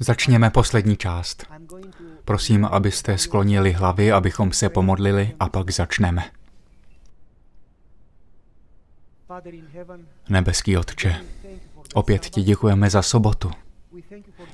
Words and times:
Začněme 0.00 0.50
poslední 0.50 0.96
část. 0.96 1.46
Prosím, 2.24 2.64
abyste 2.64 3.18
sklonili 3.18 3.72
hlavy, 3.72 4.12
abychom 4.12 4.52
se 4.52 4.68
pomodlili 4.68 5.34
a 5.40 5.48
pak 5.48 5.70
začneme. 5.70 6.24
Nebeský 10.28 10.76
Otče, 10.76 11.16
opět 11.94 12.22
ti 12.22 12.42
děkujeme 12.42 12.90
za 12.90 13.02
sobotu. 13.02 13.50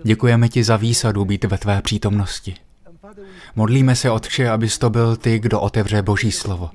Děkujeme 0.03 0.49
ti 0.49 0.65
za 0.65 0.77
výsadu 0.77 1.25
být 1.25 1.45
ve 1.45 1.59
tvé 1.59 1.83
přítomnosti. 1.83 2.55
Modlíme 3.57 3.97
se, 3.97 4.11
Otče, 4.11 4.49
abys 4.49 4.79
to 4.79 4.91
byl 4.91 5.17
ty, 5.17 5.39
kdo 5.39 5.61
otevře 5.61 6.03
Boží 6.03 6.33
slovo. 6.33 6.71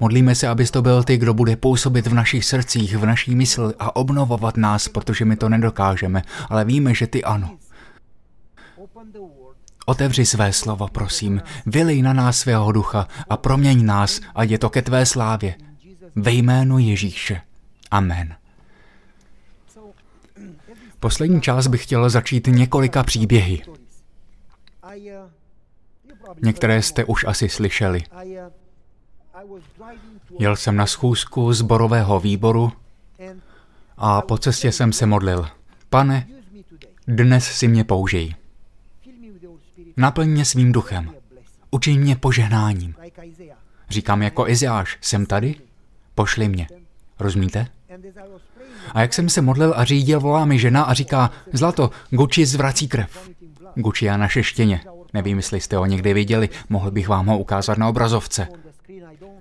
Modlíme 0.00 0.34
se, 0.34 0.48
abys 0.48 0.70
to 0.70 0.82
byl 0.82 1.02
ty, 1.02 1.16
kdo 1.16 1.34
bude 1.34 1.56
působit 1.56 2.06
v 2.06 2.14
našich 2.14 2.44
srdcích, 2.44 2.96
v 2.96 3.06
naší 3.06 3.34
mysli 3.34 3.74
a 3.78 3.96
obnovovat 3.96 4.56
nás, 4.56 4.88
protože 4.88 5.24
my 5.24 5.36
to 5.36 5.48
nedokážeme, 5.48 6.22
ale 6.48 6.64
víme, 6.64 6.94
že 6.94 7.06
ty 7.06 7.24
ano. 7.24 7.58
Otevři 9.86 10.26
své 10.26 10.52
slovo, 10.52 10.88
prosím, 10.88 11.42
vylej 11.66 12.02
na 12.02 12.12
nás 12.12 12.38
svého 12.38 12.72
ducha 12.72 13.08
a 13.28 13.36
proměň 13.36 13.86
nás, 13.86 14.20
a 14.34 14.44
je 14.44 14.58
to 14.58 14.70
ke 14.70 14.82
tvé 14.82 15.06
slávě. 15.06 15.54
Ve 16.16 16.32
jménu 16.32 16.78
Ježíše. 16.78 17.40
Amen. 17.90 18.36
Poslední 21.00 21.40
část 21.40 21.66
bych 21.66 21.82
chtěl 21.82 22.10
začít 22.10 22.46
několika 22.46 23.02
příběhy. 23.02 23.62
Některé 26.42 26.82
jste 26.82 27.04
už 27.04 27.24
asi 27.24 27.48
slyšeli. 27.48 28.02
Jel 30.38 30.56
jsem 30.56 30.76
na 30.76 30.86
schůzku 30.86 31.52
zborového 31.52 32.20
výboru 32.20 32.72
a 33.96 34.22
po 34.22 34.38
cestě 34.38 34.72
jsem 34.72 34.92
se 34.92 35.06
modlil. 35.06 35.48
Pane, 35.90 36.26
dnes 37.06 37.44
si 37.44 37.68
mě 37.68 37.84
použij. 37.84 38.34
Naplň 39.96 40.28
mě 40.28 40.44
svým 40.44 40.72
duchem. 40.72 41.12
Učiň 41.70 42.00
mě 42.00 42.16
požehnáním. 42.16 42.94
Říkám 43.90 44.22
jako 44.22 44.48
Iziáš, 44.48 44.98
jsem 45.00 45.26
tady? 45.26 45.54
Pošli 46.14 46.48
mě. 46.48 46.68
Rozumíte? 47.18 47.66
A 48.92 49.00
jak 49.00 49.14
jsem 49.14 49.28
se 49.28 49.42
modlil 49.42 49.74
a 49.76 49.84
řídil, 49.84 50.20
volá 50.20 50.44
mi 50.44 50.58
žena 50.58 50.82
a 50.82 50.94
říká, 50.94 51.30
Zlato, 51.52 51.90
Gucci 52.10 52.46
zvrací 52.46 52.88
krev. 52.88 53.30
Gucci 53.74 54.04
je 54.04 54.18
naše 54.18 54.42
štěně. 54.42 54.80
Nevím, 55.14 55.36
jestli 55.36 55.60
jste 55.60 55.76
ho 55.76 55.86
někdy 55.86 56.14
viděli, 56.14 56.48
mohl 56.68 56.90
bych 56.90 57.08
vám 57.08 57.26
ho 57.26 57.38
ukázat 57.38 57.78
na 57.78 57.88
obrazovce. 57.88 58.48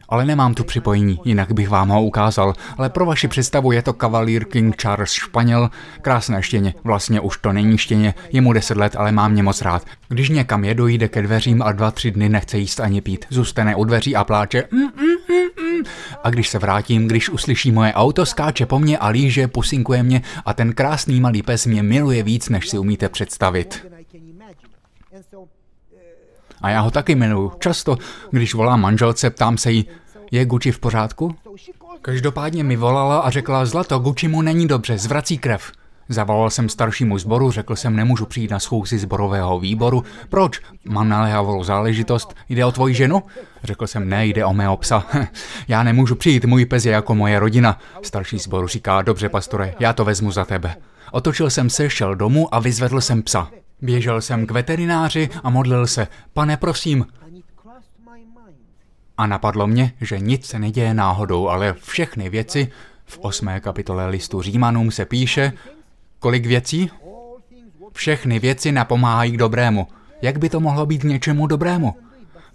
Ale 0.09 0.25
nemám 0.25 0.53
tu 0.53 0.63
připojení, 0.63 1.19
jinak 1.25 1.51
bych 1.51 1.69
vám 1.69 1.89
ho 1.89 2.03
ukázal. 2.03 2.53
Ale 2.77 2.89
pro 2.89 3.05
vaši 3.05 3.27
představu 3.27 3.71
je 3.71 3.81
to 3.81 3.93
kavalír 3.93 4.45
King 4.45 4.75
Charles 4.75 5.11
Španěl, 5.11 5.69
krásné 6.01 6.43
štěně. 6.43 6.73
Vlastně 6.83 7.19
už 7.19 7.37
to 7.37 7.53
není 7.53 7.77
štěně, 7.77 8.13
je 8.31 8.41
mu 8.41 8.53
10 8.53 8.77
let, 8.77 8.95
ale 8.95 9.11
mám 9.11 9.31
mě 9.31 9.43
moc 9.43 9.61
rád. 9.61 9.85
Když 10.07 10.29
někam 10.29 10.63
jedu, 10.63 10.87
jde 10.87 11.07
ke 11.07 11.21
dveřím 11.21 11.61
a 11.61 11.71
dva, 11.71 11.91
tři 11.91 12.11
dny 12.11 12.29
nechce 12.29 12.57
jíst 12.57 12.79
ani 12.79 13.01
pít. 13.01 13.25
Zůstane 13.29 13.75
u 13.75 13.83
dveří 13.83 14.15
a 14.15 14.23
pláče. 14.23 14.63
Mm, 14.71 14.81
mm, 14.81 15.69
mm. 15.69 15.83
A 16.23 16.29
když 16.29 16.49
se 16.49 16.59
vrátím, 16.59 17.07
když 17.07 17.29
uslyší 17.29 17.71
moje 17.71 17.93
auto, 17.93 18.25
skáče 18.25 18.65
po 18.65 18.79
mně 18.79 18.97
a 18.97 19.07
líže, 19.07 19.47
pusinkuje 19.47 20.03
mě 20.03 20.21
a 20.45 20.53
ten 20.53 20.73
krásný 20.73 21.19
malý 21.19 21.41
pes 21.41 21.65
mě 21.65 21.83
miluje 21.83 22.23
víc, 22.23 22.49
než 22.49 22.69
si 22.69 22.77
umíte 22.77 23.09
představit. 23.09 23.85
A 26.61 26.69
já 26.69 26.81
ho 26.81 26.91
taky 26.91 27.15
miluju. 27.15 27.51
Často, 27.59 27.97
když 28.31 28.53
volám 28.53 28.81
manželce, 28.81 29.29
ptám 29.29 29.57
se 29.57 29.71
jí, 29.71 29.85
je 30.31 30.45
Gucci 30.45 30.71
v 30.71 30.79
pořádku? 30.79 31.35
Každopádně 32.01 32.63
mi 32.63 32.75
volala 32.75 33.19
a 33.19 33.29
řekla, 33.29 33.65
Zlato, 33.65 33.99
Gucci 33.99 34.27
mu 34.27 34.41
není 34.41 34.67
dobře, 34.67 34.97
zvrací 34.97 35.37
krev. 35.37 35.71
Zavolal 36.11 36.49
jsem 36.49 36.69
staršímu 36.69 37.17
zboru, 37.17 37.51
řekl 37.51 37.75
jsem, 37.75 37.95
nemůžu 37.95 38.25
přijít 38.25 38.51
na 38.51 38.59
schůzi 38.59 38.97
zborového 38.97 39.59
výboru. 39.59 40.03
Proč? 40.29 40.61
Mám 40.85 41.09
naléhavou 41.09 41.63
záležitost. 41.63 42.35
Jde 42.49 42.65
o 42.65 42.71
tvoji 42.71 42.95
ženu? 42.95 43.23
Řekl 43.63 43.87
jsem, 43.87 44.09
ne, 44.09 44.27
jde 44.27 44.45
o 44.45 44.53
mého 44.53 44.77
psa. 44.77 45.05
já 45.67 45.83
nemůžu 45.83 46.15
přijít, 46.15 46.45
můj 46.45 46.65
pes 46.65 46.85
je 46.85 46.91
jako 46.91 47.15
moje 47.15 47.39
rodina. 47.39 47.79
Starší 48.01 48.37
zboru 48.37 48.67
říká, 48.67 49.01
dobře, 49.01 49.29
pastore, 49.29 49.73
já 49.79 49.93
to 49.93 50.05
vezmu 50.05 50.31
za 50.31 50.45
tebe. 50.45 50.75
Otočil 51.11 51.49
jsem 51.49 51.69
se, 51.69 51.89
šel 51.89 52.15
domů 52.15 52.55
a 52.55 52.59
vyzvedl 52.59 53.01
jsem 53.01 53.23
psa. 53.23 53.49
Běžel 53.81 54.21
jsem 54.21 54.45
k 54.45 54.51
veterináři 54.51 55.29
a 55.43 55.49
modlil 55.49 55.87
se, 55.87 56.07
pane 56.33 56.57
prosím. 56.57 57.05
A 59.19 59.27
napadlo 59.27 59.67
mě, 59.67 59.93
že 60.01 60.19
nic 60.19 60.45
se 60.45 60.59
neděje 60.59 60.93
náhodou, 60.93 61.47
ale 61.47 61.73
všechny 61.73 62.29
věci, 62.29 62.71
v 63.05 63.19
osmé 63.21 63.59
kapitole 63.59 64.07
listu 64.07 64.41
Římanům 64.41 64.91
se 64.91 65.05
píše, 65.05 65.53
kolik 66.19 66.45
věcí? 66.45 66.91
Všechny 67.93 68.39
věci 68.39 68.71
napomáhají 68.71 69.31
k 69.31 69.37
dobrému. 69.37 69.87
Jak 70.21 70.37
by 70.37 70.49
to 70.49 70.59
mohlo 70.59 70.85
být 70.85 71.03
něčemu 71.03 71.47
dobrému? 71.47 71.95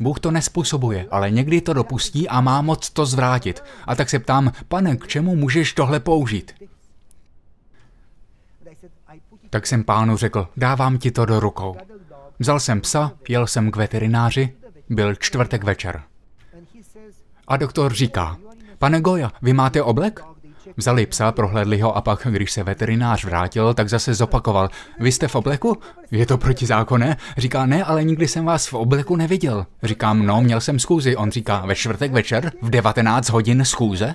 Bůh 0.01 0.21
to 0.21 0.31
nespůsobuje, 0.31 1.07
ale 1.11 1.31
někdy 1.31 1.61
to 1.61 1.73
dopustí 1.73 2.29
a 2.29 2.41
má 2.41 2.63
moc 2.63 2.91
to 2.91 3.07
zvrátit. 3.07 3.63
A 3.87 3.95
tak 3.95 4.11
se 4.11 4.19
ptám, 4.19 4.53
pane, 4.69 4.97
k 4.97 5.07
čemu 5.07 5.37
můžeš 5.37 5.73
tohle 5.73 6.01
použít? 6.01 6.55
Tak 9.51 9.67
jsem 9.67 9.85
pánu 9.85 10.17
řekl, 10.17 10.49
dávám 10.57 10.99
ti 10.99 11.11
to 11.11 11.25
do 11.25 11.41
rukou. 11.41 11.77
Vzal 12.39 12.61
jsem 12.61 12.81
psa, 12.81 13.13
jel 13.29 13.47
jsem 13.47 13.71
k 13.71 13.77
veterináři, 13.77 14.53
byl 14.89 15.15
čtvrtek 15.15 15.65
večer. 15.65 16.03
A 17.49 17.57
doktor 17.57 17.95
říká, 17.95 18.37
pane 18.79 19.01
Goja, 19.01 19.31
vy 19.43 19.53
máte 19.53 19.83
oblek? 19.83 20.21
Vzali 20.77 21.07
psa, 21.07 21.33
prohlédli 21.33 21.81
ho 21.81 21.97
a 21.97 22.01
pak, 22.01 22.27
když 22.31 22.53
se 22.53 22.63
veterinář 22.63 23.25
vrátil, 23.25 23.75
tak 23.75 23.89
zase 23.89 24.15
zopakoval. 24.15 24.71
Vy 25.01 25.13
jste 25.13 25.29
v 25.29 25.35
obleku? 25.35 25.79
Je 26.11 26.27
to 26.27 26.39
protizákonné? 26.39 27.17
Říká, 27.37 27.67
ne, 27.67 27.85
ale 27.85 28.05
nikdy 28.05 28.29
jsem 28.29 28.45
vás 28.45 28.67
v 28.67 28.75
obleku 28.75 29.17
neviděl. 29.17 29.67
Říkám, 29.83 30.27
no, 30.27 30.43
měl 30.43 30.61
jsem 30.61 30.79
schůzi. 30.79 31.17
On 31.17 31.31
říká, 31.31 31.67
ve 31.67 31.75
čtvrtek 31.75 32.13
večer 32.13 32.53
v 32.63 32.71
19 32.71 33.29
hodin 33.29 33.65
schůze? 33.65 34.15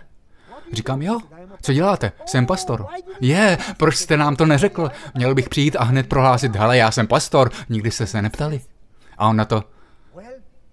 Říkám, 0.74 1.02
jo, 1.02 1.20
co 1.62 1.74
děláte? 1.74 2.12
Jsem 2.26 2.46
pastor. 2.46 2.86
Je, 3.22 3.58
proč 3.78 3.96
jste 3.96 4.18
nám 4.18 4.36
to 4.36 4.46
neřekl? 4.46 4.92
Měl 5.16 5.36
bych 5.36 5.50
přijít 5.50 5.76
a 5.76 5.84
hned 5.84 6.08
prohlásit, 6.08 6.56
hele, 6.56 6.78
já 6.78 6.92
jsem 6.92 7.08
pastor, 7.08 7.52
nikdy 7.70 7.92
jste 7.92 8.08
se 8.08 8.22
neptali. 8.22 8.62
A 9.18 9.28
on 9.28 9.36
na 9.36 9.46
to, 9.46 9.64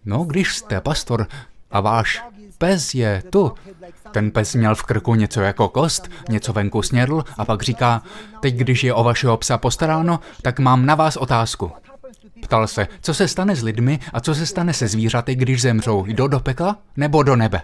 no, 0.04 0.24
když 0.24 0.56
jste 0.56 0.80
pastor 0.80 1.26
a 1.70 1.80
váš 1.80 2.22
pes 2.58 2.94
je 2.94 3.22
tu. 3.30 3.52
Ten 4.10 4.30
pes 4.30 4.54
měl 4.54 4.74
v 4.74 4.82
krku 4.82 5.14
něco 5.14 5.40
jako 5.40 5.68
kost, 5.68 6.08
něco 6.28 6.52
venku 6.52 6.82
snědl 6.82 7.24
a 7.38 7.44
pak 7.44 7.62
říká, 7.62 8.02
teď 8.40 8.54
když 8.54 8.84
je 8.84 8.94
o 8.94 9.04
vašeho 9.04 9.36
psa 9.36 9.58
postaráno, 9.58 10.20
tak 10.42 10.58
mám 10.58 10.86
na 10.86 10.94
vás 10.94 11.16
otázku. 11.16 11.72
Ptal 12.42 12.66
se, 12.66 12.88
co 13.00 13.14
se 13.14 13.28
stane 13.28 13.56
s 13.56 13.62
lidmi 13.62 13.98
a 14.12 14.20
co 14.20 14.34
se 14.34 14.46
stane 14.46 14.72
se 14.72 14.88
zvířaty, 14.88 15.34
když 15.34 15.62
zemřou, 15.62 16.04
jdou 16.06 16.28
do 16.28 16.40
pekla 16.40 16.78
nebo 16.96 17.22
do 17.22 17.36
nebe? 17.36 17.62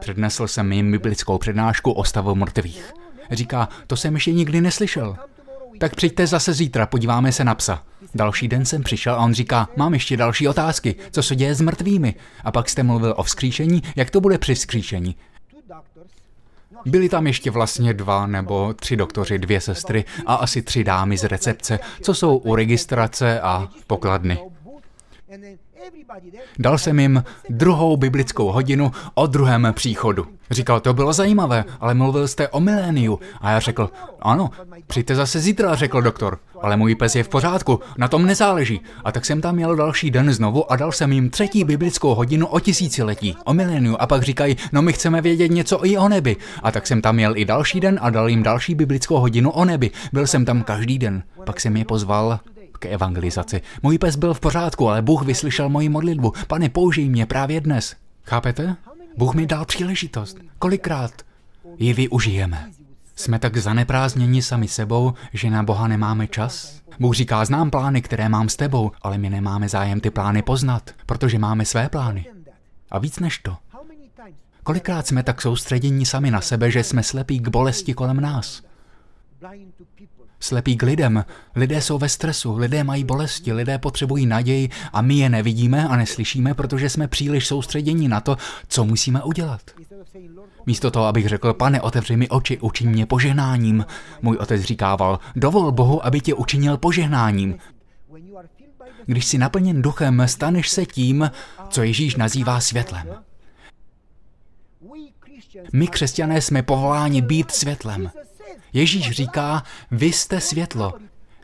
Přednesl 0.00 0.46
jsem 0.46 0.72
jim 0.72 0.92
biblickou 0.92 1.38
přednášku 1.38 1.92
o 1.92 2.04
stavu 2.04 2.34
mrtvých. 2.34 2.92
Říká, 3.30 3.68
to 3.86 3.96
jsem 3.96 4.14
ještě 4.14 4.32
nikdy 4.32 4.60
neslyšel. 4.60 5.16
Tak 5.78 5.96
přijďte 5.96 6.26
zase 6.26 6.52
zítra, 6.52 6.86
podíváme 6.86 7.32
se 7.32 7.44
na 7.44 7.54
psa. 7.54 7.82
Další 8.14 8.48
den 8.48 8.64
jsem 8.64 8.82
přišel 8.82 9.14
a 9.14 9.18
on 9.18 9.34
říká, 9.34 9.68
mám 9.76 9.94
ještě 9.94 10.16
další 10.16 10.48
otázky, 10.48 10.94
co 11.10 11.22
se 11.22 11.36
děje 11.36 11.54
s 11.54 11.60
mrtvými. 11.60 12.14
A 12.44 12.52
pak 12.52 12.68
jste 12.68 12.82
mluvil 12.82 13.14
o 13.16 13.22
vzkříšení, 13.22 13.82
jak 13.96 14.10
to 14.10 14.20
bude 14.20 14.38
při 14.38 14.54
vzkříšení. 14.54 15.16
Byli 16.86 17.08
tam 17.08 17.26
ještě 17.26 17.50
vlastně 17.50 17.94
dva 17.94 18.26
nebo 18.26 18.74
tři 18.74 18.96
doktoři, 18.96 19.38
dvě 19.38 19.60
sestry 19.60 20.04
a 20.26 20.34
asi 20.34 20.62
tři 20.62 20.84
dámy 20.84 21.18
z 21.18 21.24
recepce, 21.24 21.78
co 22.02 22.14
jsou 22.14 22.36
u 22.36 22.54
registrace 22.54 23.40
a 23.40 23.68
pokladny. 23.86 24.38
Dal 26.58 26.78
jsem 26.78 27.00
jim 27.00 27.24
druhou 27.50 27.96
biblickou 27.96 28.52
hodinu 28.52 28.92
o 29.14 29.26
druhém 29.26 29.68
příchodu. 29.72 30.26
Říkal, 30.50 30.80
to 30.80 30.94
bylo 30.94 31.12
zajímavé, 31.12 31.64
ale 31.80 31.94
mluvil 31.94 32.28
jste 32.28 32.48
o 32.48 32.60
miléniu. 32.60 33.20
A 33.40 33.50
já 33.50 33.60
řekl, 33.60 33.90
ano, 34.20 34.50
přijďte 34.86 35.14
zase 35.14 35.40
zítra, 35.40 35.74
řekl 35.74 36.02
doktor. 36.02 36.38
Ale 36.60 36.76
můj 36.76 36.94
pes 36.94 37.16
je 37.16 37.22
v 37.22 37.28
pořádku, 37.28 37.80
na 37.98 38.08
tom 38.08 38.26
nezáleží. 38.26 38.80
A 39.04 39.12
tak 39.12 39.24
jsem 39.24 39.40
tam 39.40 39.58
jel 39.58 39.76
další 39.76 40.10
den 40.10 40.32
znovu 40.32 40.72
a 40.72 40.76
dal 40.76 40.92
jsem 40.92 41.12
jim 41.12 41.30
třetí 41.30 41.64
biblickou 41.64 42.14
hodinu 42.14 42.46
o 42.46 42.60
tisíciletí, 42.60 43.36
o 43.44 43.54
miléniu. 43.54 43.96
A 43.98 44.06
pak 44.06 44.22
říkají, 44.22 44.56
no 44.72 44.82
my 44.82 44.92
chceme 44.92 45.20
vědět 45.20 45.48
něco 45.48 45.86
i 45.86 45.98
o 45.98 46.08
nebi. 46.08 46.36
A 46.62 46.70
tak 46.70 46.86
jsem 46.86 47.02
tam 47.02 47.18
jel 47.18 47.36
i 47.36 47.44
další 47.44 47.80
den 47.80 47.98
a 48.02 48.10
dal 48.10 48.28
jim 48.28 48.42
další 48.42 48.74
biblickou 48.74 49.16
hodinu 49.16 49.50
o 49.50 49.64
nebi. 49.64 49.90
Byl 50.12 50.26
jsem 50.26 50.44
tam 50.44 50.62
každý 50.62 50.98
den. 50.98 51.22
Pak 51.46 51.60
jsem 51.60 51.76
je 51.76 51.84
pozval 51.84 52.38
k 52.84 52.92
evangelizaci. 52.92 53.62
Můj 53.82 53.98
pes 53.98 54.16
byl 54.16 54.34
v 54.34 54.40
pořádku, 54.40 54.88
ale 54.88 55.02
Bůh 55.02 55.22
vyslyšel 55.22 55.68
moji 55.68 55.88
modlitbu. 55.88 56.32
Pane, 56.46 56.68
použij 56.68 57.08
mě 57.08 57.26
právě 57.26 57.60
dnes. 57.60 57.96
Chápete? 58.22 58.76
Bůh 59.16 59.34
mi 59.34 59.46
dal 59.46 59.64
příležitost. 59.64 60.38
Kolikrát 60.58 61.12
ji 61.78 61.92
využijeme? 61.92 62.70
Jsme 63.16 63.38
tak 63.38 63.56
zaneprázdněni 63.56 64.42
sami 64.42 64.68
sebou, 64.68 65.14
že 65.32 65.50
na 65.50 65.62
Boha 65.62 65.88
nemáme 65.88 66.26
čas? 66.26 66.80
Bůh 67.00 67.14
říká, 67.14 67.44
znám 67.44 67.70
plány, 67.70 68.02
které 68.02 68.28
mám 68.28 68.48
s 68.48 68.56
tebou, 68.56 68.90
ale 69.02 69.18
my 69.18 69.30
nemáme 69.30 69.68
zájem 69.68 70.00
ty 70.00 70.10
plány 70.10 70.42
poznat, 70.42 70.90
protože 71.06 71.38
máme 71.38 71.64
své 71.64 71.88
plány. 71.88 72.26
A 72.90 72.98
víc 72.98 73.18
než 73.18 73.38
to. 73.38 73.56
Kolikrát 74.62 75.06
jsme 75.06 75.22
tak 75.22 75.42
soustředěni 75.42 76.06
sami 76.06 76.30
na 76.30 76.40
sebe, 76.40 76.70
že 76.70 76.84
jsme 76.84 77.02
slepí 77.02 77.38
k 77.40 77.48
bolesti 77.48 77.94
kolem 77.94 78.20
nás? 78.20 78.62
Slepí 80.44 80.76
k 80.76 80.82
lidem. 80.82 81.24
Lidé 81.56 81.80
jsou 81.80 81.98
ve 81.98 82.08
stresu, 82.08 82.56
lidé 82.56 82.84
mají 82.84 83.04
bolesti, 83.04 83.52
lidé 83.52 83.78
potřebují 83.78 84.26
naději 84.26 84.68
a 84.92 85.02
my 85.02 85.14
je 85.14 85.28
nevidíme 85.28 85.88
a 85.88 85.96
neslyšíme, 85.96 86.54
protože 86.54 86.90
jsme 86.90 87.08
příliš 87.08 87.46
soustředěni 87.46 88.08
na 88.08 88.20
to, 88.20 88.36
co 88.68 88.84
musíme 88.84 89.22
udělat. 89.22 89.60
Místo 90.66 90.90
toho, 90.90 91.06
abych 91.06 91.28
řekl, 91.28 91.52
pane, 91.52 91.80
otevři 91.80 92.16
mi 92.16 92.28
oči, 92.28 92.58
učiň 92.58 92.88
mě 92.88 93.06
požehnáním. 93.06 93.86
Můj 94.22 94.36
otec 94.36 94.62
říkával, 94.62 95.18
dovol 95.36 95.72
Bohu, 95.72 96.06
aby 96.06 96.20
tě 96.20 96.34
učinil 96.34 96.76
požehnáním. 96.76 97.58
Když 99.06 99.24
jsi 99.24 99.38
naplněn 99.38 99.82
duchem, 99.82 100.22
staneš 100.26 100.70
se 100.70 100.86
tím, 100.86 101.30
co 101.68 101.82
Ježíš 101.82 102.16
nazývá 102.16 102.60
světlem. 102.60 103.14
My, 105.72 105.88
křesťané, 105.88 106.40
jsme 106.40 106.62
povoláni 106.62 107.22
být 107.22 107.50
světlem. 107.50 108.10
Ježíš 108.74 109.10
říká, 109.10 109.62
vy 109.90 110.06
jste 110.06 110.40
světlo. 110.40 110.92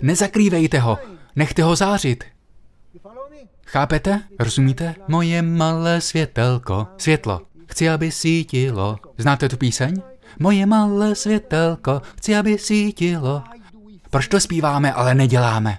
Nezakrývejte 0.03 0.79
ho, 0.79 0.99
nechte 1.37 1.63
ho 1.63 1.77
zářit. 1.77 2.25
Chápete? 3.67 4.23
Rozumíte? 4.39 4.95
Moje 5.09 5.43
malé 5.43 6.01
světelko, 6.01 6.87
světlo. 6.99 7.41
Chci, 7.67 7.89
aby 7.89 8.11
svítilo. 8.11 8.99
Znáte 9.19 9.49
tu 9.49 9.57
píseň? 9.57 10.03
Moje 10.39 10.67
malé 10.67 11.15
světelko, 11.15 12.03
chci, 12.17 12.37
aby 12.37 12.59
svítilo. 12.59 13.43
Proč 14.11 14.29
to 14.29 14.41
zpíváme, 14.41 14.93
ale 14.93 15.15
neděláme? 15.15 15.79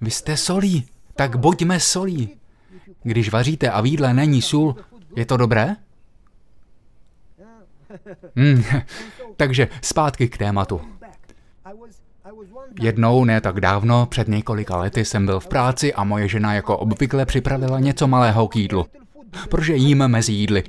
Vy 0.00 0.10
jste 0.10 0.36
solí, 0.36 0.86
tak 1.16 1.36
buďme 1.36 1.80
solí. 1.80 2.38
Když 3.02 3.30
vaříte 3.30 3.70
a 3.70 3.80
v 3.80 3.86
jídle 3.86 4.14
není 4.14 4.42
sůl, 4.42 4.76
je 5.16 5.26
to 5.26 5.36
dobré? 5.36 5.76
Hmm, 8.36 8.64
takže 9.38 9.68
zpátky 9.82 10.28
k 10.28 10.38
tématu. 10.38 10.80
Jednou, 12.80 13.24
ne 13.24 13.40
tak 13.40 13.60
dávno, 13.60 14.06
před 14.06 14.28
několika 14.28 14.76
lety 14.76 15.04
jsem 15.04 15.26
byl 15.26 15.40
v 15.40 15.46
práci 15.46 15.94
a 15.94 16.04
moje 16.04 16.28
žena 16.28 16.54
jako 16.54 16.78
obvykle 16.78 17.26
připravila 17.26 17.80
něco 17.80 18.06
malého 18.06 18.48
k 18.48 18.56
jídlu. 18.56 18.86
Protože 19.48 19.76
jím 19.76 20.08
mezi 20.08 20.32
jídly. 20.32 20.64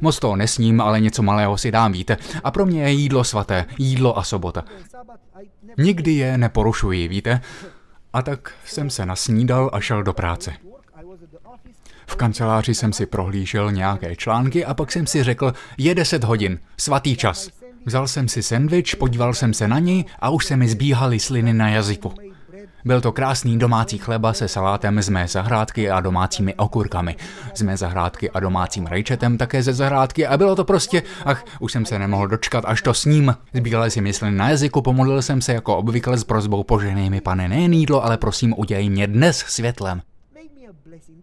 Moc 0.00 0.18
toho 0.18 0.36
nesním, 0.36 0.80
ale 0.80 1.00
něco 1.00 1.22
malého 1.22 1.58
si 1.58 1.70
dám, 1.70 1.92
víte. 1.92 2.16
A 2.44 2.50
pro 2.50 2.66
mě 2.66 2.82
je 2.82 2.90
jídlo 2.90 3.24
svaté, 3.24 3.64
jídlo 3.78 4.18
a 4.18 4.22
sobota. 4.22 4.64
Nikdy 5.78 6.12
je 6.12 6.38
neporušuji, 6.38 7.08
víte. 7.08 7.40
A 8.12 8.22
tak 8.22 8.52
jsem 8.64 8.90
se 8.90 9.06
nasnídal 9.06 9.70
a 9.72 9.80
šel 9.80 10.02
do 10.02 10.12
práce. 10.12 10.52
V 12.06 12.16
kanceláři 12.16 12.74
jsem 12.74 12.92
si 12.92 13.06
prohlížel 13.06 13.72
nějaké 13.72 14.16
články 14.16 14.64
a 14.64 14.74
pak 14.74 14.92
jsem 14.92 15.06
si 15.06 15.22
řekl, 15.22 15.52
je 15.78 15.94
10 15.94 16.24
hodin, 16.24 16.58
svatý 16.76 17.16
čas. 17.16 17.63
Vzal 17.86 18.08
jsem 18.08 18.28
si 18.28 18.42
sendvič, 18.42 18.94
podíval 18.94 19.34
jsem 19.34 19.54
se 19.54 19.68
na 19.68 19.78
něj 19.78 20.04
a 20.18 20.30
už 20.30 20.46
se 20.46 20.56
mi 20.56 20.68
zbíhaly 20.68 21.20
sliny 21.20 21.52
na 21.52 21.68
jazyku. 21.68 22.12
Byl 22.84 23.00
to 23.00 23.12
krásný 23.12 23.58
domácí 23.58 23.98
chleba 23.98 24.32
se 24.32 24.48
salátem 24.48 25.02
z 25.02 25.08
mé 25.08 25.28
zahrádky 25.28 25.90
a 25.90 26.00
domácími 26.00 26.54
okurkami. 26.54 27.16
Z 27.54 27.62
mé 27.62 27.76
zahrádky 27.76 28.30
a 28.30 28.40
domácím 28.40 28.86
rajčetem 28.86 29.38
také 29.38 29.62
ze 29.62 29.72
zahrádky 29.72 30.26
a 30.26 30.38
bylo 30.38 30.56
to 30.56 30.64
prostě, 30.64 31.02
ach, 31.24 31.44
už 31.60 31.72
jsem 31.72 31.86
se 31.86 31.98
nemohl 31.98 32.28
dočkat, 32.28 32.64
až 32.66 32.82
to 32.82 32.94
sním. 32.94 33.36
Zbíhaly 33.54 33.90
si 33.90 34.00
mysli 34.00 34.30
na 34.30 34.50
jazyku, 34.50 34.82
pomodlil 34.82 35.22
jsem 35.22 35.42
se 35.42 35.52
jako 35.54 35.76
obvykle 35.76 36.18
s 36.18 36.24
prozbou 36.24 36.64
poženej 36.64 37.10
mi 37.10 37.20
pane 37.20 37.48
nejen 37.48 37.72
jídlo, 37.72 38.04
ale 38.04 38.16
prosím 38.16 38.54
udělej 38.56 38.90
mě 38.90 39.06
dnes 39.06 39.38
světlem. 39.38 40.02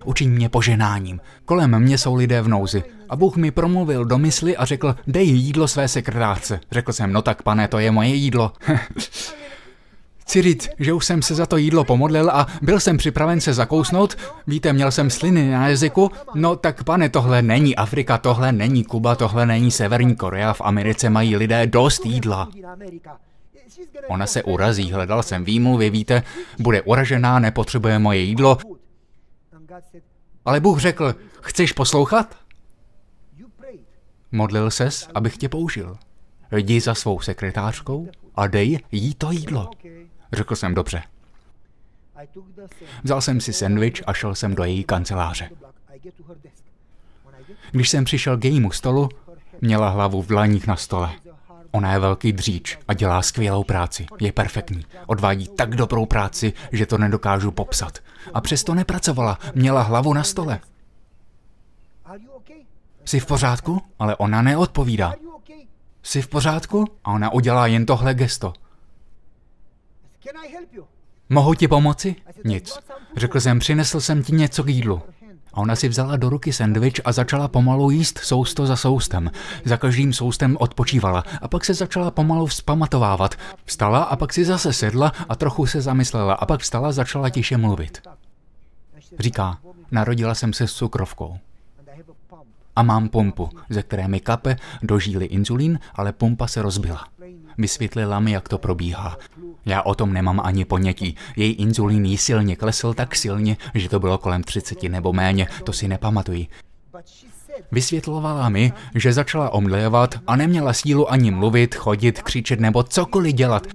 Učiň 0.05 0.29
mě 0.29 0.49
poženáním. 0.49 1.19
Kolem 1.45 1.79
mě 1.79 1.97
jsou 1.97 2.15
lidé 2.15 2.41
v 2.41 2.47
nouzi. 2.47 2.83
A 3.11 3.15
Bůh 3.15 3.35
mi 3.37 3.51
promluvil 3.51 4.05
do 4.05 4.17
mysli 4.17 4.57
a 4.57 4.65
řekl, 4.65 4.95
dej 5.07 5.27
jídlo 5.27 5.67
své 5.67 5.87
sekretářce. 5.87 6.59
Řekl 6.71 6.93
jsem, 6.93 7.13
no 7.13 7.21
tak 7.21 7.43
pane, 7.43 7.67
to 7.67 7.79
je 7.79 7.91
moje 7.91 8.09
jídlo. 8.09 8.53
Říct, 10.27 10.69
že 10.79 10.93
už 10.93 11.05
jsem 11.05 11.21
se 11.21 11.35
za 11.35 11.45
to 11.45 11.57
jídlo 11.57 11.83
pomodlil 11.83 12.29
a 12.29 12.47
byl 12.61 12.79
jsem 12.79 12.97
připraven 12.97 13.41
se 13.41 13.53
zakousnout. 13.53 14.17
Víte, 14.47 14.73
měl 14.73 14.91
jsem 14.91 15.09
sliny 15.09 15.51
na 15.51 15.67
jazyku. 15.67 16.11
No 16.35 16.55
tak 16.55 16.83
pane, 16.83 17.09
tohle 17.09 17.41
není 17.41 17.75
Afrika, 17.75 18.17
tohle 18.17 18.51
není 18.51 18.83
Kuba, 18.83 19.15
tohle 19.15 19.45
není 19.45 19.71
Severní 19.71 20.15
Korea. 20.15 20.53
V 20.53 20.61
Americe 20.61 21.09
mají 21.09 21.35
lidé 21.35 21.67
dost 21.67 22.05
jídla. 22.05 22.49
Ona 24.07 24.27
se 24.27 24.43
urazí, 24.43 24.91
hledal 24.91 25.23
jsem 25.23 25.43
výmluvy, 25.43 25.89
víte, 25.89 26.23
bude 26.59 26.81
uražená, 26.81 27.39
nepotřebuje 27.39 27.99
moje 27.99 28.19
jídlo. 28.19 28.57
Ale 30.45 30.59
Bůh 30.59 30.79
řekl, 30.79 31.15
chceš 31.41 31.71
poslouchat? 31.71 32.35
Modlil 34.31 34.71
ses, 34.71 35.09
abych 35.15 35.37
tě 35.37 35.49
použil. 35.49 35.97
Jdi 36.55 36.81
za 36.81 36.95
svou 36.95 37.19
sekretářkou 37.19 38.07
a 38.35 38.47
dej 38.47 38.79
jí 38.91 39.15
to 39.15 39.31
jídlo. 39.31 39.69
Řekl 40.33 40.55
jsem 40.55 40.75
dobře. 40.75 41.03
Vzal 43.03 43.21
jsem 43.21 43.41
si 43.41 43.53
sendvič 43.53 44.01
a 44.07 44.13
šel 44.13 44.35
jsem 44.35 44.55
do 44.55 44.63
její 44.63 44.83
kanceláře. 44.83 45.49
Když 47.71 47.89
jsem 47.89 48.03
přišel 48.03 48.37
k 48.37 48.45
jejímu 48.45 48.71
stolu, 48.71 49.09
měla 49.61 49.89
hlavu 49.89 50.21
v 50.21 50.27
dlaních 50.27 50.67
na 50.67 50.75
stole. 50.75 51.11
Ona 51.71 51.93
je 51.93 51.99
velký 51.99 52.33
dříč 52.33 52.77
a 52.87 52.93
dělá 52.93 53.21
skvělou 53.21 53.63
práci. 53.63 54.05
Je 54.21 54.31
perfektní. 54.31 54.85
Odvádí 55.05 55.47
tak 55.47 55.75
dobrou 55.75 56.05
práci, 56.05 56.53
že 56.71 56.85
to 56.85 56.97
nedokážu 56.97 57.51
popsat. 57.51 57.99
A 58.33 58.41
přesto 58.41 58.75
nepracovala. 58.75 59.39
Měla 59.55 59.81
hlavu 59.81 60.13
na 60.13 60.23
stole. 60.23 60.59
Jsi 63.06 63.19
v 63.19 63.25
pořádku? 63.25 63.81
Ale 64.00 64.15
ona 64.15 64.42
neodpovídá. 64.42 65.13
Jsi 66.03 66.21
v 66.21 66.27
pořádku? 66.27 66.88
A 67.03 67.12
ona 67.12 67.33
udělá 67.33 67.68
jen 67.68 67.86
tohle 67.86 68.13
gesto. 68.13 68.53
Mohu 71.30 71.53
ti 71.53 71.68
pomoci? 71.68 72.15
Nic. 72.44 72.80
Řekl 73.18 73.39
jsem, 73.39 73.59
přinesl 73.59 74.00
jsem 74.00 74.24
ti 74.24 74.31
něco 74.31 74.63
k 74.63 74.69
jídlu. 74.69 75.01
A 75.53 75.57
ona 75.57 75.75
si 75.75 75.89
vzala 75.89 76.18
do 76.18 76.30
ruky 76.30 76.53
sendvič 76.53 77.01
a 77.06 77.12
začala 77.12 77.48
pomalu 77.48 77.89
jíst 77.89 78.19
sousto 78.19 78.65
za 78.65 78.75
soustem. 78.75 79.31
Za 79.65 79.77
každým 79.77 80.13
soustem 80.13 80.58
odpočívala 80.60 81.24
a 81.41 81.48
pak 81.48 81.65
se 81.65 81.74
začala 81.74 82.12
pomalu 82.12 82.46
vzpamatovávat. 82.46 83.36
Vstala 83.65 84.03
a 84.03 84.15
pak 84.15 84.34
si 84.34 84.46
zase 84.46 84.74
sedla 84.74 85.12
a 85.29 85.36
trochu 85.36 85.65
se 85.65 85.81
zamyslela 85.81 86.34
a 86.34 86.46
pak 86.46 86.62
vstala 86.62 86.89
a 86.89 86.91
začala 86.91 87.29
tiše 87.29 87.58
mluvit. 87.58 88.08
Říká, 89.20 89.58
narodila 89.91 90.36
jsem 90.36 90.53
se 90.53 90.67
s 90.67 90.74
cukrovkou. 90.74 91.38
A 92.75 92.83
mám 92.83 93.09
pumpu, 93.09 93.49
ze 93.69 93.83
které 93.83 94.07
mi 94.07 94.19
kape 94.19 94.55
do 94.83 94.99
žíly 94.99 95.25
inzulín, 95.25 95.79
ale 95.95 96.13
pumpa 96.13 96.47
se 96.47 96.61
rozbila. 96.61 97.07
Vysvětlila 97.57 98.19
mi, 98.19 98.31
jak 98.31 98.49
to 98.49 98.57
probíhá. 98.57 99.17
Já 99.65 99.81
o 99.81 99.95
tom 99.95 100.13
nemám 100.13 100.41
ani 100.43 100.65
ponětí. 100.65 101.15
Její 101.35 101.53
inzulín 101.53 102.05
jí 102.05 102.17
silně 102.17 102.55
klesl 102.55 102.93
tak 102.93 103.15
silně, 103.15 103.57
že 103.73 103.89
to 103.89 103.99
bylo 103.99 104.17
kolem 104.17 104.43
30 104.43 104.83
nebo 104.83 105.13
méně, 105.13 105.47
to 105.63 105.73
si 105.73 105.87
nepamatuji. 105.87 106.47
Vysvětlovala 107.71 108.49
mi, 108.49 108.73
že 108.95 109.13
začala 109.13 109.49
omdlejovat 109.49 110.15
a 110.27 110.35
neměla 110.35 110.73
sílu 110.73 111.11
ani 111.11 111.31
mluvit, 111.31 111.75
chodit, 111.75 112.21
křičet 112.21 112.59
nebo 112.59 112.83
cokoliv 112.83 113.35
dělat. 113.35 113.67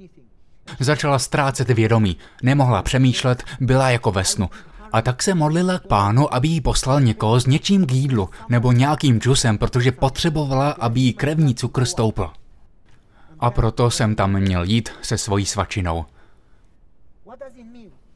Začala 0.81 1.19
ztrácet 1.19 1.71
vědomí, 1.71 2.17
nemohla 2.43 2.83
přemýšlet, 2.83 3.43
byla 3.61 3.91
jako 3.91 4.13
ve 4.13 4.25
snu. 4.25 4.51
A 4.93 5.03
tak 5.03 5.23
se 5.23 5.35
modlila 5.35 5.79
k 5.79 5.87
pánu, 5.87 6.35
aby 6.35 6.49
jí 6.49 6.61
poslal 6.61 7.01
někoho 7.01 7.41
s 7.41 7.47
něčím 7.47 7.87
k 7.87 7.93
jídlu 7.93 8.29
nebo 8.49 8.73
nějakým 8.73 9.21
džusem, 9.21 9.59
protože 9.59 9.93
potřebovala, 9.93 10.71
aby 10.71 11.01
jí 11.01 11.13
krevní 11.13 11.55
cukr 11.55 11.85
stoupl. 11.85 12.31
A 13.41 13.51
proto 13.51 13.91
jsem 13.91 14.15
tam 14.15 14.33
měl 14.33 14.65
jít 14.65 14.89
se 15.03 15.19
svojí 15.19 15.47
svačinou. 15.47 16.05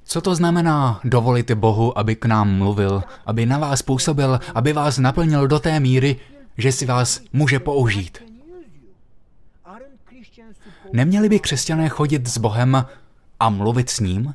Co 0.05 0.21
to 0.21 0.35
znamená 0.35 1.01
dovolit 1.05 1.51
Bohu, 1.51 1.99
aby 1.99 2.17
k 2.17 2.25
nám 2.25 2.59
mluvil, 2.59 3.03
aby 3.27 3.47
na 3.47 3.59
vás 3.59 3.83
působil, 3.83 4.41
aby 4.55 4.73
vás 4.73 4.99
naplnil 4.99 5.49
do 5.49 5.59
té 5.59 5.81
míry, 5.81 6.17
že 6.59 6.73
si 6.73 6.87
vás 6.87 7.21
může 7.33 7.59
použít? 7.59 8.19
Neměli 10.93 11.29
by 11.29 11.41
křesťané 11.41 11.89
chodit 11.89 12.29
s 12.29 12.39
Bohem 12.39 12.87
a 13.41 13.51
mluvit 13.51 13.91
s 13.91 14.01
ním? 14.01 14.35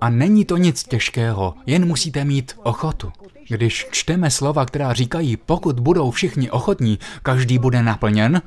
A 0.00 0.10
není 0.10 0.44
to 0.44 0.56
nic 0.56 0.84
těžkého, 0.84 1.54
jen 1.66 1.86
musíte 1.86 2.24
mít 2.24 2.52
ochotu. 2.62 3.12
Když 3.48 3.86
čteme 3.90 4.30
slova, 4.30 4.66
která 4.66 4.92
říkají, 4.92 5.36
pokud 5.36 5.80
budou 5.80 6.10
všichni 6.10 6.50
ochotní, 6.50 6.98
každý 7.22 7.58
bude 7.58 7.82
naplněn, 7.82 8.42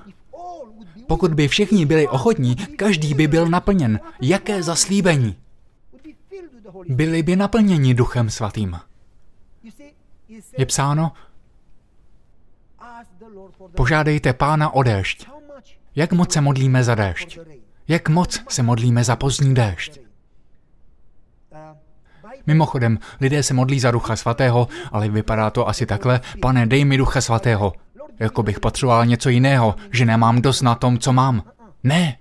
pokud 1.07 1.33
by 1.33 1.48
všichni 1.48 1.86
byli 1.86 2.07
ochotní, 2.07 2.55
každý 2.55 3.13
by 3.13 3.27
byl 3.27 3.48
naplněn. 3.48 4.00
Jaké 4.22 4.63
zaslíbení? 4.63 5.36
Byli 6.88 7.24
by 7.24 7.36
naplněni 7.36 7.93
Duchem 7.93 8.29
Svatým. 8.29 8.79
Je 10.57 10.65
psáno, 10.65 11.12
požádejte 13.75 14.33
Pána 14.33 14.74
o 14.74 14.83
déšť. 14.83 15.27
Jak 15.95 16.13
moc 16.13 16.33
se 16.33 16.41
modlíme 16.41 16.83
za 16.83 16.95
déšť? 16.95 17.39
Jak 17.88 18.10
moc 18.10 18.43
se 18.50 18.63
modlíme 18.63 19.03
za 19.03 19.15
pozdní 19.15 19.53
déšť? 19.53 20.00
Mimochodem, 22.48 23.00
lidé 23.22 23.44
se 23.44 23.54
modlí 23.54 23.80
za 23.80 23.92
Ducha 23.92 24.16
Svatého, 24.16 24.68
ale 24.92 25.10
vypadá 25.10 25.50
to 25.50 25.68
asi 25.70 25.86
takhle, 25.86 26.22
pane, 26.42 26.66
dej 26.66 26.86
mi 26.86 26.98
Ducha 26.98 27.22
Svatého. 27.22 27.74
Jako 28.20 28.44
bych 28.44 28.60
potřeboval 28.60 29.06
něco 29.06 29.30
jiného, 29.30 29.76
že 29.92 30.06
nemám 30.06 30.42
dost 30.42 30.62
na 30.62 30.76
tom, 30.76 30.98
co 30.98 31.14
mám. 31.14 31.44
Ne. 31.84 32.18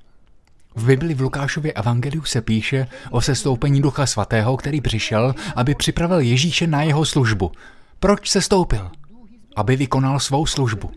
V 0.75 0.87
Bibli 0.87 1.15
v 1.15 1.21
Lukášově 1.21 1.73
evangeliu 1.73 2.25
se 2.25 2.41
píše 2.41 2.87
o 3.11 3.21
sestoupení 3.21 3.83
Ducha 3.83 4.07
Svatého, 4.07 4.57
který 4.57 4.81
přišel, 4.81 5.35
aby 5.57 5.75
připravil 5.75 6.21
Ježíše 6.21 6.67
na 6.67 6.83
jeho 6.83 7.05
službu. 7.05 7.53
Proč 8.01 8.31
se 8.31 8.41
stoupil? 8.41 8.91
Aby 9.57 9.77
vykonal 9.77 10.21
svou 10.21 10.47
službu. 10.47 10.91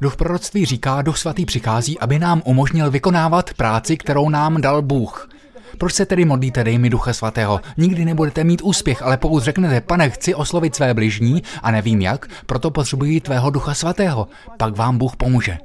Duch 0.00 0.16
proroctví 0.16 0.64
říká, 0.64 1.02
Duch 1.02 1.18
Svatý 1.18 1.46
přichází, 1.46 1.98
aby 1.98 2.18
nám 2.18 2.42
umožnil 2.44 2.90
vykonávat 2.90 3.54
práci, 3.54 3.96
kterou 3.96 4.28
nám 4.28 4.60
dal 4.60 4.82
Bůh. 4.82 5.28
Proč 5.78 5.94
se 5.94 6.06
tedy 6.06 6.24
modlíte, 6.24 6.64
dej 6.64 6.78
mi 6.78 6.90
Ducha 6.90 7.12
Svatého? 7.12 7.60
Nikdy 7.76 8.04
nebudete 8.04 8.44
mít 8.44 8.62
úspěch, 8.62 9.02
ale 9.02 9.16
pokud 9.16 9.42
řeknete, 9.42 9.80
pane, 9.80 10.10
chci 10.10 10.34
oslovit 10.34 10.74
své 10.76 10.94
bližní 10.94 11.42
a 11.62 11.70
nevím 11.70 12.00
jak, 12.00 12.26
proto 12.46 12.70
potřebuji 12.70 13.20
tvého 13.20 13.50
Ducha 13.50 13.74
Svatého, 13.74 14.28
pak 14.58 14.76
vám 14.76 14.98
Bůh 14.98 15.16
pomůže. 15.16 15.58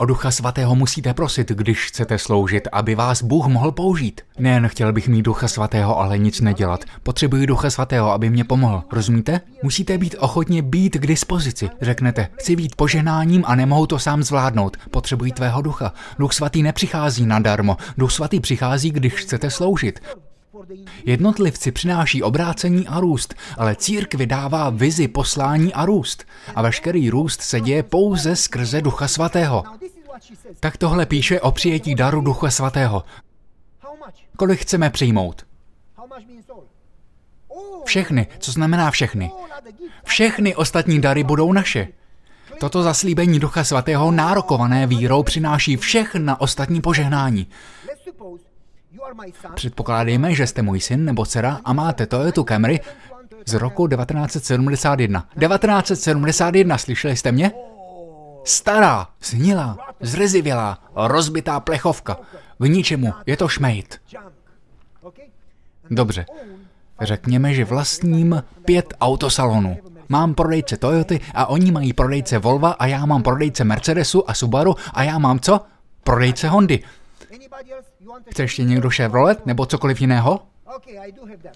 O 0.00 0.06
Ducha 0.06 0.30
Svatého 0.30 0.74
musíte 0.74 1.14
prosit, 1.14 1.48
když 1.48 1.86
chcete 1.86 2.18
sloužit, 2.18 2.68
aby 2.72 2.94
vás 2.94 3.22
Bůh 3.22 3.46
mohl 3.46 3.72
použít. 3.72 4.20
Nejen 4.38 4.68
chtěl 4.68 4.92
bych 4.92 5.08
mít 5.08 5.22
Ducha 5.22 5.48
Svatého, 5.48 5.98
ale 6.00 6.18
nic 6.18 6.40
nedělat. 6.40 6.84
Potřebuji 7.02 7.46
Ducha 7.46 7.70
Svatého, 7.70 8.12
aby 8.12 8.30
mě 8.30 8.44
pomohl. 8.44 8.82
Rozumíte? 8.92 9.40
Musíte 9.62 9.98
být 9.98 10.16
ochotně 10.18 10.62
být 10.62 10.96
k 10.96 11.06
dispozici. 11.06 11.70
Řeknete, 11.80 12.28
chci 12.34 12.56
být 12.56 12.76
poženáním 12.76 13.44
a 13.46 13.54
nemohu 13.54 13.86
to 13.86 13.98
sám 13.98 14.22
zvládnout. 14.22 14.76
Potřebuji 14.90 15.32
tvého 15.32 15.62
ducha. 15.62 15.92
Duch 16.18 16.32
Svatý 16.32 16.62
nepřichází 16.62 17.26
nadarmo. 17.26 17.76
Duch 17.98 18.12
Svatý 18.12 18.40
přichází, 18.40 18.90
když 18.90 19.14
chcete 19.14 19.50
sloužit. 19.50 20.00
Jednotlivci 21.04 21.72
přináší 21.72 22.22
obrácení 22.22 22.88
a 22.88 23.00
růst, 23.00 23.34
ale 23.58 23.76
církvi 23.76 24.26
dává 24.26 24.70
vizi 24.70 25.08
poslání 25.08 25.74
a 25.74 25.86
růst. 25.86 26.24
A 26.54 26.62
veškerý 26.62 27.10
růst 27.10 27.40
se 27.42 27.60
děje 27.60 27.82
pouze 27.82 28.36
skrze 28.36 28.80
Ducha 28.80 29.08
Svatého. 29.08 29.64
Tak 30.60 30.76
tohle 30.76 31.06
píše 31.06 31.40
o 31.40 31.52
přijetí 31.52 31.94
daru 31.94 32.20
Ducha 32.20 32.50
Svatého. 32.50 33.04
Kolik 34.36 34.60
chceme 34.60 34.90
přijmout? 34.90 35.46
Všechny, 37.84 38.26
co 38.38 38.52
znamená 38.52 38.90
všechny. 38.90 39.30
Všechny 40.04 40.54
ostatní 40.54 41.00
dary 41.00 41.24
budou 41.24 41.52
naše. 41.52 41.88
Toto 42.60 42.82
zaslíbení 42.82 43.40
Ducha 43.40 43.64
Svatého 43.64 44.10
nárokované 44.10 44.86
vírou 44.86 45.22
přináší 45.22 45.76
všechna 45.76 46.40
ostatní 46.40 46.80
požehnání. 46.80 47.46
Předpokládejme, 49.54 50.34
že 50.34 50.46
jste 50.46 50.62
můj 50.62 50.80
syn 50.80 51.04
nebo 51.04 51.26
dcera 51.26 51.60
a 51.64 51.72
máte 51.72 52.06
Toyota 52.06 52.42
Camry 52.42 52.80
z 53.46 53.54
roku 53.54 53.88
1971. 53.88 55.20
1971, 55.20 56.78
slyšeli 56.78 57.16
jste 57.16 57.32
mě? 57.32 57.52
Stará, 58.44 59.08
snilá, 59.20 59.78
zrezivělá, 60.00 60.78
rozbitá 60.94 61.60
plechovka. 61.60 62.16
K 62.58 62.64
ničemu, 62.64 63.14
je 63.26 63.36
to 63.36 63.48
šmejt. 63.48 64.00
Dobře, 65.90 66.26
řekněme, 67.00 67.54
že 67.54 67.64
vlastním 67.64 68.42
pět 68.64 68.94
autosalonů. 69.00 69.76
Mám 70.08 70.34
prodejce 70.34 70.76
Toyoty 70.76 71.20
a 71.34 71.46
oni 71.46 71.72
mají 71.72 71.92
prodejce 71.92 72.38
Volva 72.38 72.70
a 72.70 72.86
já 72.86 73.06
mám 73.06 73.22
prodejce 73.22 73.64
Mercedesu 73.64 74.30
a 74.30 74.34
Subaru 74.34 74.74
a 74.94 75.02
já 75.02 75.18
mám 75.18 75.40
co? 75.40 75.60
Prodejce 76.04 76.48
Hondy. 76.48 76.82
Chce 78.30 78.42
ještě 78.42 78.64
někdo 78.64 78.90
Chevrolet 78.90 79.46
nebo 79.46 79.66
cokoliv 79.66 80.00
jiného? 80.00 80.40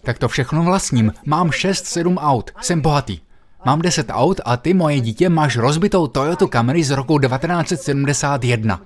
Tak 0.02 0.18
to 0.18 0.28
všechno 0.28 0.62
vlastním. 0.62 1.12
Mám 1.26 1.50
6-7 1.50 2.16
aut. 2.16 2.50
Jsem 2.60 2.80
bohatý. 2.80 3.20
Mám 3.66 3.82
10 3.82 4.06
aut 4.10 4.40
a 4.44 4.56
ty, 4.56 4.74
moje 4.74 5.00
dítě, 5.00 5.28
máš 5.28 5.56
rozbitou 5.56 6.06
Toyota 6.06 6.46
Camry 6.46 6.84
z 6.84 6.90
roku 6.90 7.18
1971. 7.18 8.80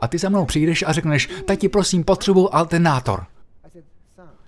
A 0.00 0.08
ty 0.08 0.18
za 0.18 0.28
mnou 0.28 0.44
přijdeš 0.44 0.84
a 0.86 0.92
řekneš, 0.92 1.28
tati 1.46 1.68
prosím, 1.68 2.04
potřebuji 2.04 2.48
alternátor. 2.52 3.26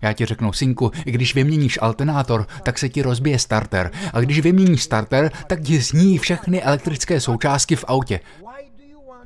Já 0.03 0.13
ti 0.13 0.27
řeknu, 0.27 0.53
synku, 0.53 0.91
když 1.05 1.35
vyměníš 1.35 1.79
alternátor, 1.83 2.47
tak 2.63 2.79
se 2.79 2.89
ti 2.89 3.03
rozbije 3.03 3.39
starter. 3.39 3.91
A 4.13 4.21
když 4.21 4.41
vyměníš 4.41 4.83
starter, 4.83 5.33
tak 5.47 5.61
ti 5.61 5.81
zní 5.81 6.19
všechny 6.19 6.63
elektrické 6.63 7.21
součástky 7.21 7.77
v 7.77 7.85
autě. 7.89 8.21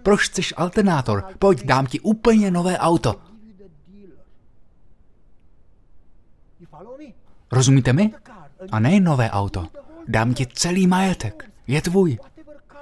Proč 0.04 0.28
chceš 0.28 0.54
alternátor? 0.56 1.25
Pojď, 1.38 1.64
dám 1.64 1.87
ti 1.87 2.00
úplně 2.00 2.50
nové 2.50 2.78
auto. 2.78 3.14
Rozumíte 7.52 7.92
mi? 7.92 8.12
A 8.70 8.80
ne 8.80 9.00
nové 9.00 9.30
auto. 9.30 9.68
Dám 10.08 10.34
ti 10.34 10.46
celý 10.46 10.87
majetek. 10.87 11.50
Je 11.66 11.82
tvůj. 11.82 12.18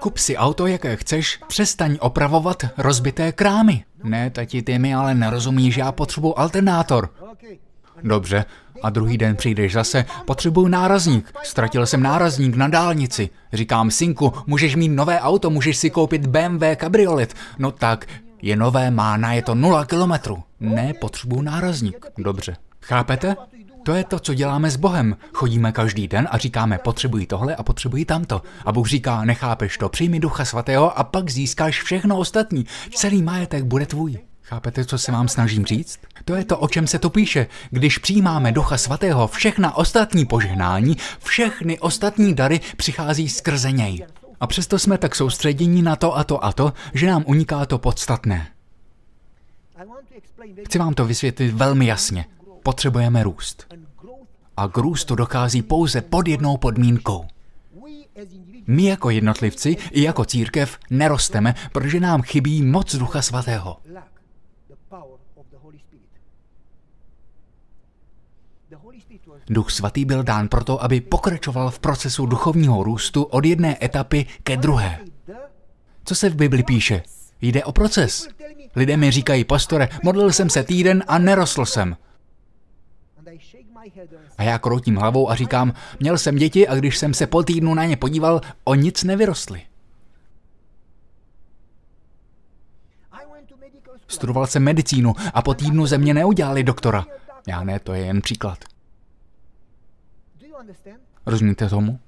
Kup 0.00 0.18
si 0.18 0.36
auto, 0.36 0.66
jaké 0.66 0.96
chceš, 0.96 1.40
přestaň 1.46 1.98
opravovat 2.00 2.64
rozbité 2.78 3.32
krámy. 3.32 3.84
Ne, 4.02 4.30
tati, 4.30 4.62
ty 4.62 4.78
mi 4.78 4.94
ale 4.94 5.14
nerozumíš, 5.14 5.76
já 5.76 5.92
potřebuji 5.92 6.38
alternátor. 6.38 7.14
Dobře, 8.02 8.44
a 8.82 8.90
druhý 8.90 9.18
den 9.18 9.36
přijdeš 9.36 9.72
zase, 9.72 10.04
potřebuju 10.26 10.68
nárazník, 10.68 11.32
ztratil 11.42 11.86
jsem 11.86 12.02
nárazník 12.02 12.56
na 12.56 12.68
dálnici. 12.68 13.30
Říkám, 13.52 13.90
synku, 13.90 14.32
můžeš 14.46 14.76
mít 14.76 14.88
nové 14.88 15.20
auto, 15.20 15.50
můžeš 15.50 15.76
si 15.76 15.90
koupit 15.90 16.26
BMW 16.26 16.64
kabriolet. 16.76 17.34
No 17.58 17.70
tak, 17.70 18.06
je 18.42 18.56
nové, 18.56 18.90
má 18.90 19.16
na 19.16 19.32
je 19.32 19.42
to 19.42 19.54
nula 19.54 19.84
kilometrů. 19.84 20.42
Ne, 20.60 20.94
potřebuju 21.00 21.42
nárazník. 21.42 22.06
Dobře. 22.18 22.56
Chápete? 22.80 23.36
To 23.84 23.94
je 23.94 24.04
to, 24.04 24.18
co 24.18 24.34
děláme 24.34 24.70
s 24.70 24.76
Bohem. 24.76 25.16
Chodíme 25.32 25.72
každý 25.72 26.08
den 26.08 26.28
a 26.30 26.38
říkáme, 26.38 26.78
potřebuji 26.78 27.26
tohle 27.26 27.56
a 27.56 27.62
potřebuji 27.62 28.04
tamto. 28.04 28.42
A 28.64 28.72
Bůh 28.72 28.88
říká, 28.88 29.24
nechápeš 29.24 29.78
to, 29.78 29.88
přijmi 29.88 30.20
ducha 30.20 30.44
svatého 30.44 30.98
a 30.98 31.04
pak 31.04 31.30
získáš 31.30 31.82
všechno 31.82 32.18
ostatní. 32.18 32.66
Celý 32.94 33.22
majetek 33.22 33.64
bude 33.64 33.86
tvůj. 33.86 34.18
Chápete, 34.42 34.84
co 34.84 34.99
se 34.99 35.12
vám 35.12 35.28
snažím 35.28 35.64
říct? 35.64 35.99
To 36.25 36.34
je 36.34 36.44
to, 36.44 36.58
o 36.58 36.68
čem 36.68 36.87
se 36.87 36.99
to 36.99 37.11
píše. 37.11 37.46
Když 37.70 37.99
přijímáme 37.99 38.52
Ducha 38.52 38.78
Svatého, 38.78 39.28
všechna 39.28 39.76
ostatní 39.76 40.26
požehnání, 40.26 40.96
všechny 41.18 41.78
ostatní 41.78 42.34
dary 42.34 42.61
přichází 42.76 43.28
skrze 43.28 43.72
něj. 43.72 44.06
A 44.40 44.46
přesto 44.46 44.78
jsme 44.78 44.99
tak 44.99 45.14
soustředění 45.14 45.82
na 45.82 45.96
to 45.96 46.16
a 46.16 46.25
to 46.25 46.44
a 46.44 46.52
to, 46.52 46.72
že 46.94 47.06
nám 47.06 47.25
uniká 47.26 47.66
to 47.66 47.78
podstatné. 47.78 48.49
Chci 50.66 50.78
vám 50.78 50.94
to 50.94 51.04
vysvětlit 51.04 51.54
velmi 51.54 51.87
jasně. 51.87 52.25
Potřebujeme 52.62 53.22
růst. 53.22 53.75
A 54.56 54.68
k 54.68 54.76
růstu 54.76 55.14
dochází 55.14 55.62
pouze 55.62 56.00
pod 56.00 56.28
jednou 56.28 56.56
podmínkou. 56.56 57.25
My 58.66 58.84
jako 58.84 59.11
jednotlivci 59.11 59.76
i 59.90 60.02
jako 60.02 60.25
církev 60.25 60.78
nerosteme, 60.90 61.54
protože 61.72 62.00
nám 62.00 62.22
chybí 62.22 62.62
moc 62.62 62.94
Ducha 62.94 63.22
Svatého. 63.22 63.76
Duch 69.49 69.70
svatý 69.70 70.04
byl 70.04 70.22
dán 70.22 70.49
proto, 70.49 70.84
aby 70.84 71.00
pokračoval 71.00 71.70
v 71.70 71.78
procesu 71.78 72.26
duchovního 72.26 72.82
růstu 72.82 73.22
od 73.22 73.44
jedné 73.44 73.76
etapy 73.84 74.26
ke 74.42 74.56
druhé. 74.56 74.99
Co 76.04 76.14
se 76.14 76.30
v 76.30 76.37
Bibli 76.37 76.62
píše? 76.62 77.02
Jde 77.40 77.64
o 77.64 77.72
proces. 77.72 78.28
Lidé 78.76 78.96
mi 78.96 79.11
říkají, 79.11 79.44
pastore, 79.44 79.88
modlil 80.02 80.32
jsem 80.32 80.50
se 80.50 80.62
týden 80.62 81.04
a 81.08 81.18
nerostl 81.18 81.66
jsem. 81.66 81.96
A 84.38 84.42
já 84.42 84.58
kroutím 84.58 84.96
hlavou 84.96 85.30
a 85.30 85.34
říkám, 85.34 85.72
měl 86.00 86.18
jsem 86.18 86.37
děti 86.37 86.68
a 86.68 86.75
když 86.75 86.99
jsem 86.99 87.14
se 87.14 87.26
po 87.26 87.42
týdnu 87.42 87.75
na 87.75 87.84
ně 87.84 87.96
podíval, 87.96 88.40
o 88.64 88.75
nic 88.75 89.04
nevyrostly. 89.04 89.62
Studoval 94.08 94.46
jsem 94.46 94.62
medicínu 94.62 95.14
a 95.34 95.42
po 95.42 95.54
týdnu 95.54 95.87
ze 95.87 95.99
mě 95.99 96.14
neudělali 96.14 96.62
doktora. 96.62 97.06
Já 97.46 97.64
ne, 97.64 97.80
to 97.80 97.94
je 97.94 98.04
jen 98.04 98.22
příklad. 98.22 98.58
Rozumíte 101.26 101.69
tomu? 101.69 101.99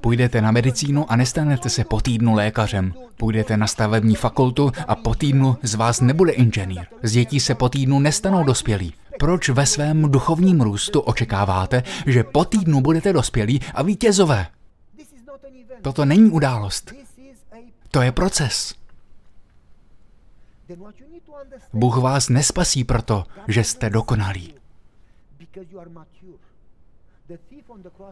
Půjdete 0.00 0.40
na 0.40 0.50
medicínu 0.50 1.12
a 1.12 1.16
nestanete 1.16 1.70
se 1.70 1.84
po 1.84 2.00
týdnu 2.00 2.34
lékařem. 2.34 2.94
Půjdete 3.16 3.56
na 3.56 3.66
stavební 3.66 4.14
fakultu 4.14 4.72
a 4.88 4.94
po 4.94 5.14
týdnu 5.14 5.56
z 5.62 5.74
vás 5.74 6.00
nebude 6.00 6.32
inženýr. 6.32 6.86
Z 7.02 7.12
dětí 7.12 7.40
se 7.40 7.54
po 7.54 7.68
týdnu 7.68 8.00
nestanou 8.00 8.44
dospělí. 8.44 8.94
Proč 9.18 9.48
ve 9.48 9.66
svém 9.66 10.10
duchovním 10.10 10.60
růstu 10.60 11.00
očekáváte, 11.00 11.82
že 12.06 12.24
po 12.24 12.44
týdnu 12.44 12.80
budete 12.80 13.12
dospělí 13.12 13.60
a 13.74 13.82
vítězové? 13.82 14.46
Toto 15.82 16.04
není 16.04 16.30
událost. 16.30 16.92
To 17.90 18.02
je 18.02 18.12
proces. 18.12 18.74
Bůh 21.72 21.96
vás 21.96 22.28
nespasí 22.28 22.84
proto, 22.84 23.24
že 23.48 23.64
jste 23.64 23.90
dokonalí. 23.90 24.54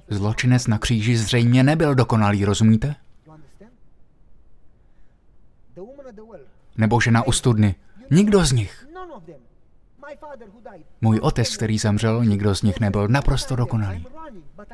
Zločinec 0.09 0.67
na 0.67 0.79
kříži 0.79 1.17
zřejmě 1.17 1.62
nebyl 1.62 1.95
dokonalý, 1.95 2.45
rozumíte? 2.45 2.95
Nebo 6.76 7.00
žena 7.00 7.23
u 7.23 7.33
studny. 7.33 7.75
Nikdo 8.11 8.45
z 8.45 8.52
nich. 8.52 8.87
Můj 11.00 11.19
otec, 11.19 11.57
který 11.57 11.79
zemřel, 11.79 12.25
nikdo 12.25 12.55
z 12.55 12.62
nich 12.62 12.81
nebyl 12.81 13.09
naprosto 13.09 13.57
dokonalý. 13.57 14.07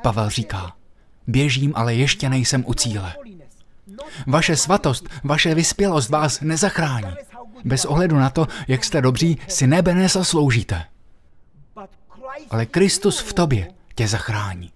Pavel 0.02 0.30
říká, 0.30 0.72
běžím, 1.26 1.72
ale 1.76 1.94
ještě 1.94 2.28
nejsem 2.28 2.64
u 2.66 2.74
cíle. 2.74 3.14
Vaše 4.26 4.56
svatost, 4.56 5.08
vaše 5.24 5.54
vyspělost 5.54 6.10
vás 6.10 6.40
nezachrání. 6.40 7.14
Bez 7.64 7.84
ohledu 7.84 8.16
na 8.16 8.30
to, 8.30 8.46
jak 8.68 8.84
jste 8.84 9.00
dobří, 9.00 9.38
si 9.48 9.66
nebe 9.66 9.94
nesasloužíte. 9.94 10.84
Ale 12.50 12.66
Kristus 12.66 13.18
v 13.20 13.32
tobě 13.32 13.72
tě 13.94 14.08
zachrání. 14.08 14.72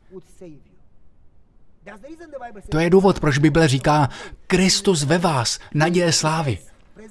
To 2.68 2.78
je 2.78 2.90
důvod, 2.90 3.20
proč 3.20 3.38
Bible 3.38 3.68
říká 3.68 4.08
Kristus 4.46 5.04
ve 5.04 5.18
vás, 5.18 5.58
naděje 5.74 6.12
slávy. 6.12 6.58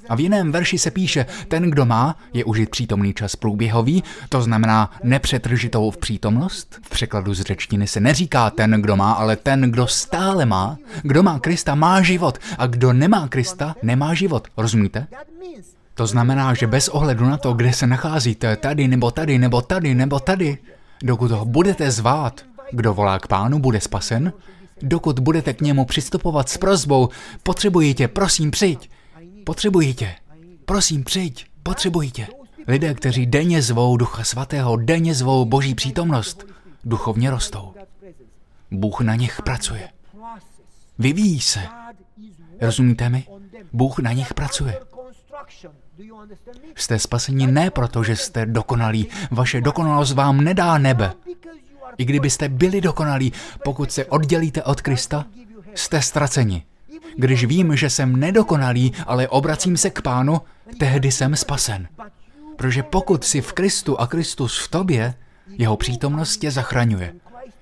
A 0.09 0.15
v 0.15 0.19
jiném 0.19 0.51
verši 0.51 0.77
se 0.77 0.91
píše, 0.91 1.25
ten, 1.47 1.69
kdo 1.69 1.85
má, 1.85 2.15
je 2.33 2.45
užit 2.45 2.69
přítomný 2.69 3.13
čas 3.13 3.35
průběhový, 3.35 4.03
to 4.29 4.41
znamená 4.41 4.91
nepřetržitou 5.03 5.91
v 5.91 5.97
přítomnost. 5.97 6.79
V 6.81 6.89
překladu 6.89 7.33
z 7.33 7.41
řečtiny 7.41 7.87
se 7.87 7.99
neříká 7.99 8.49
ten, 8.49 8.71
kdo 8.71 8.95
má, 8.95 9.11
ale 9.11 9.35
ten, 9.35 9.61
kdo 9.61 9.87
stále 9.87 10.45
má. 10.45 10.77
Kdo 11.01 11.23
má 11.23 11.39
Krista, 11.39 11.75
má 11.75 12.01
život. 12.01 12.37
A 12.57 12.67
kdo 12.67 12.93
nemá 12.93 13.27
Krista, 13.27 13.75
nemá 13.83 14.13
život. 14.13 14.47
Rozumíte? 14.57 15.07
To 15.93 16.07
znamená, 16.07 16.53
že 16.53 16.67
bez 16.67 16.87
ohledu 16.87 17.25
na 17.25 17.37
to, 17.37 17.53
kde 17.53 17.73
se 17.73 17.87
nacházíte, 17.87 18.55
tady 18.55 18.87
nebo 18.87 19.11
tady 19.11 19.39
nebo 19.39 19.61
tady 19.61 19.95
nebo 19.95 20.19
tady, 20.19 20.57
dokud 21.03 21.31
ho 21.31 21.45
budete 21.45 21.91
zvát, 21.91 22.41
kdo 22.71 22.93
volá 22.93 23.19
k 23.19 23.27
pánu, 23.27 23.59
bude 23.59 23.81
spasen, 23.81 24.33
dokud 24.81 25.19
budete 25.19 25.53
k 25.53 25.61
němu 25.61 25.85
přistupovat 25.85 26.49
s 26.49 26.57
prozbou, 26.57 27.09
potřebuji 27.43 27.93
tě, 27.93 28.07
prosím, 28.07 28.51
přijď, 28.51 28.89
potřebuji 29.43 29.93
tě, 29.93 30.15
prosím, 30.65 31.03
přijď, 31.03 31.45
potřebuji 31.63 32.11
tě. 32.11 32.27
Lidé, 32.67 32.93
kteří 32.93 33.25
denně 33.25 33.61
zvou 33.61 33.97
Ducha 33.97 34.23
Svatého, 34.23 34.77
denně 34.77 35.15
zvou 35.15 35.45
Boží 35.45 35.75
přítomnost, 35.75 36.45
duchovně 36.83 37.29
rostou. 37.29 37.73
Bůh 38.71 39.01
na 39.01 39.15
nich 39.15 39.41
pracuje. 39.41 39.89
Vyvíjí 40.99 41.39
se. 41.39 41.59
Rozumíte 42.61 43.09
mi? 43.09 43.27
Bůh 43.73 43.99
na 43.99 44.11
nich 44.11 44.33
pracuje. 44.33 44.79
Jste 46.75 46.99
spaseni 46.99 47.47
ne 47.47 47.71
proto, 47.71 48.03
že 48.03 48.15
jste 48.15 48.45
dokonalí. 48.45 49.07
Vaše 49.31 49.61
dokonalost 49.61 50.13
vám 50.13 50.41
nedá 50.41 50.77
nebe. 50.77 51.13
I 51.97 52.05
kdybyste 52.05 52.49
byli 52.49 52.81
dokonalí, 52.81 53.33
pokud 53.63 53.91
se 53.91 54.05
oddělíte 54.05 54.63
od 54.63 54.81
Krista, 54.81 55.25
jste 55.75 56.01
ztraceni. 56.01 56.63
Když 57.17 57.45
vím, 57.45 57.75
že 57.75 57.89
jsem 57.89 58.15
nedokonalý, 58.15 58.93
ale 59.07 59.27
obracím 59.27 59.77
se 59.77 59.89
k 59.89 60.01
Pánu, 60.01 60.41
tehdy 60.79 61.11
jsem 61.11 61.35
spasen. 61.35 61.87
Protože 62.55 62.83
pokud 62.83 63.23
jsi 63.23 63.41
v 63.41 63.53
Kristu 63.53 63.99
a 63.99 64.07
Kristus 64.07 64.59
v 64.59 64.67
tobě, 64.67 65.13
jeho 65.57 65.77
přítomnost 65.77 66.37
tě 66.37 66.51
zachraňuje. 66.51 67.13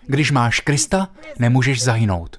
Když 0.06 0.32
máš 0.32 0.60
Krista, 0.60 1.08
nemůžeš 1.40 1.84
zahynout. 1.84 2.38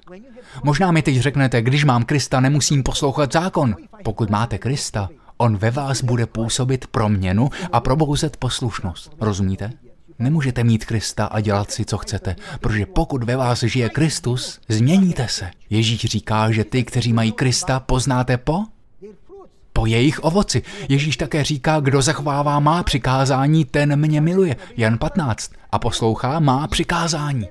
Možná 0.63 0.91
mi 0.91 1.01
teď 1.01 1.17
řeknete, 1.19 1.61
když 1.61 1.83
mám 1.83 2.03
Krista, 2.03 2.39
nemusím 2.39 2.83
poslouchat 2.83 3.31
zákon. 3.31 3.75
Pokud 4.03 4.29
máte 4.29 4.57
Krista, 4.57 5.09
on 5.37 5.57
ve 5.57 5.71
vás 5.71 6.03
bude 6.03 6.25
působit 6.25 6.87
proměnu 6.87 7.49
a 7.71 7.79
probouzet 7.79 8.37
poslušnost. 8.37 9.11
Rozumíte? 9.19 9.71
Nemůžete 10.19 10.63
mít 10.63 10.85
Krista 10.85 11.25
a 11.25 11.39
dělat 11.39 11.71
si, 11.71 11.85
co 11.85 11.97
chcete, 11.97 12.35
protože 12.59 12.85
pokud 12.85 13.23
ve 13.23 13.35
vás 13.35 13.63
žije 13.63 13.89
Kristus, 13.89 14.59
změníte 14.69 15.27
se. 15.27 15.51
Ježíš 15.69 16.01
říká, 16.01 16.51
že 16.51 16.63
ty, 16.63 16.83
kteří 16.83 17.13
mají 17.13 17.31
Krista, 17.31 17.79
poznáte 17.79 18.37
po? 18.37 18.63
Po 19.73 19.85
jejich 19.85 20.23
ovoci. 20.23 20.61
Ježíš 20.89 21.17
také 21.17 21.43
říká, 21.43 21.79
kdo 21.79 22.01
zachovává 22.01 22.59
má 22.59 22.83
přikázání, 22.83 23.65
ten 23.65 23.95
mě 23.95 24.21
miluje. 24.21 24.55
Jan 24.77 24.97
15. 24.97 25.51
A 25.71 25.79
poslouchá 25.79 26.39
má 26.39 26.67
přikázání. 26.67 27.47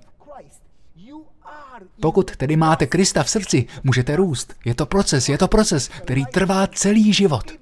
Pokud 2.00 2.36
tedy 2.36 2.56
máte 2.56 2.86
Krista 2.86 3.22
v 3.22 3.30
srdci, 3.30 3.66
můžete 3.84 4.16
růst. 4.16 4.54
Je 4.64 4.74
to 4.74 4.86
proces, 4.86 5.28
je 5.28 5.38
to 5.38 5.48
proces, 5.48 5.88
který 5.88 6.26
trvá 6.26 6.66
celý 6.66 7.12
život. 7.12 7.52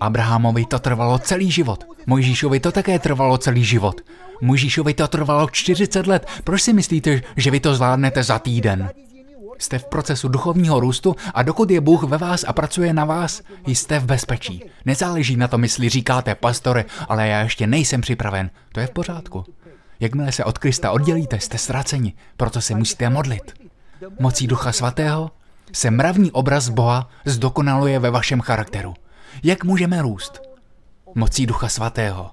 Abrahamovi 0.00 0.64
to 0.64 0.78
trvalo 0.78 1.18
celý 1.18 1.50
život. 1.50 1.84
Mojžíšovi 2.06 2.60
to 2.60 2.72
také 2.72 2.98
trvalo 2.98 3.38
celý 3.38 3.64
život. 3.64 4.00
Mojžíšovi 4.40 4.94
to 4.94 5.08
trvalo 5.08 5.48
40 5.52 6.06
let. 6.06 6.26
Proč 6.44 6.62
si 6.62 6.72
myslíte, 6.72 7.22
že 7.36 7.50
vy 7.50 7.60
to 7.60 7.74
zvládnete 7.74 8.22
za 8.22 8.38
týden? 8.38 8.90
Jste 9.58 9.78
v 9.78 9.84
procesu 9.84 10.28
duchovního 10.28 10.80
růstu 10.80 11.16
a 11.34 11.42
dokud 11.42 11.70
je 11.70 11.80
Bůh 11.80 12.02
ve 12.02 12.18
vás 12.18 12.44
a 12.48 12.52
pracuje 12.52 12.92
na 12.92 13.04
vás, 13.04 13.42
jste 13.66 13.98
v 13.98 14.04
bezpečí. 14.04 14.64
Nezáleží 14.84 15.36
na 15.36 15.48
tom, 15.48 15.62
jestli 15.62 15.88
říkáte, 15.88 16.34
pastore, 16.34 16.84
ale 17.08 17.28
já 17.28 17.40
ještě 17.42 17.66
nejsem 17.66 18.00
připraven. 18.00 18.50
To 18.72 18.80
je 18.80 18.86
v 18.86 18.90
pořádku. 18.90 19.44
Jakmile 20.00 20.32
se 20.32 20.44
od 20.44 20.58
Krista 20.58 20.90
oddělíte, 20.90 21.40
jste 21.40 21.58
ztraceni, 21.58 22.14
proto 22.36 22.60
se 22.60 22.74
musíte 22.74 23.10
modlit. 23.10 23.54
Mocí 24.18 24.46
Ducha 24.46 24.72
Svatého 24.72 25.30
se 25.72 25.90
mravní 25.90 26.32
obraz 26.32 26.68
Boha 26.68 27.08
zdokonaluje 27.24 27.98
ve 27.98 28.10
vašem 28.10 28.40
charakteru. 28.40 28.94
Jak 29.42 29.64
můžeme 29.64 30.02
růst? 30.02 30.42
Mocí 31.14 31.46
Ducha 31.46 31.68
Svatého. 31.68 32.30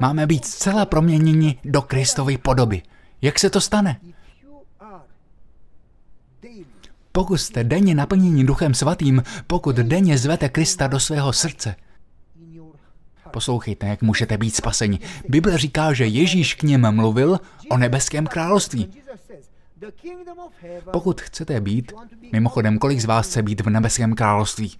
Máme 0.00 0.26
být 0.26 0.44
zcela 0.44 0.86
proměněni 0.86 1.58
do 1.64 1.82
Kristovy 1.82 2.38
podoby. 2.38 2.82
Jak 3.22 3.38
se 3.38 3.50
to 3.50 3.60
stane? 3.60 4.00
Pokud 7.12 7.36
jste 7.36 7.64
denně 7.64 7.94
naplněni 7.94 8.44
Duchem 8.44 8.74
Svatým, 8.74 9.22
pokud 9.46 9.76
denně 9.76 10.18
zvete 10.18 10.48
Krista 10.48 10.86
do 10.86 11.00
svého 11.00 11.32
srdce, 11.32 11.74
Poslouchejte, 13.32 13.86
jak 13.86 14.02
můžete 14.02 14.38
být 14.38 14.54
spaseni. 14.54 14.98
Bible 15.28 15.58
říká, 15.58 15.92
že 15.92 16.06
Ježíš 16.06 16.54
k 16.54 16.62
něm 16.62 16.94
mluvil 16.94 17.40
o 17.70 17.76
nebeském 17.76 18.26
království. 18.26 18.92
Pokud 20.92 21.20
chcete 21.20 21.60
být, 21.60 21.92
mimochodem, 22.32 22.78
kolik 22.78 23.00
z 23.00 23.04
vás 23.04 23.26
chce 23.28 23.42
být 23.42 23.60
v 23.60 23.70
nebeském 23.70 24.14
království? 24.14 24.76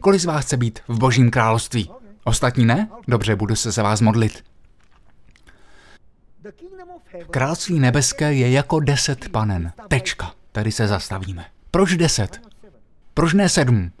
Kolik 0.00 0.20
z 0.20 0.24
vás 0.24 0.44
chce 0.44 0.56
být 0.56 0.78
v 0.88 0.98
božím 0.98 1.30
království? 1.30 1.90
Ostatní 2.24 2.64
ne? 2.64 2.88
Dobře, 3.08 3.36
budu 3.36 3.56
se 3.56 3.70
za 3.70 3.82
vás 3.82 4.00
modlit. 4.00 4.44
Království 7.30 7.78
nebeské 7.78 8.32
je 8.32 8.50
jako 8.50 8.80
deset 8.80 9.28
panen. 9.28 9.72
Tečka. 9.88 10.34
Tady 10.52 10.72
se 10.72 10.86
zastavíme. 10.86 11.44
Proč 11.70 11.96
deset? 11.96 12.40
Proč 13.14 13.32
ne 13.32 13.48
sedm? 13.48 13.92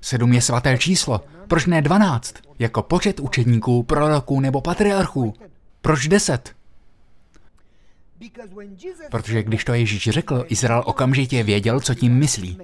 Sedm 0.00 0.32
je 0.32 0.42
svaté 0.42 0.78
číslo. 0.78 1.24
Proč 1.48 1.66
ne 1.66 1.82
dvanáct? 1.82 2.34
Jako 2.58 2.82
počet 2.82 3.20
učedníků, 3.20 3.82
proroků 3.82 4.40
nebo 4.40 4.60
patriarchů. 4.60 5.34
Proč 5.80 6.08
deset? 6.08 6.54
Protože 9.10 9.42
když 9.42 9.64
to 9.64 9.74
Ježíš 9.74 10.10
řekl, 10.10 10.44
Izrael 10.48 10.82
okamžitě 10.86 11.42
věděl, 11.42 11.80
co 11.80 11.94
tím 11.94 12.14
myslí. 12.14 12.58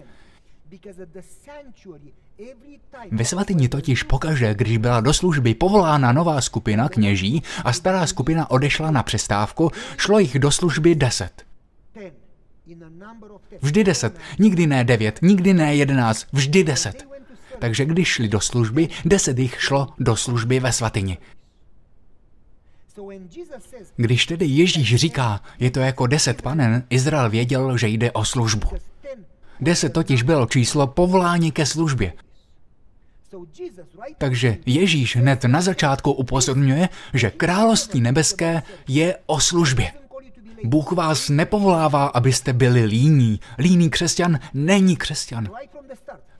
Ve 3.10 3.24
svatyni 3.24 3.68
totiž 3.68 4.02
pokaže, 4.02 4.54
když 4.54 4.76
byla 4.76 5.00
do 5.00 5.12
služby 5.12 5.54
povolána 5.54 6.12
nová 6.12 6.40
skupina 6.40 6.88
kněží 6.88 7.42
a 7.64 7.72
stará 7.72 8.06
skupina 8.06 8.50
odešla 8.50 8.90
na 8.90 9.02
přestávku, 9.02 9.70
šlo 9.96 10.18
jich 10.18 10.38
do 10.38 10.50
služby 10.50 10.94
deset. 10.94 11.46
Vždy 13.62 13.84
deset, 13.84 14.18
nikdy 14.38 14.66
ne 14.66 14.84
devět, 14.84 15.18
nikdy 15.22 15.54
ne 15.54 15.76
jedenáct, 15.76 16.26
vždy 16.32 16.64
deset. 16.64 17.06
Takže 17.58 17.84
když 17.84 18.08
šli 18.08 18.28
do 18.28 18.40
služby, 18.40 18.88
deset 19.04 19.38
jich 19.38 19.62
šlo 19.62 19.88
do 19.98 20.16
služby 20.16 20.60
ve 20.60 20.72
svatyni. 20.72 21.18
Když 23.96 24.26
tedy 24.26 24.46
Ježíš 24.46 24.94
říká, 24.96 25.40
je 25.58 25.70
to 25.70 25.80
jako 25.80 26.06
deset 26.06 26.42
panen, 26.42 26.84
Izrael 26.90 27.30
věděl, 27.30 27.78
že 27.78 27.88
jde 27.88 28.12
o 28.12 28.24
službu. 28.24 28.68
Deset 29.60 29.92
totiž 29.92 30.22
bylo 30.22 30.46
číslo 30.46 30.86
povolání 30.86 31.52
ke 31.52 31.66
službě. 31.66 32.12
Takže 34.18 34.56
Ježíš 34.66 35.16
hned 35.16 35.44
na 35.44 35.60
začátku 35.60 36.12
upozorňuje, 36.12 36.88
že 37.14 37.30
království 37.30 38.00
nebeské 38.00 38.62
je 38.88 39.16
o 39.26 39.40
službě. 39.40 39.92
Bůh 40.64 40.92
vás 40.92 41.28
nepovolává, 41.28 42.06
abyste 42.06 42.52
byli 42.52 42.84
líní. 42.84 43.40
Líný 43.58 43.90
křesťan 43.90 44.38
není 44.54 44.96
křesťan. 44.96 45.48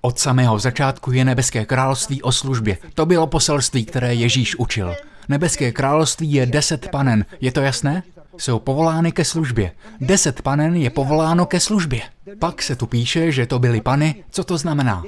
Od 0.01 0.19
samého 0.19 0.59
začátku 0.59 1.13
je 1.13 1.25
nebeské 1.25 1.65
království 1.65 2.23
o 2.23 2.33
službě. 2.33 2.79
To 2.95 3.07
bylo 3.07 3.27
poselství, 3.27 3.85
které 3.85 4.15
Ježíš 4.15 4.57
učil. 4.57 4.95
Nebeské 5.29 5.73
království 5.73 6.33
je 6.33 6.47
deset 6.47 6.89
panen. 6.91 7.25
Je 7.41 7.53
to 7.53 7.61
jasné? 7.61 8.03
Jsou 8.39 8.59
povolány 8.59 9.13
ke 9.13 9.25
službě. 9.25 9.73
Deset 10.01 10.43
panen 10.43 10.77
je 10.77 10.91
povoláno 10.91 11.47
ke 11.47 11.61
službě. 11.61 12.03
Pak 12.39 12.63
se 12.63 12.77
tu 12.77 12.87
píše, 12.87 13.33
že 13.33 13.47
to 13.47 13.59
byly 13.59 13.81
pany. 13.81 14.25
Co 14.31 14.45
to 14.45 14.59
znamená? 14.59 15.05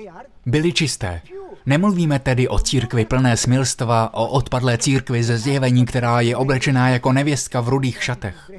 Byly 0.46 0.72
čisté. 0.72 1.20
Nemluvíme 1.66 2.18
tedy 2.18 2.48
o 2.48 2.58
církvi 2.58 3.04
plné 3.04 3.36
smilstva, 3.36 4.14
o 4.14 4.28
odpadlé 4.28 4.78
církvi 4.78 5.24
ze 5.24 5.38
zjevení, 5.38 5.86
která 5.86 6.20
je 6.20 6.36
oblečená 6.36 6.88
jako 6.88 7.12
nevěstka 7.12 7.60
v 7.60 7.68
rudých 7.68 8.02
šatech. 8.04 8.50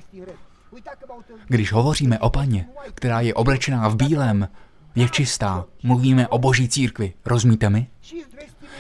Když 1.48 1.72
hovoříme 1.72 2.20
o 2.20 2.30
paně, 2.30 2.68
která 2.94 3.22
je 3.22 3.34
oblečená 3.34 3.88
v 3.88 3.96
bílém, 3.96 4.48
je 4.96 5.10
čistá. 5.10 5.66
Mluvíme 5.84 6.28
o 6.28 6.38
boží 6.38 6.70
církvi, 6.70 7.14
rozumíte 7.26 7.70
mi? 7.70 7.88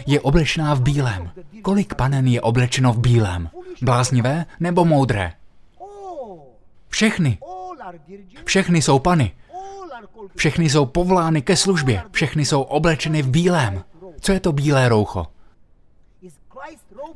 Je 0.07 0.21
oblečená 0.21 0.73
v 0.73 0.81
bílém. 0.81 1.31
Kolik 1.61 1.93
panen 1.93 2.27
je 2.27 2.41
oblečeno 2.41 2.93
v 2.93 2.99
bílém? 2.99 3.49
Bláznivé 3.81 4.45
nebo 4.59 4.85
moudré? 4.85 5.33
Všechny. 6.89 7.37
Všechny 8.45 8.81
jsou 8.81 8.99
pany. 8.99 9.31
Všechny 10.35 10.69
jsou 10.69 10.85
povolány 10.85 11.41
ke 11.41 11.57
službě, 11.57 12.03
všechny 12.11 12.45
jsou 12.45 12.61
oblečeny 12.61 13.21
v 13.21 13.29
bílém. 13.29 13.83
Co 14.21 14.31
je 14.31 14.39
to 14.39 14.51
bílé 14.51 14.89
roucho? 14.89 15.27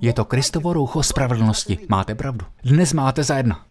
Je 0.01 0.13
to 0.13 0.25
Kristovo 0.25 0.73
roucho 0.73 1.03
spravedlnosti. 1.03 1.79
Máte 1.89 2.15
pravdu. 2.15 2.45
Dnes 2.63 2.93
máte 2.93 3.23
za 3.23 3.37
jedna. 3.37 3.65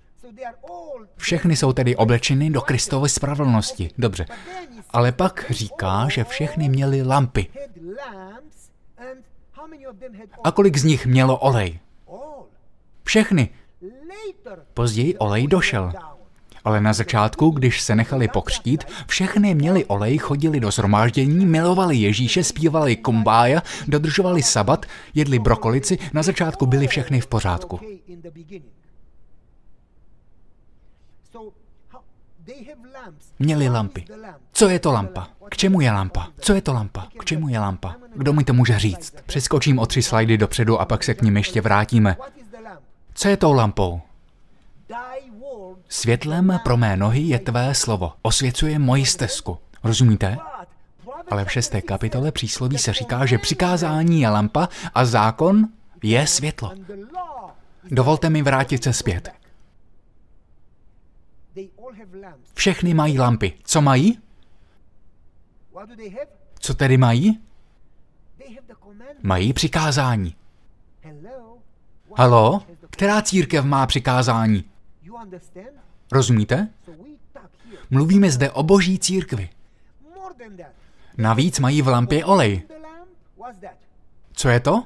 Všechny 1.17 1.57
jsou 1.57 1.73
tedy 1.73 1.97
oblečeny 1.97 2.51
do 2.51 2.61
Kristovy 2.61 3.09
spravedlnosti. 3.09 3.91
Dobře. 3.99 4.27
Ale 4.91 5.13
pak 5.13 5.45
říká, 5.51 6.09
že 6.09 6.25
všechny 6.25 6.69
měly 6.69 7.03
lampy. 7.03 7.47
A 10.45 10.51
kolik 10.51 10.77
z 10.77 10.85
nich 10.85 11.07
mělo 11.07 11.39
olej? 11.39 11.81
Všechny. 13.05 13.51
Později 14.75 15.19
olej 15.19 15.47
došel. 15.47 15.93
Ale 16.65 16.81
na 16.81 16.93
začátku, 16.93 17.51
když 17.51 17.81
se 17.81 17.95
nechali 17.95 18.29
pokřtít, 18.29 18.85
všechny 19.07 19.55
měli 19.55 19.85
olej, 19.85 20.19
chodili 20.19 20.61
do 20.61 20.71
zhromáždění, 20.71 21.47
milovali 21.47 21.97
Ježíše, 21.97 22.45
zpívali 22.45 22.97
kumbája, 22.97 23.63
dodržovali 23.89 24.43
sabat, 24.43 24.87
jedli 25.15 25.39
brokolici, 25.39 25.99
na 26.13 26.23
začátku 26.23 26.67
byli 26.67 26.87
všechny 26.87 27.21
v 27.21 27.27
pořádku. 27.27 27.81
Měli 33.39 33.69
lampy. 33.69 34.05
Co 34.53 34.69
je 34.69 34.79
to 34.79 34.93
lampa? 34.93 35.29
K 35.51 35.57
čemu 35.57 35.81
je 35.81 35.93
lampa? 35.93 36.29
Co 36.41 36.55
je 36.55 36.63
to 36.63 36.73
lampa? 36.73 37.09
K 37.19 37.25
čemu 37.25 37.49
je 37.49 37.59
lampa? 37.59 37.97
Kdo 38.15 38.33
mi 38.33 38.45
to 38.45 38.53
může 38.53 38.79
říct? 38.79 39.15
Přeskočím 39.27 39.79
o 39.79 39.87
tři 39.87 40.03
slajdy 40.03 40.39
dopředu 40.39 40.81
a 40.81 40.85
pak 40.85 41.05
se 41.05 41.15
k 41.15 41.23
ním 41.23 41.37
ještě 41.37 41.61
vrátíme. 41.61 42.17
Co 43.23 43.29
je 43.29 43.37
tou 43.37 43.53
lampou? 43.53 44.01
Světlem 45.89 46.61
pro 46.65 46.77
mé 46.77 46.97
nohy 46.97 47.21
je 47.21 47.39
tvé 47.39 47.75
slovo. 47.75 48.13
Osvěcuje 48.23 48.79
moji 48.79 49.07
stezku. 49.07 49.59
Rozumíte? 49.85 50.39
Ale 51.31 51.45
v 51.45 51.53
šesté 51.53 51.83
kapitole 51.83 52.33
přísloví 52.33 52.79
se 52.79 52.93
říká, 52.93 53.27
že 53.27 53.39
přikázání 53.39 54.21
je 54.21 54.29
lampa 54.29 54.69
a 54.95 55.05
zákon 55.05 55.69
je 56.03 56.27
světlo. 56.27 56.73
Dovolte 57.85 58.31
mi 58.31 58.43
vrátit 58.43 58.85
se 58.85 58.93
zpět. 58.93 59.33
Všechny 62.55 62.95
mají 62.95 63.19
lampy. 63.19 63.53
Co 63.65 63.83
mají? 63.83 64.19
Co 66.59 66.75
tedy 66.75 66.97
mají? 66.97 67.41
Mají 69.23 69.53
přikázání. 69.53 70.37
Halo? 72.17 72.63
Která 72.93 73.23
církev 73.23 73.65
má 73.65 73.87
přikázání? 73.87 74.65
Rozumíte? 76.13 76.69
Mluvíme 77.91 78.31
zde 78.31 78.51
o 78.51 78.63
boží 78.63 78.99
církvi. 78.99 79.49
Navíc 81.19 81.59
mají 81.59 81.83
v 81.83 81.89
lampě 81.89 82.25
olej. 82.25 82.63
Co 84.33 84.49
je 84.49 84.61
to? 84.61 84.85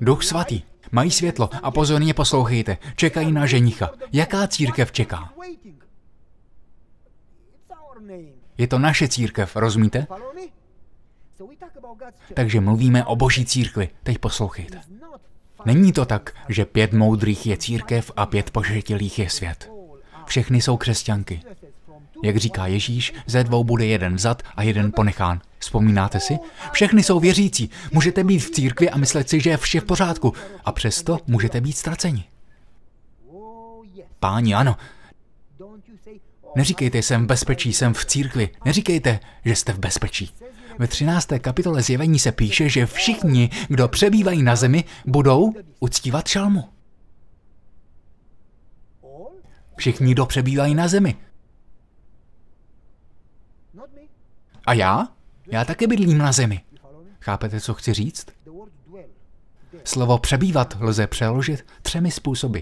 Duch 0.00 0.22
svatý. 0.22 0.62
Mají 0.92 1.10
světlo 1.10 1.50
a 1.62 1.70
pozorně 1.70 2.14
poslouchejte. 2.14 2.78
Čekají 2.96 3.32
na 3.32 3.46
ženicha. 3.46 3.90
Jaká 4.12 4.46
církev 4.46 4.92
čeká? 4.92 5.32
Je 8.58 8.66
to 8.66 8.78
naše 8.78 9.08
církev, 9.08 9.56
rozumíte? 9.56 10.06
Takže 12.34 12.60
mluvíme 12.60 13.04
o 13.04 13.16
boží 13.16 13.46
církvi. 13.46 13.88
Teď 14.02 14.18
poslouchejte. 14.18 14.80
Není 15.64 15.92
to 15.92 16.04
tak, 16.04 16.34
že 16.48 16.64
pět 16.64 16.92
moudrých 16.92 17.46
je 17.46 17.56
církev 17.56 18.10
a 18.16 18.26
pět 18.26 18.50
pošetilých 18.50 19.18
je 19.18 19.30
svět. 19.30 19.70
Všechny 20.26 20.62
jsou 20.62 20.76
křesťanky. 20.76 21.40
Jak 22.24 22.36
říká 22.36 22.66
Ježíš, 22.66 23.12
ze 23.26 23.44
dvou 23.44 23.64
bude 23.64 23.86
jeden 23.86 24.18
zad 24.18 24.42
a 24.56 24.62
jeden 24.62 24.92
ponechán. 24.92 25.40
Vzpomínáte 25.58 26.20
si? 26.20 26.38
Všechny 26.72 27.02
jsou 27.02 27.20
věřící. 27.20 27.70
Můžete 27.92 28.24
být 28.24 28.38
v 28.38 28.50
církvi 28.50 28.90
a 28.90 28.96
myslet 28.96 29.28
si, 29.28 29.40
že 29.40 29.50
je 29.50 29.56
vše 29.56 29.80
v 29.80 29.84
pořádku. 29.84 30.32
A 30.64 30.72
přesto 30.72 31.18
můžete 31.26 31.60
být 31.60 31.76
ztraceni. 31.76 32.24
Páni, 34.20 34.54
ano. 34.54 34.76
Neříkejte, 36.56 36.98
jsem 36.98 37.24
v 37.24 37.26
bezpečí, 37.26 37.72
jsem 37.72 37.94
v 37.94 38.04
církvi. 38.04 38.48
Neříkejte, 38.64 39.20
že 39.44 39.56
jste 39.56 39.72
v 39.72 39.78
bezpečí. 39.78 40.34
Ve 40.78 40.86
13. 40.86 41.28
kapitole 41.40 41.82
zjevení 41.82 42.18
se 42.18 42.32
píše, 42.32 42.68
že 42.68 42.86
všichni, 42.86 43.50
kdo 43.68 43.88
přebývají 43.88 44.42
na 44.42 44.56
zemi, 44.56 44.84
budou 45.06 45.52
uctívat 45.80 46.28
šalmu. 46.28 46.68
Všichni, 49.76 50.12
kdo 50.12 50.26
přebývají 50.26 50.74
na 50.74 50.88
zemi. 50.88 51.16
A 54.66 54.72
já? 54.72 55.08
Já 55.52 55.64
také 55.64 55.86
bydlím 55.86 56.18
na 56.18 56.32
zemi. 56.32 56.60
Chápete, 57.20 57.60
co 57.60 57.74
chci 57.74 57.92
říct? 57.94 58.26
Slovo 59.84 60.18
přebývat 60.18 60.76
lze 60.80 61.06
přeložit 61.06 61.66
třemi 61.82 62.10
způsoby. 62.10 62.58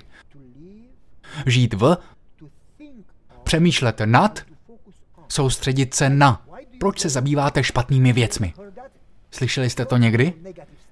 Žít 1.46 1.74
v, 1.74 1.96
přemýšlet 3.42 4.00
nad, 4.04 4.40
soustředit 5.28 5.94
se 5.94 6.10
na. 6.10 6.46
Proč 6.82 7.00
se 7.00 7.08
zabýváte 7.08 7.64
špatnými 7.64 8.12
věcmi? 8.12 8.54
Slyšeli 9.30 9.70
jste 9.70 9.84
to 9.84 9.96
někdy? 9.96 10.32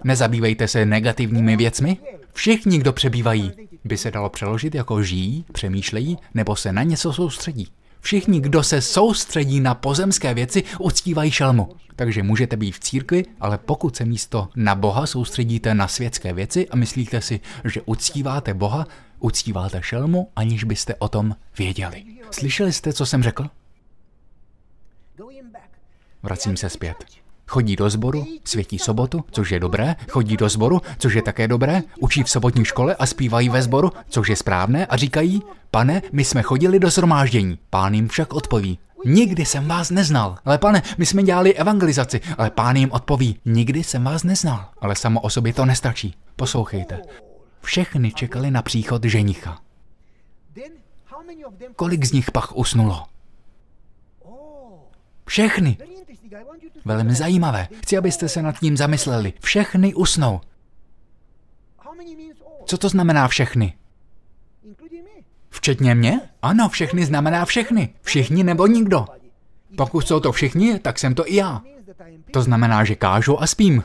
Nezabývejte 0.05 0.69
se 0.69 0.87
negativními 0.87 1.57
věcmi? 1.57 1.97
Všichni, 2.33 2.79
kdo 2.79 2.93
přebývají, 2.93 3.53
by 3.85 3.97
se 3.97 4.11
dalo 4.11 4.29
přeložit 4.29 4.75
jako 4.75 5.03
žijí, 5.03 5.45
přemýšlejí 5.53 6.19
nebo 6.35 6.57
se 6.57 6.73
na 6.73 6.83
něco 6.83 7.13
soustředí. 7.13 7.69
Všichni, 8.01 8.41
kdo 8.41 8.63
se 8.63 8.81
soustředí 8.81 9.61
na 9.61 9.75
pozemské 9.75 10.35
věci, 10.35 10.63
uctívají 10.79 11.31
šelmu. 11.31 11.69
Takže 11.97 12.23
můžete 12.23 12.57
být 12.57 12.73
v 12.73 12.81
církvi, 12.81 13.25
ale 13.41 13.59
pokud 13.59 13.97
se 13.97 14.05
místo 14.05 14.49
na 14.57 14.75
Boha 14.75 15.07
soustředíte 15.07 15.75
na 15.75 15.89
světské 15.89 16.33
věci 16.33 16.69
a 16.69 16.77
myslíte 16.77 17.21
si, 17.21 17.41
že 17.65 17.83
uctíváte 17.87 18.55
Boha, 18.55 18.87
uctíváte 19.19 19.81
šelmu, 19.83 20.29
aniž 20.37 20.65
byste 20.65 20.95
o 20.95 21.09
tom 21.09 21.37
věděli. 21.59 22.05
Slyšeli 22.31 22.73
jste, 22.73 22.93
co 22.93 23.07
jsem 23.07 23.23
řekl? 23.23 23.47
Vracím 26.23 26.57
se 26.57 26.69
zpět. 26.69 26.97
Chodí 27.47 27.77
do 27.77 27.91
sboru, 27.91 28.27
světí 28.45 28.79
sobotu, 28.79 29.25
což 29.31 29.51
je 29.51 29.61
dobré, 29.61 29.97
chodí 30.09 30.37
do 30.37 30.49
sboru, 30.49 30.83
což 30.99 31.15
je 31.15 31.23
také 31.23 31.49
dobré, 31.49 31.83
učí 32.01 32.23
v 32.23 32.31
sobotní 32.31 32.65
škole 32.65 32.95
a 32.95 33.07
zpívají 33.07 33.49
ve 33.49 33.63
sboru, 33.63 33.93
což 34.09 34.29
je 34.29 34.37
správné 34.37 34.87
a 34.87 34.97
říkají, 34.97 35.43
pane, 35.71 36.03
my 36.13 36.25
jsme 36.25 36.43
chodili 36.43 36.79
do 36.79 36.91
zhromáždění. 36.91 37.59
Pán 37.71 37.95
jim 37.95 38.09
však 38.09 38.33
odpoví, 38.33 38.79
Nikdy 39.05 39.45
jsem 39.45 39.69
vás 39.69 39.91
neznal. 39.91 40.39
Ale 40.45 40.59
pane, 40.59 40.83
my 40.99 41.07
jsme 41.07 41.23
dělali 41.23 41.55
evangelizaci, 41.55 42.21
ale 42.39 42.51
pán 42.51 42.77
jim 42.77 42.93
odpoví, 42.93 43.41
nikdy 43.45 43.85
jsem 43.85 44.05
vás 44.05 44.25
neznal. 44.25 44.69
Ale 44.81 44.97
samo 44.97 45.21
o 45.21 45.31
sobě 45.31 45.53
to 45.53 45.65
nestačí. 45.65 46.15
Poslouchejte. 46.37 47.03
Všechny 47.63 48.13
čekali 48.13 48.51
na 48.51 48.63
příchod 48.63 49.05
ženicha. 49.05 49.59
Kolik 51.77 52.05
z 52.05 52.13
nich 52.13 52.31
pak 52.31 52.57
usnulo? 52.57 53.07
Všechny. 55.27 55.77
Velmi 56.85 57.15
zajímavé. 57.15 57.69
Chci, 57.83 57.97
abyste 57.99 58.29
se 58.29 58.43
nad 58.43 58.59
tím 58.61 58.77
zamysleli. 58.77 59.33
Všechny 59.41 59.95
usnou. 59.95 60.41
Co 62.65 62.79
to 62.79 62.89
znamená 62.89 63.29
všechny? 63.29 63.75
Včetně 65.51 65.95
mě? 65.95 66.21
Ano, 66.43 66.69
všechny 66.69 67.05
znamená 67.05 67.45
všechny. 67.45 67.95
Všichni 68.03 68.45
nebo 68.45 68.67
nikdo. 68.67 69.07
Pokud 69.77 70.09
jsou 70.09 70.21
to 70.21 70.33
všichni, 70.33 70.79
tak 70.79 70.99
jsem 70.99 71.15
to 71.15 71.33
i 71.33 71.35
já. 71.37 71.63
To 72.31 72.43
znamená, 72.43 72.85
že 72.85 72.95
kážu 72.95 73.43
a 73.43 73.47
spím. 73.47 73.83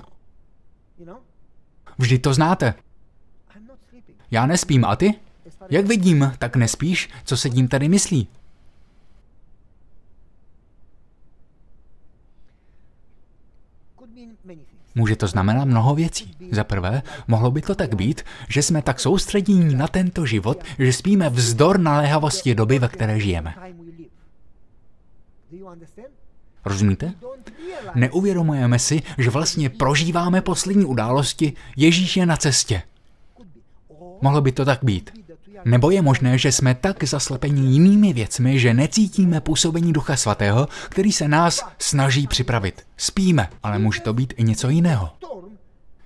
Vždy 1.98 2.20
to 2.20 2.34
znáte. 2.34 2.74
Já 4.32 4.46
nespím 4.46 4.86
a 4.86 4.96
ty? 4.96 5.14
Jak 5.70 5.86
vidím, 5.86 6.34
tak 6.40 6.56
nespíš, 6.56 7.10
co 7.24 7.38
se 7.38 7.50
tím 7.50 7.68
tady 7.68 7.90
myslí. 7.90 8.28
Může 14.96 15.16
to 15.16 15.28
znamenat 15.28 15.66
mnoho 15.66 15.96
věcí. 15.96 16.36
Za 16.52 16.64
prvé, 16.64 17.02
mohlo 17.28 17.52
by 17.52 17.62
to 17.62 17.76
tak 17.76 17.96
být, 17.96 18.24
že 18.50 18.64
jsme 18.64 18.82
tak 18.82 19.00
soustředění 19.00 19.76
na 19.76 19.88
tento 19.88 20.26
život, 20.26 20.64
že 20.80 20.94
spíme 20.94 21.30
vzdor 21.30 21.80
naléhavosti 21.80 22.56
doby, 22.56 22.80
ve 22.80 22.88
které 22.88 23.20
žijeme. 23.20 23.56
Rozumíte? 26.66 27.14
Neuvědomujeme 27.96 28.80
si, 28.80 29.02
že 29.18 29.30
vlastně 29.30 29.70
prožíváme 29.70 30.42
poslední 30.42 30.86
události 30.86 31.54
Ježíše 31.78 32.26
na 32.26 32.38
cestě. 32.38 32.82
Mohlo 34.22 34.42
by 34.42 34.52
to 34.52 34.66
tak 34.66 34.84
být. 34.84 35.25
Nebo 35.66 35.92
je 35.92 36.02
možné, 36.02 36.38
že 36.38 36.52
jsme 36.52 36.76
tak 36.76 37.04
zaslepeni 37.04 37.62
jinými 37.62 38.14
věcmi, 38.14 38.60
že 38.60 38.74
necítíme 38.74 39.42
působení 39.42 39.94
Ducha 39.94 40.16
Svatého, 40.16 40.68
který 40.90 41.12
se 41.12 41.28
nás 41.28 41.62
snaží 41.80 42.28
připravit. 42.28 42.82
Spíme, 42.98 43.50
ale 43.64 43.80
může 43.80 44.02
to 44.02 44.14
být 44.14 44.34
i 44.38 44.44
něco 44.44 44.70
jiného. 44.70 45.10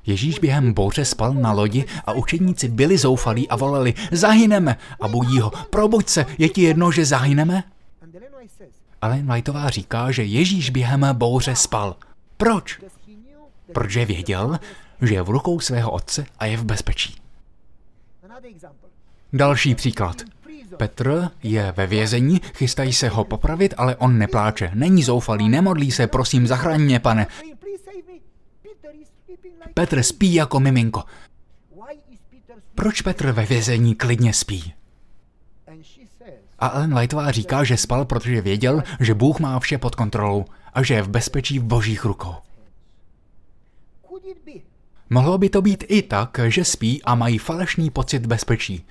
Ježíš 0.06 0.40
během 0.40 0.74
bouře 0.74 1.06
spal 1.06 1.34
na 1.34 1.52
lodi 1.52 1.86
a 2.06 2.14
učedníci 2.14 2.68
byli 2.68 2.98
zoufalí 2.98 3.50
a 3.50 3.56
volali, 3.56 3.94
zahyneme. 4.12 4.78
A 5.02 5.08
budí 5.08 5.40
ho, 5.40 5.52
probuď 5.70 6.08
se, 6.08 6.26
je 6.38 6.50
ti 6.50 6.62
jedno, 6.62 6.92
že 6.92 7.06
zahyneme? 7.06 7.64
Ellen 9.02 9.34
Whiteová 9.34 9.70
říká, 9.70 10.12
že 10.12 10.24
Ježíš 10.24 10.70
během 10.70 11.06
bouře 11.14 11.56
spal. 11.56 11.96
Proč? 12.38 12.80
Protože 13.74 14.06
věděl, 14.06 14.60
že 15.02 15.14
je 15.14 15.22
v 15.22 15.30
rukou 15.30 15.60
svého 15.60 15.92
otce 15.92 16.26
a 16.40 16.46
je 16.46 16.58
v 16.58 16.64
bezpečí. 16.66 17.16
Další 19.34 19.76
příklad. 19.76 20.22
Petr 20.78 21.30
je 21.44 21.74
ve 21.78 21.88
vězení, 21.88 22.42
chystají 22.56 22.94
se 22.94 23.10
ho 23.10 23.24
popravit, 23.24 23.74
ale 23.78 23.96
on 23.96 24.18
nepláče. 24.18 24.72
Není 24.74 25.04
zoufalý, 25.04 25.50
nemodlí 25.50 25.92
se, 25.92 26.08
prosím, 26.08 26.48
zachraň 26.48 26.82
mě, 26.82 27.00
pane. 27.00 27.28
Petr 29.74 30.04
spí 30.04 30.34
jako 30.34 30.60
miminko. 30.60 31.04
Proč 32.76 33.02
Petr 33.02 33.32
ve 33.32 33.46
vězení 33.46 33.96
klidně 33.96 34.34
spí? 34.34 34.74
A 36.60 36.70
Ellen 36.70 36.96
Whiteová 37.00 37.32
říká, 37.32 37.64
že 37.64 37.78
spal, 37.78 38.06
protože 38.06 38.42
věděl, 38.42 38.84
že 39.00 39.14
Bůh 39.14 39.40
má 39.40 39.60
vše 39.60 39.78
pod 39.78 39.96
kontrolou 39.96 40.46
a 40.74 40.84
že 40.84 40.94
je 40.94 41.02
v 41.02 41.10
bezpečí 41.10 41.60
v 41.60 41.64
božích 41.64 42.06
rukou. 42.06 42.36
Mohlo 45.10 45.38
by 45.38 45.50
to 45.50 45.62
být 45.62 45.84
i 45.88 46.02
tak, 46.02 46.40
že 46.48 46.66
spí 46.66 47.04
a 47.04 47.16
mají 47.16 47.38
falešný 47.38 47.90
pocit 47.90 48.26
bezpečí. 48.26 48.86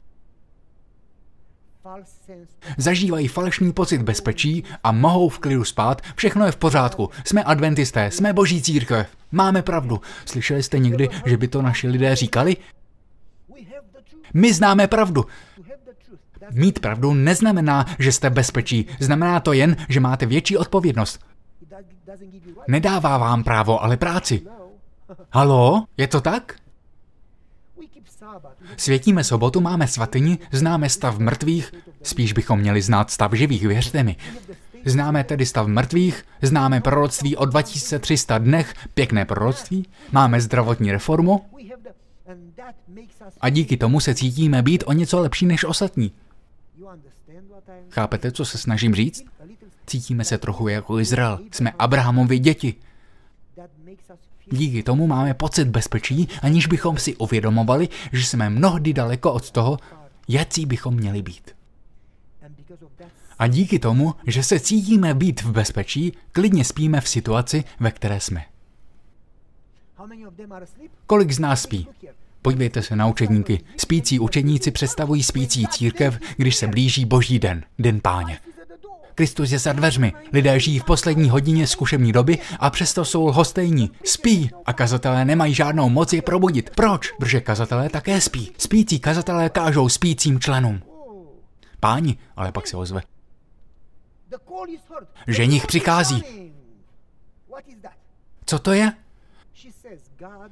Zažívají 2.77 3.29
falešný 3.29 3.73
pocit 3.73 4.03
bezpečí 4.03 4.65
a 4.85 4.93
mohou 4.93 5.29
v 5.29 5.39
klidu 5.39 5.65
spát, 5.65 6.03
všechno 6.17 6.47
je 6.47 6.53
v 6.53 6.57
pořádku, 6.57 7.11
jsme 7.25 7.45
adventisté, 7.45 8.11
jsme 8.11 8.33
boží 8.33 8.63
církev, 8.63 9.09
máme 9.33 9.63
pravdu. 9.63 10.01
Slyšeli 10.25 10.63
jste 10.63 10.79
někdy, 10.79 11.09
že 11.27 11.37
by 11.37 11.49
to 11.49 11.63
naši 11.63 11.89
lidé 11.89 12.17
říkali? 12.17 12.57
My 14.35 14.55
známe 14.55 14.87
pravdu. 14.87 15.27
Mít 16.51 16.81
pravdu 16.81 17.15
neznamená, 17.15 17.87
že 17.99 18.13
jste 18.13 18.31
bezpečí, 18.31 18.87
znamená 19.01 19.41
to 19.41 19.53
jen, 19.53 19.77
že 19.89 20.01
máte 20.01 20.27
větší 20.27 20.57
odpovědnost. 20.57 21.21
Nedává 22.69 23.19
vám 23.19 23.45
právo, 23.45 23.83
ale 23.83 23.97
práci. 23.97 24.43
Halo, 25.33 25.85
je 25.97 26.07
to 26.07 26.21
tak? 26.21 26.55
Světíme 28.77 29.25
sobotu, 29.25 29.61
máme 29.61 29.89
svatyni, 29.89 30.39
známe 30.53 30.89
stav 30.89 31.19
mrtvých, 31.19 31.73
spíš 32.03 32.33
bychom 32.33 32.59
měli 32.59 32.83
znát 32.83 33.11
stav 33.11 33.33
živých, 33.33 33.67
věřte 33.67 34.03
mi. 34.03 34.17
Známe 34.85 35.25
tedy 35.25 35.47
stav 35.47 35.67
mrtvých, 35.67 36.25
známe 36.43 36.81
proroctví 36.81 37.37
o 37.37 37.45
2300 37.45 38.39
dnech, 38.39 38.75
pěkné 38.95 39.25
proroctví, 39.25 39.87
máme 40.13 40.41
zdravotní 40.41 40.93
reformu 40.93 41.45
a 43.41 43.49
díky 43.49 43.77
tomu 43.77 44.01
se 44.01 44.15
cítíme 44.15 44.63
být 44.63 44.85
o 44.87 44.93
něco 44.93 45.21
lepší 45.21 45.47
než 45.47 45.65
ostatní. 45.65 46.13
Chápete, 47.91 48.33
co 48.33 48.45
se 48.45 48.59
snažím 48.59 48.95
říct? 48.95 49.25
Cítíme 49.87 50.25
se 50.25 50.39
trochu 50.39 50.69
jako 50.69 50.99
Izrael. 50.99 51.39
Jsme 51.53 51.73
Abrahamovi 51.79 52.39
děti. 52.39 52.75
Díky 54.51 54.83
tomu 54.83 55.07
máme 55.07 55.35
pocit 55.35 55.69
bezpečí, 55.69 56.29
aniž 56.43 56.67
bychom 56.67 56.99
si 56.99 57.17
uvědomovali, 57.17 57.89
že 58.13 58.25
jsme 58.25 58.51
mnohdy 58.51 58.93
daleko 58.93 59.33
od 59.33 59.51
toho, 59.51 59.79
jaký 60.29 60.67
bychom 60.67 60.95
měli 60.95 61.23
být. 61.23 61.51
A 63.39 63.47
díky 63.47 63.79
tomu, 63.79 64.15
že 64.27 64.43
se 64.43 64.61
cítíme 64.61 65.15
být 65.15 65.43
v 65.43 65.53
bezpečí, 65.53 66.13
klidně 66.33 66.65
spíme 66.65 67.01
v 67.01 67.09
situaci, 67.09 67.65
ve 67.81 67.91
které 67.91 68.21
jsme. 68.21 68.45
Kolik 71.07 71.33
z 71.33 71.39
nás 71.39 71.63
spí? 71.63 71.89
Podívejte 72.43 72.83
se 72.83 72.97
na 72.97 73.07
učedníky. 73.07 73.61
Spící 73.77 74.19
učedníci 74.19 74.71
představují 74.71 75.23
spící 75.23 75.67
církev, 75.67 76.19
když 76.37 76.57
se 76.57 76.67
blíží 76.67 77.05
boží 77.05 77.39
den, 77.39 77.65
den 77.79 78.01
páně. 78.01 78.39
Kristus 79.19 79.51
je 79.51 79.59
za 79.59 79.73
dveřmi. 79.73 80.13
Lidé 80.33 80.61
žijí 80.61 80.79
v 80.79 80.85
poslední 80.85 81.31
hodině 81.31 81.67
zkušební 81.67 82.13
doby 82.13 82.39
a 82.59 82.71
přesto 82.71 83.05
jsou 83.05 83.27
lhostejní. 83.27 83.91
Spí 84.05 84.51
a 84.67 84.73
kazatelé 84.73 85.25
nemají 85.25 85.55
žádnou 85.55 85.89
moc 85.89 86.13
je 86.13 86.23
probudit. 86.23 86.71
Proč? 86.71 87.13
Protože 87.13 87.41
kazatelé 87.41 87.89
také 87.89 88.21
spí. 88.21 88.53
Spící 88.59 89.01
kazatelé 89.01 89.51
kážou 89.51 89.89
spícím 89.89 90.41
členům. 90.41 90.83
Páni, 91.81 92.19
ale 92.37 92.53
pak 92.53 92.67
se 92.67 92.77
ozve. 92.77 93.03
Ženich 95.27 95.67
přichází. 95.67 96.23
Co 98.47 98.59
to 98.59 98.73
je? 98.73 98.93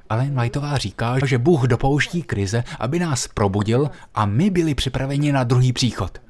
Ale 0.09 0.25
Whiteová 0.25 0.77
říká, 0.77 1.25
že 1.25 1.37
Bůh 1.37 1.63
dopouští 1.63 2.23
krize, 2.23 2.63
aby 2.79 2.99
nás 2.99 3.27
probudil 3.27 3.89
a 4.15 4.25
my 4.25 4.49
byli 4.49 4.75
připraveni 4.75 5.31
na 5.31 5.43
druhý 5.43 5.73
příchod. 5.73 6.26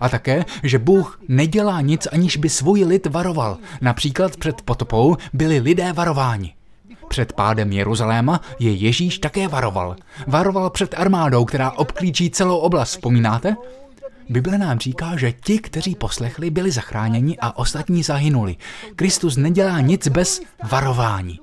A 0.00 0.08
také, 0.08 0.44
že 0.62 0.78
Bůh 0.78 1.20
nedělá 1.28 1.80
nic, 1.80 2.08
aniž 2.12 2.36
by 2.36 2.48
svůj 2.48 2.84
lid 2.84 3.06
varoval. 3.06 3.58
Například 3.80 4.36
před 4.36 4.62
potopou 4.62 5.16
byli 5.32 5.58
lidé 5.58 5.92
varováni. 5.92 6.54
Před 7.08 7.32
pádem 7.32 7.72
Jeruzaléma 7.72 8.40
je 8.58 8.72
Ježíš 8.72 9.18
také 9.18 9.48
varoval. 9.48 9.96
Varoval 10.26 10.70
před 10.70 10.94
armádou, 10.98 11.44
která 11.44 11.70
obklíčí 11.70 12.30
celou 12.30 12.58
oblast, 12.58 12.90
vzpomínáte? 12.90 13.56
Bible 14.28 14.58
nám 14.58 14.78
říká, 14.78 15.16
že 15.16 15.32
ti, 15.32 15.58
kteří 15.58 15.94
poslechli, 15.94 16.50
byli 16.50 16.70
zachráněni 16.70 17.38
a 17.40 17.58
ostatní 17.58 18.02
zahynuli. 18.02 18.56
Kristus 18.96 19.36
nedělá 19.36 19.80
nic 19.80 20.08
bez 20.08 20.40
varování. 20.70 21.40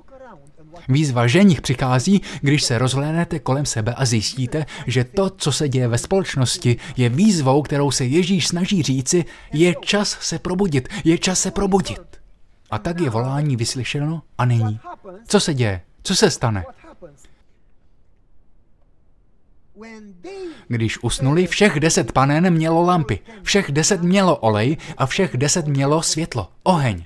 Výzva 0.88 1.26
ženich 1.26 1.60
přichází, 1.60 2.22
když 2.40 2.62
se 2.62 2.78
rozhlédnete 2.78 3.38
kolem 3.38 3.66
sebe 3.66 3.94
a 3.94 4.04
zjistíte, 4.04 4.66
že 4.86 5.04
to, 5.04 5.30
co 5.30 5.52
se 5.52 5.68
děje 5.68 5.88
ve 5.88 5.98
společnosti, 5.98 6.76
je 6.96 7.08
výzvou, 7.08 7.62
kterou 7.62 7.90
se 7.90 8.04
Ježíš 8.04 8.46
snaží 8.46 8.82
říci, 8.82 9.24
je 9.52 9.74
čas 9.80 10.18
se 10.20 10.38
probudit, 10.38 10.88
je 11.04 11.18
čas 11.18 11.40
se 11.40 11.50
probudit. 11.50 12.00
A 12.70 12.78
tak 12.78 13.00
je 13.00 13.10
volání 13.10 13.56
vyslyšeno 13.56 14.22
a 14.38 14.44
není. 14.44 14.80
Co 15.26 15.40
se 15.40 15.54
děje? 15.54 15.80
Co 16.02 16.16
se 16.16 16.30
stane? 16.30 16.64
Když 20.68 21.02
usnuli, 21.02 21.46
všech 21.46 21.80
deset 21.80 22.12
panen 22.12 22.50
mělo 22.50 22.82
lampy, 22.82 23.18
všech 23.42 23.72
deset 23.72 24.02
mělo 24.02 24.36
olej 24.36 24.76
a 24.96 25.06
všech 25.06 25.36
deset 25.36 25.66
mělo 25.66 26.02
světlo, 26.02 26.48
oheň. 26.62 27.04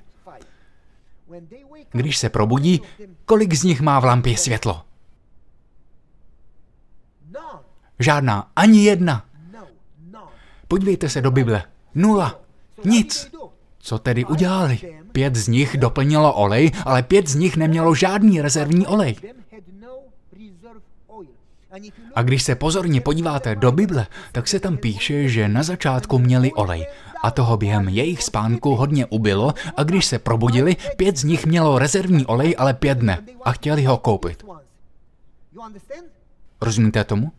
Když 1.92 2.18
se 2.18 2.28
probudí, 2.28 2.82
kolik 3.24 3.54
z 3.54 3.62
nich 3.62 3.80
má 3.80 4.00
v 4.00 4.04
lampě 4.04 4.36
světlo? 4.36 4.82
Žádná, 7.98 8.50
ani 8.56 8.84
jedna. 8.84 9.24
Podívejte 10.68 11.08
se 11.08 11.20
do 11.20 11.30
Bible. 11.30 11.64
Nula. 11.94 12.40
Nic. 12.84 13.32
Co 13.78 13.98
tedy 13.98 14.24
udělali? 14.24 14.78
Pět 15.12 15.36
z 15.36 15.48
nich 15.48 15.76
doplnilo 15.76 16.34
olej, 16.34 16.70
ale 16.84 17.02
pět 17.02 17.28
z 17.28 17.34
nich 17.34 17.56
nemělo 17.56 17.94
žádný 17.94 18.40
rezervní 18.40 18.86
olej. 18.86 19.16
A 22.14 22.22
když 22.22 22.42
se 22.42 22.54
pozorně 22.54 23.00
podíváte 23.00 23.54
do 23.54 23.72
Bible, 23.72 24.06
tak 24.32 24.48
se 24.48 24.60
tam 24.60 24.76
píše, 24.76 25.28
že 25.28 25.48
na 25.48 25.62
začátku 25.62 26.18
měli 26.18 26.52
olej 26.52 26.86
a 27.22 27.30
toho 27.30 27.56
během 27.56 27.88
jejich 27.88 28.22
spánku 28.22 28.74
hodně 28.74 29.06
ubylo 29.06 29.54
a 29.76 29.82
když 29.82 30.04
se 30.06 30.18
probudili, 30.18 30.76
pět 30.96 31.16
z 31.16 31.24
nich 31.24 31.46
mělo 31.46 31.78
rezervní 31.78 32.26
olej, 32.26 32.54
ale 32.58 32.74
pět 32.74 33.02
ne 33.02 33.18
a 33.44 33.52
chtěli 33.52 33.84
ho 33.84 33.98
koupit. 33.98 34.44
Rozumíte 36.60 37.04
tomu? 37.04 37.32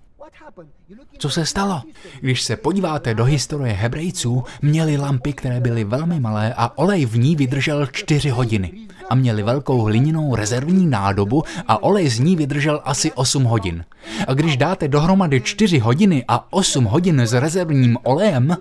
Co 1.18 1.30
se 1.30 1.46
stalo? 1.46 1.82
Když 2.22 2.42
se 2.42 2.56
podíváte 2.56 3.14
do 3.14 3.24
historie 3.24 3.74
Hebrejců, 3.74 4.44
měli 4.62 4.98
lampy, 4.98 5.34
které 5.34 5.60
byly 5.60 5.84
velmi 5.84 6.20
malé 6.20 6.54
a 6.58 6.78
olej 6.78 7.06
v 7.06 7.18
ní 7.18 7.36
vydržel 7.36 7.86
čtyři 7.86 8.30
hodiny. 8.30 8.72
A 9.10 9.16
měli 9.16 9.44
velkou 9.44 9.82
hliněnou 9.82 10.36
rezervní 10.36 10.88
nádobu 10.88 11.44
a 11.68 11.84
olej 11.84 12.10
z 12.10 12.20
ní 12.20 12.36
vydržel 12.36 12.82
asi 12.84 13.12
8 13.12 13.44
hodin. 13.44 13.86
A 14.28 14.34
když 14.34 14.58
dáte 14.58 14.88
dohromady 14.88 15.42
4 15.42 15.80
hodiny 15.80 16.26
a 16.28 16.54
8 16.54 16.86
hodin 16.86 17.20
s 17.20 17.34
rezervním 17.34 17.98
olejem, 18.04 18.58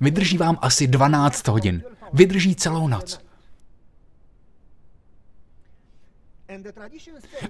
vydrží 0.00 0.38
vám 0.38 0.58
asi 0.62 0.86
12 0.86 1.48
hodin. 1.48 1.82
Vydrží 2.12 2.54
celou 2.54 2.88
noc. 2.88 3.20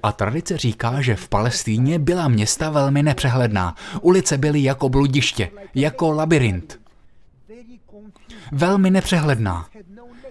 A 0.03 0.13
tradice 0.13 0.57
říká, 0.59 1.01
že 1.01 1.17
v 1.17 1.29
Palestíně 1.29 1.99
byla 1.99 2.29
města 2.29 2.71
velmi 2.71 3.03
nepřehledná. 3.03 3.75
Ulice 4.01 4.39
byly 4.39 4.63
jako 4.63 4.89
bludiště, 4.89 5.51
jako 5.75 6.13
labirint. 6.13 6.81
Velmi 8.53 8.91
nepřehledná. 8.91 9.67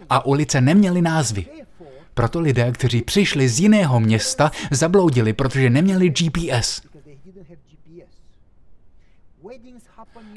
A 0.10 0.26
ulice 0.26 0.62
neměly 0.62 1.02
názvy. 1.02 1.46
Proto 2.14 2.40
lidé, 2.40 2.72
kteří 2.72 3.02
přišli 3.02 3.50
z 3.50 3.60
jiného 3.60 4.00
města, 4.00 4.52
zabloudili, 4.72 5.34
protože 5.34 5.70
neměli 5.70 6.10
GPS. 6.10 6.82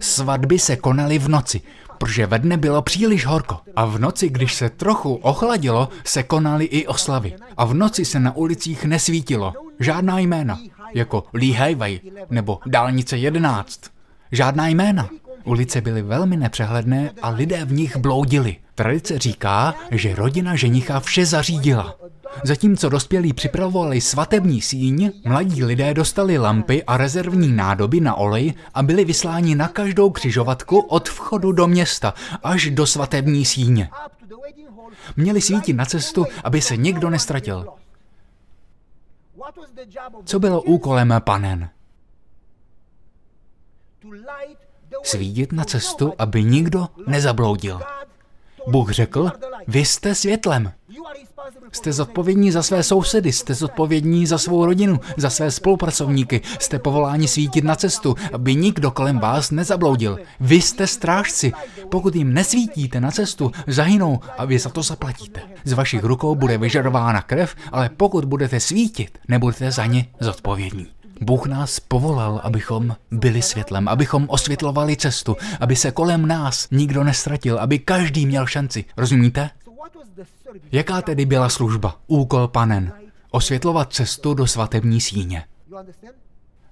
Svatby 0.01 0.59
se 0.59 0.77
konaly 0.77 1.18
v 1.18 1.29
noci, 1.29 1.61
protože 1.98 2.26
ve 2.26 2.38
dne 2.38 2.56
bylo 2.56 2.82
příliš 2.82 3.26
horko. 3.26 3.59
A 3.76 3.85
v 3.85 3.98
noci, 3.98 4.28
když 4.28 4.54
se 4.54 4.70
trochu 4.70 5.14
ochladilo, 5.14 5.88
se 6.04 6.22
konaly 6.22 6.64
i 6.64 6.87
oslavy. 6.87 7.35
A 7.56 7.64
v 7.64 7.74
noci 7.74 8.04
se 8.04 8.20
na 8.20 8.37
ulicích 8.37 8.85
nesvítilo. 8.85 9.52
Žádná 9.80 10.18
jména, 10.18 10.59
jako 10.94 11.24
Lee 11.32 11.56
Highway 11.64 12.00
nebo 12.30 12.59
Dálnice 12.66 13.16
11. 13.16 13.80
Žádná 14.32 14.68
jména. 14.68 15.09
Ulice 15.44 15.80
byly 15.80 16.02
velmi 16.02 16.37
nepřehledné 16.37 17.11
a 17.22 17.28
lidé 17.28 17.64
v 17.64 17.72
nich 17.72 17.96
bloudili. 17.96 18.56
Tradice 18.76 19.18
říká, 19.18 19.74
že 19.90 20.14
rodina 20.14 20.56
ženicha 20.56 21.00
vše 21.00 21.26
zařídila. 21.26 21.96
Zatímco 22.44 22.88
dospělí 22.88 23.32
připravovali 23.32 24.00
svatební 24.00 24.60
síň, 24.60 25.12
mladí 25.24 25.64
lidé 25.64 25.94
dostali 25.94 26.38
lampy 26.38 26.84
a 26.84 26.96
rezervní 26.96 27.48
nádoby 27.48 28.00
na 28.00 28.14
olej 28.14 28.54
a 28.74 28.82
byli 28.82 29.04
vysláni 29.04 29.54
na 29.54 29.68
každou 29.68 30.10
křižovatku 30.10 30.78
od 30.78 31.08
vchodu 31.08 31.52
do 31.52 31.66
města 31.66 32.14
až 32.42 32.70
do 32.70 32.86
svatební 32.86 33.44
síně. 33.44 33.90
Měli 35.16 35.40
svítit 35.40 35.72
na 35.72 35.84
cestu, 35.84 36.26
aby 36.44 36.60
se 36.60 36.76
nikdo 36.76 37.10
nestratil. 37.10 37.66
Co 40.24 40.38
bylo 40.38 40.62
úkolem 40.62 41.14
panen? 41.24 41.70
Svítit 45.02 45.52
na 45.52 45.64
cestu, 45.64 46.12
aby 46.18 46.44
nikdo 46.44 46.88
nezabloudil. 47.06 47.80
Bůh 48.66 48.90
řekl, 48.90 49.31
vy 49.68 49.85
jste 49.85 50.14
světlem. 50.14 50.72
Jste 51.72 51.92
zodpovědní 51.92 52.52
za 52.52 52.62
své 52.62 52.83
sousedy, 52.83 53.33
jste 53.33 53.55
zodpovědní 53.55 54.26
za 54.26 54.38
svou 54.38 54.64
rodinu, 54.64 55.00
za 55.16 55.31
své 55.31 55.50
spolupracovníky, 55.50 56.40
jste 56.61 56.79
povoláni 56.79 57.29
svítit 57.29 57.64
na 57.64 57.76
cestu, 57.76 58.14
aby 58.33 58.55
nikdo 58.55 58.90
kolem 58.90 59.18
vás 59.18 59.50
nezabloudil. 59.50 60.18
Vy 60.40 60.61
jste 60.61 60.87
strážci. 60.87 61.52
Pokud 61.88 62.14
jim 62.14 62.35
nesvítíte 62.35 63.00
na 63.00 63.11
cestu, 63.11 63.52
zahynou 63.66 64.20
a 64.38 64.44
vy 64.44 64.59
za 64.59 64.70
to 64.70 64.83
zaplatíte. 64.83 65.40
Z 65.64 65.72
vašich 65.72 66.05
rukou 66.05 66.35
bude 66.35 66.59
vyžadována 66.59 67.22
krev, 67.22 67.55
ale 67.72 67.90
pokud 67.96 68.24
budete 68.24 68.61
svítit, 68.61 69.18
nebudete 69.29 69.70
za 69.70 69.87
ně 69.87 70.07
zodpovědní. 70.20 70.87
Bůh 71.20 71.46
nás 71.46 71.81
povolal, 71.81 72.40
abychom 72.44 72.96
byli 73.11 73.42
světlem, 73.42 73.88
abychom 73.88 74.26
osvětlovali 74.29 74.96
cestu, 74.96 75.37
aby 75.61 75.76
se 75.76 75.90
kolem 75.90 76.26
nás 76.26 76.68
nikdo 76.70 77.05
nestratil, 77.05 77.59
aby 77.59 77.79
každý 77.79 78.26
měl 78.26 78.46
šanci. 78.46 78.85
Rozumíte? 78.96 79.50
Jaká 80.72 81.02
tedy 81.02 81.26
byla 81.26 81.48
služba, 81.48 81.96
úkol 82.07 82.48
panen? 82.48 82.92
Osvětlovat 83.31 83.92
cestu 83.92 84.35
do 84.35 84.46
svatební 84.46 85.00
síně. 85.00 85.44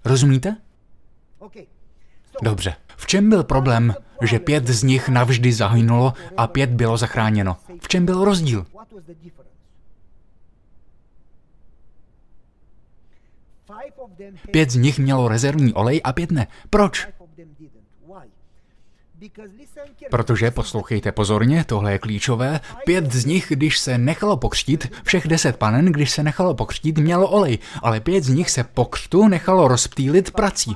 Rozumíte? 0.05 0.57
Dobře. 2.43 2.75
V 2.97 3.07
čem 3.07 3.31
byl 3.31 3.45
problém, 3.45 3.95
že 4.23 4.39
pět 4.39 4.67
z 4.67 4.83
nich 4.83 5.09
navždy 5.09 5.53
zahynulo 5.53 6.13
a 6.37 6.47
pět 6.47 6.71
bylo 6.71 6.97
zachráněno? 6.97 7.57
V 7.81 7.89
čem 7.89 8.07
byl 8.07 8.25
rozdíl? 8.25 8.67
Pět 14.51 14.71
z 14.71 14.77
nich 14.77 14.99
mělo 14.99 15.29
rezervní 15.29 15.75
olej 15.75 16.01
a 16.05 16.13
pět 16.13 16.31
ne. 16.31 16.47
Proč? 16.71 17.09
Protože, 20.11 20.51
poslouchejte 20.51 21.13
pozorně, 21.13 21.65
tohle 21.65 21.93
je 21.93 21.99
klíčové, 21.99 22.61
pět 22.85 23.13
z 23.13 23.25
nich, 23.25 23.47
když 23.49 23.79
se 23.79 23.99
nechalo 23.99 24.37
pokřtít, 24.37 24.93
všech 25.05 25.29
deset 25.29 25.57
panen, 25.57 25.85
když 25.85 26.11
se 26.11 26.23
nechalo 26.23 26.55
pokřtít, 26.55 26.99
mělo 26.99 27.29
olej, 27.29 27.59
ale 27.83 28.01
pět 28.01 28.25
z 28.25 28.29
nich 28.29 28.51
se 28.51 28.65
po 28.65 28.85
křtu 28.85 29.29
nechalo 29.29 29.69
rozptýlit 29.69 30.31
prací. 30.31 30.75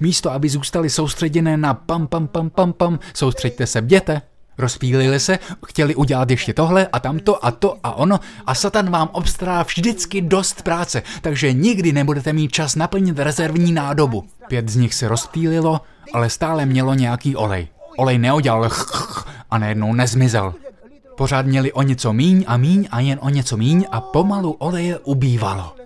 Místo, 0.00 0.30
aby 0.30 0.48
zůstali 0.48 0.90
soustředěné 0.90 1.56
na 1.56 1.74
pam, 1.74 2.06
pam, 2.06 2.28
pam, 2.28 2.50
pam, 2.50 2.72
pam, 2.72 2.98
soustřeďte 3.14 3.66
se, 3.66 3.82
bděte, 3.82 4.22
Rozpílili 4.60 5.20
se, 5.20 5.38
chtěli 5.66 5.94
udělat 5.94 6.30
ještě 6.30 6.52
tohle 6.52 6.86
a 6.92 7.00
tamto 7.00 7.46
a 7.46 7.50
to 7.50 7.76
a 7.82 7.96
ono 7.96 8.20
a 8.46 8.54
Satan 8.54 8.90
vám 8.90 9.08
obstará 9.12 9.62
vždycky 9.62 10.20
dost 10.20 10.62
práce, 10.62 11.02
takže 11.20 11.52
nikdy 11.52 11.92
nebudete 11.92 12.32
mít 12.32 12.52
čas 12.52 12.76
naplnit 12.76 13.18
rezervní 13.18 13.72
nádobu. 13.72 14.24
Pět 14.48 14.68
z 14.68 14.76
nich 14.76 14.94
se 14.94 15.08
rozptýlilo, 15.08 15.80
ale 16.12 16.30
stále 16.30 16.66
mělo 16.66 16.94
nějaký 16.94 17.36
olej. 17.36 17.68
Olej 17.96 18.18
neudělal 18.18 18.68
a 19.50 19.58
najednou 19.58 19.92
nezmizel. 19.92 20.54
Pořád 21.16 21.46
měli 21.46 21.72
o 21.72 21.82
něco 21.82 22.12
míň 22.12 22.44
a 22.46 22.56
míň 22.56 22.88
a 22.90 23.00
jen 23.00 23.18
o 23.22 23.28
něco 23.28 23.56
míň 23.56 23.86
a 23.90 24.00
pomalu 24.00 24.52
oleje 24.52 24.98
ubývalo. 24.98 25.79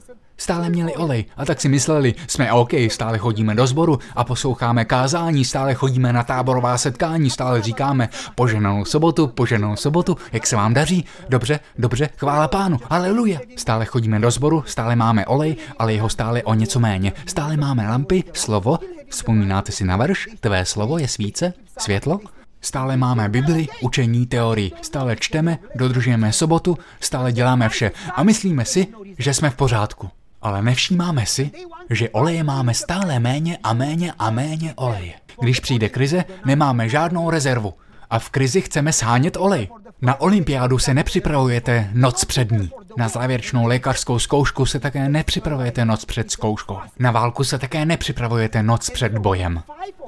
Stále 0.45 0.71
měli 0.71 0.95
olej 0.97 1.25
a 1.37 1.45
tak 1.45 1.61
si 1.61 1.69
mysleli, 1.69 2.15
jsme 2.27 2.53
OK, 2.53 2.71
stále 2.89 3.19
chodíme 3.19 3.55
do 3.55 3.67
sboru 3.67 3.99
a 4.17 4.25
posloucháme 4.25 4.85
kázání, 4.85 5.45
stále 5.45 5.75
chodíme 5.75 6.13
na 6.13 6.23
táborová 6.23 6.79
setkání, 6.79 7.31
stále 7.31 7.63
říkáme 7.63 8.09
poženanou 8.35 8.85
sobotu, 8.85 9.27
poženanou 9.27 9.77
sobotu, 9.77 10.17
jak 10.33 10.47
se 10.47 10.57
vám 10.57 10.75
daří? 10.75 11.05
Dobře, 11.29 11.61
dobře, 11.79 12.11
chvála 12.17 12.49
pánu, 12.49 12.81
aleluja. 12.91 13.41
Stále 13.57 13.85
chodíme 13.85 14.21
do 14.21 14.31
sboru, 14.31 14.65
stále 14.67 14.97
máme 14.97 15.27
olej, 15.27 15.57
ale 15.79 15.93
jeho 15.93 16.09
stále 16.09 16.43
o 16.43 16.55
něco 16.55 16.81
méně. 16.81 17.13
Stále 17.27 17.57
máme 17.57 17.89
lampy, 17.89 18.25
slovo, 18.33 18.79
vzpomínáte 19.09 19.73
si 19.73 19.85
na 19.85 19.97
verš, 19.97 20.29
tvé 20.41 20.65
slovo 20.65 20.99
je 20.99 21.09
svíce, 21.09 21.53
světlo? 21.79 22.21
Stále 22.61 22.97
máme 22.97 23.29
Bibli, 23.29 23.67
učení, 23.81 24.27
teorii, 24.27 24.73
stále 24.83 25.17
čteme, 25.17 25.59
dodržujeme 25.75 26.33
sobotu, 26.33 26.79
stále 27.01 27.33
děláme 27.33 27.69
vše 27.69 27.91
a 28.15 28.23
myslíme 28.23 28.65
si, 28.65 28.87
že 29.19 29.35
jsme 29.35 29.51
v 29.51 29.57
pořádku. 29.57 30.11
Ale 30.45 30.63
nevšímáme 30.63 31.27
si, 31.27 31.51
že 31.91 32.11
oleje 32.11 32.45
máme 32.45 32.75
stále 32.75 33.19
méně 33.19 33.59
a 33.63 33.73
méně 33.73 34.13
a 34.19 34.31
méně 34.31 34.75
oleje. 34.77 35.15
Když 35.41 35.61
přijde 35.61 35.89
krize, 35.89 36.25
nemáme 36.45 36.89
žádnou 36.89 37.31
rezervu. 37.31 37.75
A 38.11 38.19
v 38.19 38.31
krizi 38.31 38.61
chceme 38.61 38.93
shánět 38.93 39.37
olej. 39.37 39.69
Na 40.03 40.21
olympiádu 40.21 40.79
se 40.79 40.95
nepřipravujete 40.95 41.91
noc 41.93 42.25
před 42.25 42.51
ní. 42.51 42.71
Na 42.97 43.09
závěrečnou 43.09 43.67
lékařskou 43.67 44.19
zkoušku 44.19 44.67
se 44.67 44.81
také 44.81 45.09
nepřipravujete 45.09 45.85
noc 45.85 46.05
před 46.05 46.31
zkouškou. 46.31 46.79
Na 46.99 47.11
válku 47.11 47.45
se 47.45 47.59
také 47.59 47.85
nepřipravujete 47.85 48.63
noc 48.63 48.91
před 48.91 49.19
bojem. 49.19 49.63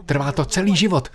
Trvá 0.07 0.33
to 0.33 0.45
celý 0.45 0.77
život. 0.77 1.09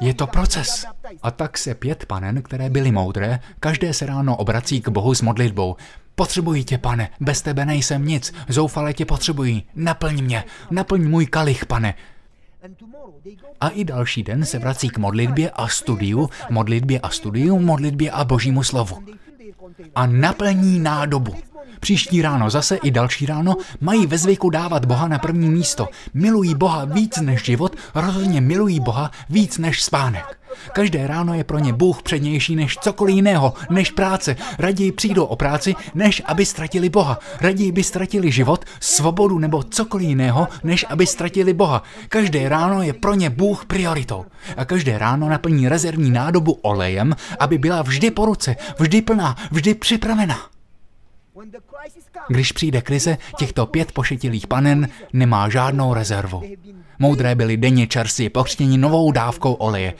Je 0.00 0.14
to 0.14 0.26
proces. 0.26 0.86
A 1.22 1.30
tak 1.30 1.58
se 1.58 1.74
pět 1.74 2.06
panen, 2.06 2.42
které 2.42 2.70
byly 2.70 2.92
moudré, 2.92 3.40
každé 3.60 3.92
se 3.92 4.06
ráno 4.06 4.36
obrací 4.36 4.80
k 4.80 4.88
Bohu 4.88 5.14
s 5.14 5.22
modlitbou. 5.22 5.76
Potřebuji 6.14 6.64
tě, 6.64 6.78
pane, 6.78 7.10
bez 7.20 7.42
tebe 7.42 7.64
nejsem 7.64 8.06
nic, 8.06 8.34
zoufale 8.48 8.92
tě 8.92 9.04
potřebuji, 9.04 9.62
naplň 9.74 10.24
mě, 10.24 10.44
naplň 10.70 11.08
můj 11.08 11.26
kalich, 11.26 11.66
pane. 11.66 11.94
A 13.60 13.68
i 13.68 13.84
další 13.84 14.22
den 14.22 14.44
se 14.44 14.58
vrací 14.58 14.88
k 14.88 14.98
modlitbě 14.98 15.50
a 15.50 15.68
studiu, 15.68 16.30
modlitbě 16.50 17.00
a 17.00 17.10
studiu, 17.10 17.58
modlitbě 17.58 18.10
a 18.10 18.24
božímu 18.24 18.62
slovu. 18.62 19.04
A 19.94 20.06
naplní 20.06 20.80
nádobu. 20.80 21.34
Příští 21.80 22.22
ráno 22.22 22.50
zase 22.50 22.76
i 22.76 22.90
další 22.90 23.26
ráno 23.26 23.56
mají 23.80 24.06
ve 24.06 24.18
zvyku 24.18 24.50
dávat 24.50 24.84
Boha 24.84 25.08
na 25.08 25.18
první 25.18 25.48
místo. 25.48 25.88
Milují 26.14 26.54
Boha 26.54 26.84
víc 26.84 27.16
než 27.20 27.44
život, 27.44 27.76
rozhodně 27.94 28.40
milují 28.40 28.80
Boha 28.80 29.10
víc 29.30 29.58
než 29.58 29.82
spánek. 29.82 30.38
Každé 30.72 31.06
ráno 31.06 31.34
je 31.34 31.44
pro 31.44 31.58
ně 31.58 31.72
Bůh 31.72 32.02
přednější 32.02 32.56
než 32.56 32.76
cokoliv 32.76 33.16
jiného, 33.16 33.54
než 33.70 33.90
práce. 33.90 34.36
Raději 34.58 34.92
přijdou 34.92 35.24
o 35.24 35.36
práci, 35.36 35.74
než 35.94 36.22
aby 36.24 36.46
ztratili 36.46 36.88
Boha. 36.88 37.18
Raději 37.40 37.72
by 37.72 37.82
ztratili 37.82 38.32
život, 38.32 38.64
svobodu 38.80 39.38
nebo 39.38 39.62
cokoliv 39.62 40.08
jiného, 40.08 40.48
než 40.64 40.86
aby 40.88 41.06
ztratili 41.06 41.52
Boha. 41.52 41.82
Každé 42.08 42.48
ráno 42.48 42.82
je 42.82 42.92
pro 42.92 43.14
ně 43.14 43.30
Bůh 43.30 43.64
prioritou. 43.64 44.24
A 44.56 44.64
každé 44.64 44.98
ráno 44.98 45.28
naplní 45.28 45.68
rezervní 45.68 46.10
nádobu 46.10 46.52
olejem, 46.52 47.16
aby 47.38 47.58
byla 47.58 47.82
vždy 47.82 48.10
po 48.10 48.26
ruce, 48.26 48.56
vždy 48.78 49.02
plná, 49.02 49.36
vždy 49.50 49.74
připravená. 49.74 50.53
Když 52.28 52.52
přijde 52.52 52.80
krize, 52.80 53.18
těchto 53.38 53.66
pět 53.66 53.92
pošetilých 53.92 54.46
panen 54.46 54.88
nemá 55.12 55.48
žádnou 55.48 55.94
rezervu. 55.94 56.42
Moudré 56.98 57.34
byly 57.34 57.56
denně 57.56 57.86
čerstvě 57.86 58.30
pokřtěni 58.30 58.78
novou 58.78 59.12
dávkou 59.12 59.52
oleje. 59.52 59.94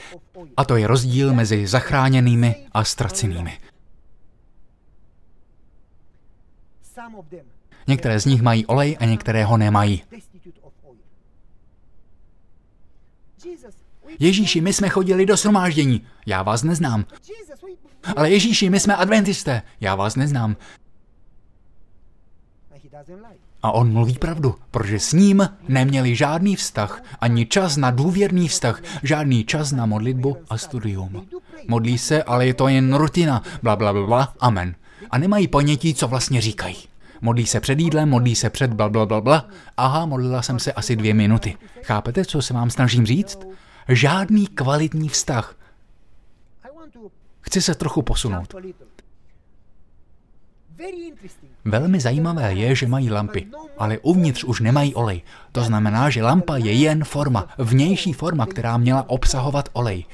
A 0.56 0.64
to 0.64 0.76
je 0.76 0.86
rozdíl 0.86 1.34
mezi 1.34 1.66
zachráněnými 1.66 2.54
a 2.72 2.84
ztracenými. 2.84 3.58
Některé 7.86 8.20
z 8.20 8.26
nich 8.26 8.42
mají 8.42 8.66
olej 8.66 8.96
a 9.00 9.04
některé 9.04 9.44
ho 9.44 9.56
nemají. 9.56 10.02
Ježíši, 14.18 14.60
my 14.60 14.72
jsme 14.72 14.88
chodili 14.88 15.26
do 15.26 15.36
shromáždění. 15.36 16.06
Já 16.26 16.42
vás 16.42 16.62
neznám. 16.62 17.04
Ale 18.16 18.30
Ježíši, 18.30 18.70
my 18.70 18.80
jsme 18.80 18.96
adventisté. 18.96 19.62
Já 19.80 19.94
vás 19.94 20.16
neznám. 20.16 20.56
A 23.62 23.72
on 23.72 23.92
mluví 23.92 24.18
pravdu, 24.18 24.54
protože 24.70 25.00
s 25.00 25.12
ním 25.12 25.48
neměli 25.68 26.16
žádný 26.16 26.56
vztah, 26.56 27.02
ani 27.20 27.46
čas 27.46 27.76
na 27.76 27.90
důvěrný 27.90 28.48
vztah, 28.48 28.82
žádný 29.02 29.44
čas 29.44 29.72
na 29.72 29.86
modlitbu 29.86 30.36
a 30.50 30.58
studium. 30.58 31.26
Modlí 31.68 31.98
se, 31.98 32.22
ale 32.22 32.46
je 32.46 32.54
to 32.54 32.68
jen 32.68 32.94
rutina, 32.94 33.42
bla, 33.62 33.76
bla, 33.76 33.92
bla, 33.92 34.34
amen. 34.40 34.74
A 35.10 35.18
nemají 35.18 35.48
ponětí, 35.48 35.94
co 35.94 36.08
vlastně 36.08 36.40
říkají. 36.40 36.76
Modlí 37.20 37.46
se 37.46 37.60
před 37.60 37.80
jídlem, 37.80 38.08
modlí 38.08 38.34
se 38.34 38.50
před 38.50 38.72
bla, 38.72 38.88
bla, 38.88 39.06
bla, 39.06 39.20
bla. 39.20 39.48
Aha, 39.76 40.06
modlila 40.06 40.42
jsem 40.42 40.58
se 40.58 40.72
asi 40.72 40.96
dvě 40.96 41.14
minuty. 41.14 41.56
Chápete, 41.82 42.24
co 42.24 42.42
se 42.42 42.54
vám 42.54 42.70
snažím 42.70 43.06
říct? 43.06 43.38
Žádný 43.88 44.46
kvalitní 44.46 45.08
vztah. 45.08 45.56
Chci 47.40 47.62
se 47.62 47.74
trochu 47.74 48.02
posunout. 48.02 48.54
Velmi 51.64 52.00
zajímavé 52.00 52.54
je, 52.54 52.74
že 52.74 52.86
mají 52.86 53.10
lampy, 53.10 53.46
ale 53.78 53.98
uvnitř 53.98 54.44
už 54.44 54.60
nemají 54.60 54.94
olej. 54.94 55.22
To 55.52 55.62
znamená, 55.62 56.10
že 56.10 56.22
lampa 56.22 56.56
je 56.56 56.72
jen 56.72 57.04
forma, 57.04 57.48
vnější 57.58 58.12
forma, 58.12 58.46
která 58.46 58.76
měla 58.76 59.08
obsahovat 59.08 59.68
olej. 59.72 60.04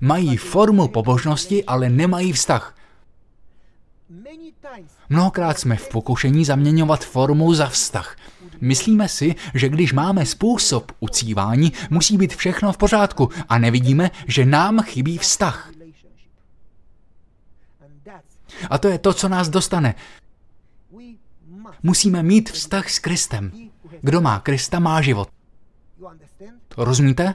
Mají 0.00 0.36
formu 0.36 0.88
pobožnosti, 0.88 1.64
ale 1.64 1.88
nemají 1.88 2.32
vztah. 2.32 2.74
Mnohokrát 5.08 5.58
jsme 5.58 5.76
v 5.76 5.88
pokušení 5.88 6.44
zaměňovat 6.44 7.04
formu 7.04 7.54
za 7.54 7.66
vztah. 7.66 8.16
Myslíme 8.60 9.08
si, 9.08 9.34
že 9.54 9.68
když 9.68 9.92
máme 9.92 10.26
způsob 10.26 10.92
ucívání, 11.00 11.72
musí 11.90 12.16
být 12.16 12.36
všechno 12.36 12.72
v 12.72 12.76
pořádku 12.76 13.30
a 13.48 13.58
nevidíme, 13.58 14.10
že 14.26 14.44
nám 14.44 14.80
chybí 14.82 15.18
vztah. 15.18 15.71
A 18.70 18.78
to 18.78 18.88
je 18.88 18.98
to, 18.98 19.12
co 19.12 19.28
nás 19.28 19.48
dostane. 19.48 19.94
Musíme 21.82 22.22
mít 22.22 22.50
vztah 22.50 22.90
s 22.90 22.98
Kristem. 22.98 23.52
Kdo 24.00 24.20
má 24.20 24.40
Krista, 24.40 24.78
má 24.78 25.00
život. 25.00 25.28
To 26.68 26.84
rozumíte? 26.84 27.34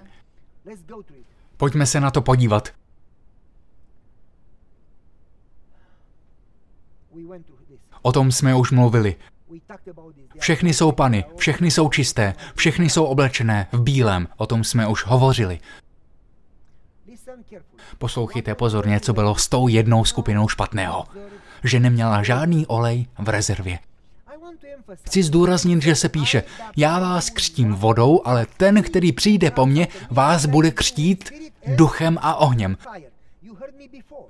Pojďme 1.57 1.85
se 1.85 1.99
na 1.99 2.11
to 2.11 2.21
podívat. 2.21 2.69
O 8.01 8.11
tom 8.11 8.31
jsme 8.31 8.55
už 8.55 8.71
mluvili. 8.71 9.15
Všechny 10.39 10.73
jsou 10.73 10.91
pany, 10.91 11.25
všechny 11.37 11.71
jsou 11.71 11.89
čisté, 11.89 12.33
všechny 12.55 12.89
jsou 12.89 13.05
oblečené 13.05 13.67
v 13.71 13.81
bílém, 13.81 14.27
o 14.37 14.45
tom 14.45 14.63
jsme 14.63 14.87
už 14.87 15.05
hovořili. 15.05 15.59
Poslouchejte 17.97 18.55
pozorně, 18.55 18.99
co 18.99 19.13
bylo 19.13 19.35
s 19.35 19.47
tou 19.47 19.67
jednou 19.67 20.05
skupinou 20.05 20.47
špatného. 20.47 21.05
Že 21.63 21.79
neměla 21.79 22.23
žádný 22.23 22.67
olej 22.67 23.05
v 23.19 23.29
rezervě. 23.29 23.79
Chci 25.05 25.23
zdůraznit, 25.23 25.81
že 25.81 25.95
se 25.95 26.09
píše, 26.09 26.43
já 26.77 26.99
vás 26.99 27.29
křtím 27.29 27.73
vodou, 27.73 28.21
ale 28.25 28.45
ten, 28.57 28.83
který 28.83 29.11
přijde 29.11 29.51
po 29.51 29.65
mně, 29.65 29.87
vás 30.11 30.45
bude 30.45 30.71
křtít 30.71 31.31
duchem 31.67 32.17
a 32.21 32.35
ohněm. 32.35 32.77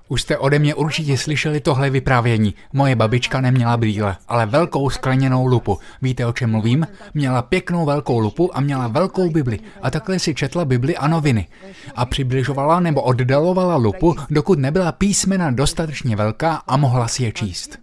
Už 0.07 0.21
jste 0.21 0.37
ode 0.37 0.59
mě 0.59 0.75
určitě 0.75 1.17
slyšeli 1.17 1.59
tohle 1.59 1.89
vyprávění. 1.89 2.53
Moje 2.73 2.95
babička 2.95 3.41
neměla 3.41 3.77
brýle, 3.77 4.17
ale 4.27 4.45
velkou 4.45 4.89
skleněnou 4.89 5.45
lupu. 5.45 5.79
Víte, 6.01 6.25
o 6.25 6.33
čem 6.33 6.51
mluvím? 6.51 6.87
Měla 7.13 7.41
pěknou 7.41 7.85
velkou 7.85 8.19
lupu 8.19 8.57
a 8.57 8.61
měla 8.61 8.87
velkou 8.87 9.29
Bibli. 9.29 9.59
A 9.81 9.91
takhle 9.91 10.19
si 10.19 10.35
četla 10.35 10.65
Bibli 10.65 10.97
a 10.97 11.07
noviny. 11.07 11.47
A 11.95 12.05
přibližovala 12.05 12.79
nebo 12.79 13.01
oddalovala 13.01 13.75
lupu, 13.75 14.15
dokud 14.29 14.59
nebyla 14.59 14.91
písmena 14.91 15.51
dostatečně 15.51 16.15
velká 16.15 16.55
a 16.55 16.77
mohla 16.77 17.07
si 17.07 17.23
je 17.23 17.31
číst. 17.31 17.79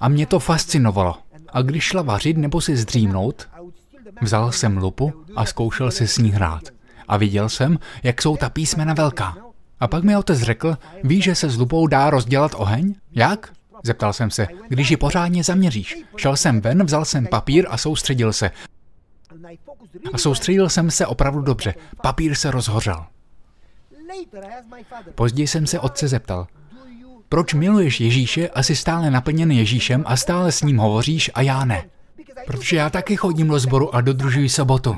A 0.00 0.08
mě 0.08 0.26
to 0.26 0.38
fascinovalo. 0.38 1.16
A 1.48 1.62
když 1.62 1.84
šla 1.84 2.02
vařit 2.02 2.36
nebo 2.36 2.60
si 2.60 2.76
zdřímnout, 2.76 3.48
vzal 4.22 4.52
jsem 4.52 4.76
lupu 4.76 5.12
a 5.36 5.46
zkoušel 5.46 5.90
si 5.90 6.08
s 6.08 6.18
ní 6.18 6.30
hrát. 6.30 6.73
A 7.08 7.16
viděl 7.16 7.48
jsem, 7.48 7.78
jak 8.02 8.22
jsou 8.22 8.36
ta 8.36 8.50
písmena 8.50 8.94
velká. 8.94 9.36
A 9.80 9.88
pak 9.88 10.04
mi 10.04 10.16
otec 10.16 10.38
řekl, 10.38 10.76
víš, 11.04 11.24
že 11.24 11.34
se 11.34 11.48
s 11.48 11.58
lupou 11.58 11.86
dá 11.86 12.10
rozdělat 12.10 12.52
oheň? 12.56 12.94
Jak? 13.12 13.52
Zeptal 13.84 14.12
jsem 14.12 14.30
se, 14.30 14.46
když 14.68 14.90
ji 14.90 14.96
pořádně 14.96 15.44
zaměříš. 15.44 15.96
Šel 16.16 16.36
jsem 16.36 16.60
ven, 16.60 16.84
vzal 16.84 17.04
jsem 17.04 17.26
papír 17.26 17.66
a 17.70 17.78
soustředil 17.78 18.32
se. 18.32 18.50
A 20.12 20.18
soustředil 20.18 20.68
jsem 20.68 20.90
se 20.90 21.06
opravdu 21.06 21.40
dobře. 21.40 21.74
Papír 22.02 22.34
se 22.34 22.50
rozhořel. 22.50 23.06
Později 25.14 25.48
jsem 25.48 25.66
se 25.66 25.80
otce 25.80 26.08
zeptal, 26.08 26.46
proč 27.28 27.54
miluješ 27.54 28.00
Ježíše 28.00 28.48
a 28.48 28.62
jsi 28.62 28.76
stále 28.76 29.10
naplněn 29.10 29.50
Ježíšem 29.50 30.04
a 30.06 30.16
stále 30.16 30.52
s 30.52 30.62
ním 30.62 30.78
hovoříš 30.78 31.30
a 31.34 31.40
já 31.40 31.64
ne? 31.64 31.84
Protože 32.46 32.76
já 32.76 32.90
taky 32.90 33.16
chodím 33.16 33.48
do 33.48 33.58
sboru 33.58 33.94
a 33.94 34.00
dodržuji 34.00 34.48
sobotu. 34.48 34.96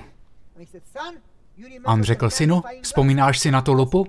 On 1.84 2.02
řekl, 2.02 2.30
synu, 2.30 2.62
vzpomínáš 2.82 3.38
si 3.38 3.50
na 3.50 3.62
tu 3.62 3.72
lupu? 3.72 4.06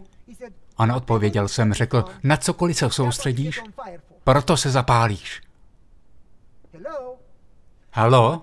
A 0.78 0.86
neodpověděl 0.86 1.48
jsem, 1.48 1.74
řekl, 1.74 2.06
na 2.24 2.38
cokoliv 2.38 2.78
se 2.78 2.90
soustředíš, 2.90 3.62
proto 4.24 4.58
se 4.58 4.72
zapálíš. 4.72 5.42
Halo? 7.94 8.42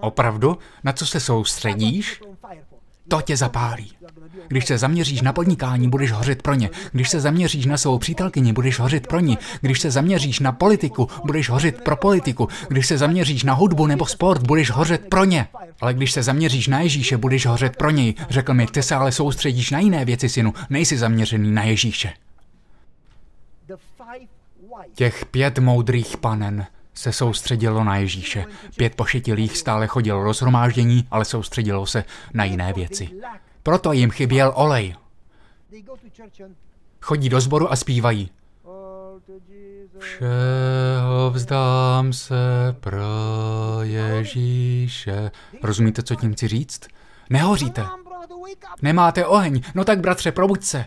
Opravdu? 0.00 0.58
Na 0.84 0.92
co 0.92 1.06
se 1.06 1.20
soustředíš? 1.20 2.22
To 3.08 3.20
tě 3.20 3.36
zapálí. 3.36 3.96
Když 4.48 4.66
se 4.66 4.78
zaměříš 4.78 5.20
na 5.20 5.32
podnikání, 5.32 5.88
budeš 5.88 6.12
hořet 6.12 6.42
pro 6.42 6.54
ně. 6.54 6.70
Když 6.92 7.10
se 7.10 7.20
zaměříš 7.20 7.66
na 7.66 7.76
svou 7.76 7.98
přítelkyni, 7.98 8.52
budeš 8.52 8.78
hořet 8.78 9.06
pro 9.06 9.20
ní. 9.20 9.38
Když 9.60 9.80
se 9.80 9.90
zaměříš 9.90 10.40
na 10.40 10.52
politiku, 10.52 11.08
budeš 11.24 11.48
hořet 11.48 11.80
pro 11.80 11.96
politiku. 11.96 12.48
Když 12.68 12.86
se 12.86 12.98
zaměříš 12.98 13.42
na 13.44 13.54
hudbu 13.54 13.86
nebo 13.86 14.06
sport, 14.06 14.42
budeš 14.42 14.70
hořet 14.70 15.08
pro 15.08 15.24
ně. 15.24 15.46
Ale 15.80 15.94
když 15.94 16.12
se 16.12 16.22
zaměříš 16.22 16.68
na 16.68 16.80
Ježíše, 16.80 17.16
budeš 17.16 17.46
hořet 17.46 17.76
pro 17.76 17.90
něj. 17.90 18.14
Řekl 18.30 18.54
mi, 18.54 18.66
ty 18.66 18.82
se 18.82 18.94
ale 18.94 19.12
soustředíš 19.12 19.70
na 19.70 19.78
jiné 19.78 20.04
věci, 20.04 20.28
synu, 20.28 20.54
nejsi 20.70 20.98
zaměřený 20.98 21.50
na 21.50 21.62
Ježíše. 21.62 22.12
Těch 24.94 25.26
pět 25.26 25.58
moudrých 25.58 26.16
panen 26.16 26.66
se 26.94 27.12
soustředilo 27.12 27.84
na 27.84 27.96
Ježíše. 27.96 28.44
Pět 28.76 28.94
pošetilých 28.94 29.56
stále 29.56 29.86
chodilo 29.86 30.24
do 30.24 30.32
zhromáždění, 30.32 31.06
ale 31.10 31.24
soustředilo 31.24 31.86
se 31.86 32.04
na 32.34 32.44
jiné 32.44 32.72
věci. 32.72 33.10
Proto 33.64 33.92
jim 33.92 34.10
chyběl 34.10 34.52
olej. 34.56 34.94
Chodí 37.00 37.28
do 37.28 37.40
sboru 37.40 37.72
a 37.72 37.76
zpívají. 37.76 38.30
Všeho 39.98 41.30
vzdám 41.30 42.12
se 42.12 42.36
pro 42.80 43.02
Ježíše. 43.82 45.30
Rozumíte, 45.62 46.02
co 46.02 46.14
tím 46.14 46.32
chci 46.32 46.48
říct? 46.48 46.80
Nehoříte. 47.30 47.86
Nemáte 48.82 49.26
oheň. 49.26 49.62
No 49.74 49.84
tak, 49.84 50.00
bratře, 50.00 50.32
probuď 50.32 50.62
se. 50.62 50.86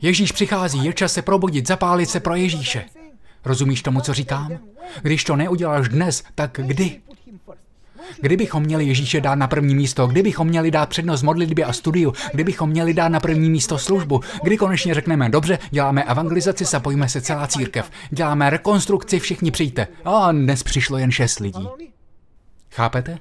Ježíš 0.00 0.32
přichází, 0.32 0.84
je 0.84 0.92
čas 0.92 1.12
se 1.12 1.22
probudit, 1.22 1.66
zapálit 1.66 2.10
se 2.10 2.20
pro 2.20 2.34
Ježíše. 2.34 2.84
Rozumíš 3.44 3.82
tomu, 3.82 4.00
co 4.00 4.14
říkám? 4.14 4.58
Když 5.02 5.24
to 5.24 5.36
neuděláš 5.36 5.88
dnes, 5.88 6.24
tak 6.34 6.60
kdy? 6.62 7.00
Kdybychom 8.20 8.62
měli 8.62 8.84
Ježíše 8.84 9.20
dát 9.20 9.34
na 9.34 9.46
první 9.46 9.74
místo, 9.74 10.06
kdybychom 10.06 10.48
měli 10.48 10.70
dát 10.70 10.88
přednost 10.88 11.22
modlitbě 11.22 11.64
a 11.64 11.72
studiu, 11.72 12.12
kdybychom 12.32 12.70
měli 12.70 12.94
dát 12.94 13.08
na 13.08 13.20
první 13.20 13.50
místo 13.50 13.78
službu, 13.78 14.20
kdy 14.42 14.56
konečně 14.56 14.94
řekneme, 14.94 15.28
dobře, 15.28 15.58
děláme 15.70 16.04
evangelizaci, 16.04 16.64
zapojíme 16.64 17.08
se 17.08 17.20
celá 17.20 17.46
církev, 17.46 17.90
děláme 18.10 18.50
rekonstrukci, 18.50 19.18
všichni 19.18 19.50
přijďte. 19.50 19.86
A 20.04 20.32
dnes 20.32 20.62
přišlo 20.62 20.98
jen 20.98 21.10
šest 21.10 21.38
lidí. 21.38 21.68
Chápete? 22.70 23.18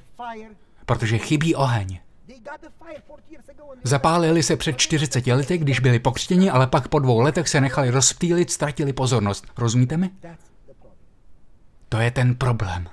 Protože 0.85 1.17
chybí 1.17 1.55
oheň. 1.55 1.99
Zapálili 3.83 4.43
se 4.43 4.55
před 4.55 4.77
40 4.77 5.27
lety, 5.27 5.57
když 5.57 5.79
byli 5.79 5.99
pokřtěni, 5.99 6.49
ale 6.49 6.67
pak 6.67 6.87
po 6.87 6.99
dvou 6.99 7.19
letech 7.19 7.47
se 7.47 7.61
nechali 7.61 7.89
rozptýlit, 7.89 8.51
ztratili 8.51 8.93
pozornost. 8.93 9.47
Rozumíte 9.57 9.97
mi? 9.97 10.09
To 11.89 11.97
je 11.97 12.11
ten 12.11 12.35
problém. 12.35 12.89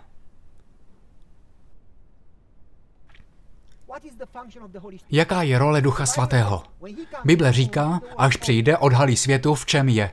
Jaká 5.11 5.43
je 5.43 5.59
role 5.59 5.81
Ducha 5.81 6.07
Svatého? 6.07 6.63
Bible 7.25 7.53
říká, 7.53 8.01
až 8.17 8.37
přijde, 8.37 8.79
odhalí 8.79 9.17
světu, 9.17 9.55
v 9.55 9.67
čem 9.67 9.89
je. 9.89 10.11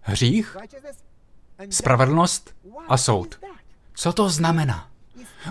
Hřích, 0.00 0.56
spravedlnost 1.70 2.56
a 2.88 2.96
soud. 2.96 3.40
Co 3.94 4.12
to 4.12 4.28
znamená? 4.30 4.88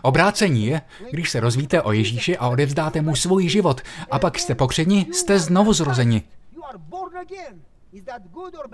Obrácení 0.01 0.65
je, 0.65 0.81
když 1.11 1.29
se 1.31 1.39
rozvíte 1.39 1.81
o 1.81 1.91
Ježíši 1.91 2.37
a 2.37 2.47
odevzdáte 2.47 3.01
mu 3.01 3.15
svůj 3.15 3.49
život 3.49 3.81
a 4.11 4.19
pak 4.19 4.39
jste 4.39 4.55
pokřeni, 4.55 5.07
jste 5.11 5.39
znovu 5.39 5.73
zrozeni. 5.73 6.23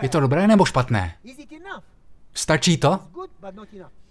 Je 0.02 0.10
to 0.10 0.20
dobré 0.20 0.48
nebo 0.48 0.66
špatné? 0.66 1.16
Stačí 2.34 2.78
to? 2.78 3.00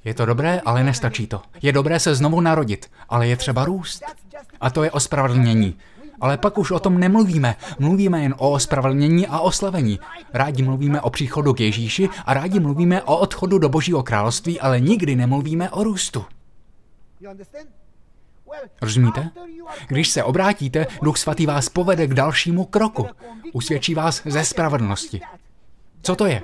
Je 0.04 0.14
to 0.14 0.26
dobré, 0.26 0.60
ale 0.64 0.84
nestačí 0.84 1.26
to. 1.26 1.42
Je 1.62 1.72
dobré 1.72 2.00
se 2.00 2.14
znovu 2.14 2.40
narodit, 2.40 2.90
ale 3.08 3.28
je 3.28 3.36
třeba 3.36 3.64
růst. 3.64 4.02
A 4.60 4.70
to 4.70 4.84
je 4.84 4.90
ospravedlnění. 4.90 5.78
Ale 6.20 6.38
pak 6.38 6.58
už 6.58 6.70
o 6.70 6.78
tom 6.78 6.98
nemluvíme. 6.98 7.56
Mluvíme 7.78 8.22
jen 8.22 8.34
o 8.38 8.50
ospravedlnění 8.50 9.26
a 9.26 9.40
oslavení. 9.40 10.00
Rádi 10.32 10.62
mluvíme 10.62 11.00
o 11.00 11.10
příchodu 11.10 11.54
k 11.54 11.60
Ježíši 11.60 12.08
a 12.24 12.34
rádi 12.34 12.60
mluvíme 12.60 13.02
o 13.02 13.18
odchodu 13.18 13.58
do 13.58 13.68
Božího 13.68 14.02
království, 14.02 14.60
ale 14.60 14.80
nikdy 14.80 15.16
nemluvíme 15.16 15.70
o 15.70 15.84
růstu. 15.84 16.24
Rozumíte? 18.82 19.30
Když 19.88 20.08
se 20.08 20.24
obrátíte, 20.24 20.86
Duch 21.02 21.18
Svatý 21.18 21.46
vás 21.46 21.68
povede 21.68 22.06
k 22.06 22.14
dalšímu 22.14 22.64
kroku. 22.64 23.06
Usvědčí 23.52 23.94
vás 23.94 24.22
ze 24.24 24.44
spravedlnosti. 24.44 25.20
Co 26.02 26.16
to 26.16 26.26
je? 26.26 26.42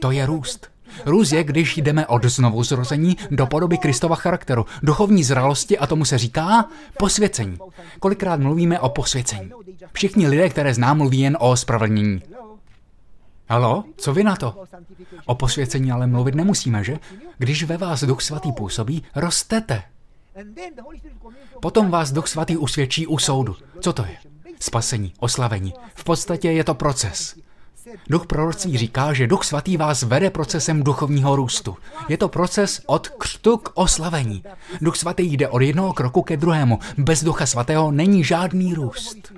To 0.00 0.10
je 0.10 0.26
růst. 0.26 0.75
Růst 1.04 1.32
je, 1.32 1.44
když 1.44 1.76
jdeme 1.76 2.06
od 2.06 2.24
znovu 2.24 2.64
zrození 2.64 3.16
do 3.30 3.46
podoby 3.46 3.78
Kristova 3.78 4.16
charakteru, 4.16 4.66
duchovní 4.82 5.24
zralosti 5.24 5.78
a 5.78 5.86
tomu 5.86 6.04
se 6.04 6.18
říká 6.18 6.64
posvěcení. 6.98 7.58
Kolikrát 8.00 8.40
mluvíme 8.40 8.80
o 8.80 8.88
posvěcení? 8.88 9.50
Všichni 9.92 10.28
lidé, 10.28 10.48
které 10.48 10.74
znám, 10.74 10.98
mluví 10.98 11.20
jen 11.20 11.36
o 11.40 11.56
spravedlnění. 11.56 12.22
Halo, 13.48 13.84
co 13.96 14.14
vy 14.14 14.24
na 14.24 14.36
to? 14.36 14.64
O 15.26 15.34
posvěcení 15.34 15.92
ale 15.92 16.06
mluvit 16.06 16.34
nemusíme, 16.34 16.84
že? 16.84 16.98
Když 17.38 17.64
ve 17.64 17.76
vás 17.76 18.04
Duch 18.04 18.22
Svatý 18.22 18.52
působí, 18.52 19.02
rostete. 19.14 19.82
Potom 21.60 21.90
vás 21.90 22.12
Duch 22.12 22.28
Svatý 22.28 22.56
usvědčí 22.56 23.06
u 23.06 23.18
soudu. 23.18 23.56
Co 23.80 23.92
to 23.92 24.04
je? 24.04 24.16
Spasení, 24.60 25.12
oslavení. 25.18 25.74
V 25.94 26.04
podstatě 26.04 26.50
je 26.50 26.64
to 26.64 26.74
proces. 26.74 27.36
Duch 28.08 28.26
proroctví 28.26 28.78
říká, 28.78 29.12
že 29.12 29.26
Duch 29.26 29.44
Svatý 29.44 29.76
vás 29.76 30.02
vede 30.02 30.30
procesem 30.30 30.82
duchovního 30.82 31.36
růstu. 31.36 31.76
Je 32.08 32.18
to 32.18 32.28
proces 32.28 32.82
od 32.86 33.08
křtu 33.08 33.56
k 33.56 33.70
oslavení. 33.74 34.42
Duch 34.80 34.96
Svatý 34.96 35.32
jde 35.32 35.48
od 35.48 35.60
jednoho 35.62 35.92
kroku 35.92 36.22
ke 36.22 36.36
druhému. 36.36 36.78
Bez 36.98 37.24
Ducha 37.24 37.46
Svatého 37.46 37.90
není 37.90 38.24
žádný 38.24 38.74
růst. 38.74 39.32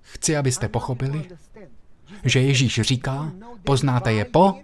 Chci, 0.00 0.36
abyste 0.36 0.68
pochopili, 0.68 1.28
že 2.24 2.40
Ježíš 2.40 2.80
říká, 2.80 3.32
poznáte 3.64 4.12
je 4.12 4.24
po 4.24 4.54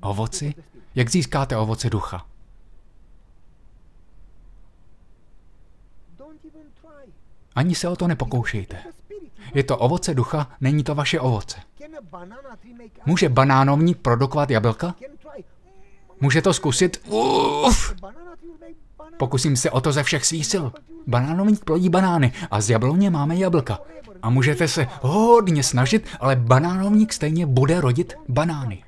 ovoci, 0.00 0.54
jak 0.94 1.10
získáte 1.10 1.56
ovoce 1.56 1.90
ducha. 1.90 2.26
Ani 7.54 7.74
se 7.74 7.88
o 7.88 7.96
to 7.96 8.08
nepokoušejte. 8.08 8.76
Je 9.54 9.62
to 9.62 9.78
ovoce 9.78 10.14
ducha, 10.14 10.50
není 10.60 10.84
to 10.84 10.94
vaše 10.94 11.20
ovoce. 11.20 11.56
Může 13.06 13.28
banánovník 13.28 13.98
produkovat 13.98 14.50
jablka? 14.50 14.94
Může 16.20 16.42
to 16.42 16.54
zkusit? 16.54 17.02
Uf! 17.08 17.94
Pokusím 19.16 19.56
se 19.56 19.70
o 19.70 19.80
to 19.80 19.92
ze 19.92 20.02
všech 20.02 20.24
svých 20.24 20.46
sil. 20.52 20.64
Banánovník 21.06 21.64
plodí 21.64 21.88
banány 21.88 22.32
a 22.50 22.60
z 22.60 22.70
jabloně 22.70 23.10
máme 23.10 23.36
jablka. 23.36 23.78
A 24.22 24.30
můžete 24.30 24.68
se 24.68 24.86
hodně 25.00 25.62
snažit, 25.62 26.06
ale 26.20 26.36
banánovník 26.36 27.12
stejně 27.12 27.46
bude 27.46 27.80
rodit 27.80 28.14
banány. 28.28 28.84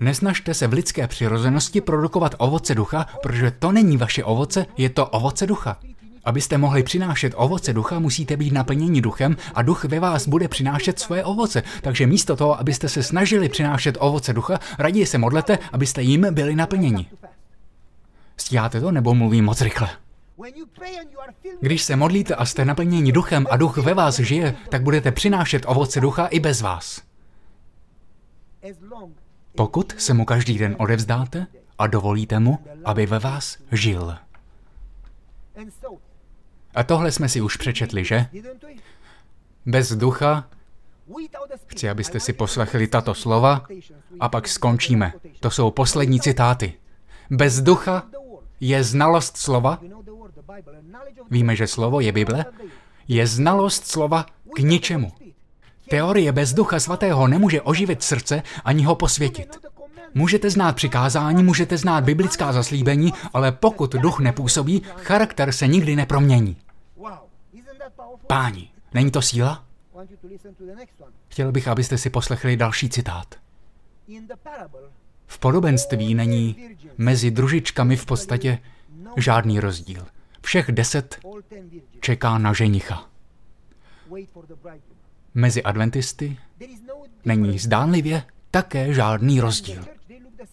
Nesnažte 0.00 0.54
se 0.54 0.66
v 0.66 0.72
lidské 0.72 1.08
přirozenosti 1.08 1.80
produkovat 1.80 2.34
ovoce 2.38 2.74
ducha, 2.74 3.06
protože 3.22 3.50
to 3.50 3.72
není 3.72 3.96
vaše 3.96 4.24
ovoce, 4.24 4.66
je 4.76 4.90
to 4.90 5.06
ovoce 5.06 5.46
ducha. 5.46 5.78
Abyste 6.24 6.58
mohli 6.58 6.82
přinášet 6.82 7.32
ovoce 7.36 7.72
ducha, 7.72 7.98
musíte 7.98 8.36
být 8.36 8.52
naplněni 8.52 9.00
duchem 9.00 9.36
a 9.54 9.62
duch 9.62 9.84
ve 9.84 10.00
vás 10.00 10.28
bude 10.28 10.48
přinášet 10.48 10.98
svoje 10.98 11.24
ovoce. 11.24 11.62
Takže 11.82 12.06
místo 12.06 12.36
toho, 12.36 12.60
abyste 12.60 12.88
se 12.88 13.02
snažili 13.02 13.48
přinášet 13.48 13.96
ovoce 14.00 14.32
ducha, 14.32 14.58
raději 14.78 15.06
se 15.06 15.18
modlete, 15.18 15.58
abyste 15.72 16.02
jim 16.02 16.26
byli 16.30 16.56
naplněni. 16.56 17.10
Stíháte 18.36 18.80
to 18.80 18.92
nebo 18.92 19.14
mluvím 19.14 19.44
moc 19.44 19.60
rychle? 19.60 19.88
Když 21.60 21.82
se 21.82 21.96
modlíte 21.96 22.34
a 22.34 22.44
jste 22.44 22.64
naplněni 22.64 23.12
duchem 23.12 23.46
a 23.50 23.56
duch 23.56 23.76
ve 23.76 23.94
vás 23.94 24.18
žije, 24.18 24.56
tak 24.68 24.82
budete 24.82 25.12
přinášet 25.12 25.64
ovoce 25.66 26.00
ducha 26.00 26.26
i 26.26 26.40
bez 26.40 26.60
vás. 26.60 27.02
Pokud 29.56 29.94
se 29.98 30.14
mu 30.14 30.24
každý 30.24 30.58
den 30.58 30.76
odevzdáte 30.78 31.46
a 31.78 31.86
dovolíte 31.86 32.38
mu, 32.38 32.58
aby 32.84 33.06
ve 33.06 33.18
vás 33.18 33.58
žil. 33.72 34.16
A 36.74 36.82
tohle 36.82 37.12
jsme 37.12 37.28
si 37.28 37.40
už 37.40 37.56
přečetli, 37.56 38.04
že? 38.04 38.26
Bez 39.66 39.92
ducha 39.92 40.48
Chci, 41.66 41.90
abyste 41.90 42.20
si 42.20 42.32
poslechli 42.32 42.86
tato 42.86 43.14
slova 43.14 43.66
a 44.20 44.28
pak 44.28 44.48
skončíme. 44.48 45.12
To 45.40 45.50
jsou 45.50 45.70
poslední 45.70 46.20
citáty. 46.20 46.72
Bez 47.30 47.60
ducha 47.60 48.02
je 48.60 48.84
znalost 48.84 49.36
slova. 49.36 49.80
Víme, 51.30 51.56
že 51.56 51.66
slovo 51.66 52.00
je 52.00 52.12
Bible. 52.12 52.44
Je 53.08 53.26
znalost 53.26 53.86
slova 53.86 54.26
k 54.54 54.58
ničemu. 54.58 55.12
Teorie 55.88 56.32
bez 56.32 56.52
ducha 56.52 56.80
svatého 56.80 57.28
nemůže 57.28 57.62
oživit 57.62 58.02
srdce 58.02 58.42
ani 58.64 58.84
ho 58.84 58.94
posvětit. 58.94 59.58
Můžete 60.14 60.50
znát 60.50 60.76
přikázání, 60.76 61.42
můžete 61.42 61.78
znát 61.78 62.04
biblická 62.04 62.52
zaslíbení, 62.52 63.12
ale 63.32 63.52
pokud 63.52 63.92
duch 63.92 64.20
nepůsobí, 64.20 64.82
charakter 64.96 65.52
se 65.52 65.66
nikdy 65.66 65.96
nepromění. 65.96 66.56
Páni, 68.26 68.70
není 68.94 69.10
to 69.10 69.22
síla? 69.22 69.64
Chtěl 71.28 71.52
bych, 71.52 71.68
abyste 71.68 71.98
si 71.98 72.10
poslechli 72.10 72.56
další 72.56 72.88
citát. 72.88 73.34
V 75.26 75.38
podobenství 75.38 76.14
není 76.14 76.76
mezi 76.98 77.30
družičkami 77.30 77.96
v 77.96 78.06
podstatě 78.06 78.58
žádný 79.16 79.60
rozdíl. 79.60 80.06
Všech 80.42 80.72
deset 80.72 81.18
čeká 82.00 82.38
na 82.38 82.52
ženicha. 82.52 83.08
Mezi 85.34 85.62
adventisty 85.62 86.38
není 87.24 87.58
zdánlivě 87.58 88.22
také 88.50 88.94
žádný 88.94 89.40
rozdíl. 89.40 89.84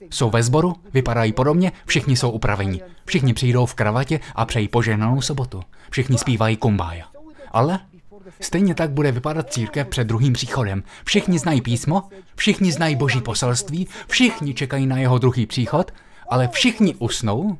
Jsou 0.01 0.29
ve 0.29 0.43
sboru, 0.43 0.75
vypadají 0.93 1.33
podobně, 1.33 1.71
všichni 1.85 2.17
jsou 2.17 2.29
upraveni. 2.31 2.81
Všichni 3.05 3.33
přijdou 3.33 3.65
v 3.65 3.73
kravatě 3.73 4.19
a 4.35 4.45
přejí 4.45 4.67
požehnanou 4.67 5.21
sobotu. 5.21 5.61
Všichni 5.89 6.17
zpívají 6.17 6.57
kumbája. 6.57 7.05
Ale 7.51 7.79
stejně 8.39 8.75
tak 8.75 8.91
bude 8.91 9.11
vypadat 9.11 9.53
církev 9.53 9.87
před 9.87 10.03
druhým 10.03 10.33
příchodem. 10.33 10.83
Všichni 11.03 11.39
znají 11.39 11.61
písmo, 11.61 12.03
všichni 12.35 12.71
znají 12.71 12.95
boží 12.95 13.21
poselství, 13.21 13.87
všichni 14.07 14.53
čekají 14.53 14.87
na 14.87 14.97
jeho 14.97 15.17
druhý 15.17 15.45
příchod, 15.45 15.91
ale 16.29 16.47
všichni 16.47 16.95
usnou 16.95 17.57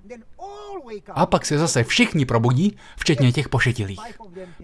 a 1.08 1.26
pak 1.26 1.46
se 1.46 1.58
zase 1.58 1.84
všichni 1.84 2.26
probudí, 2.26 2.78
včetně 2.98 3.32
těch 3.32 3.50
pošetilých. 3.50 4.00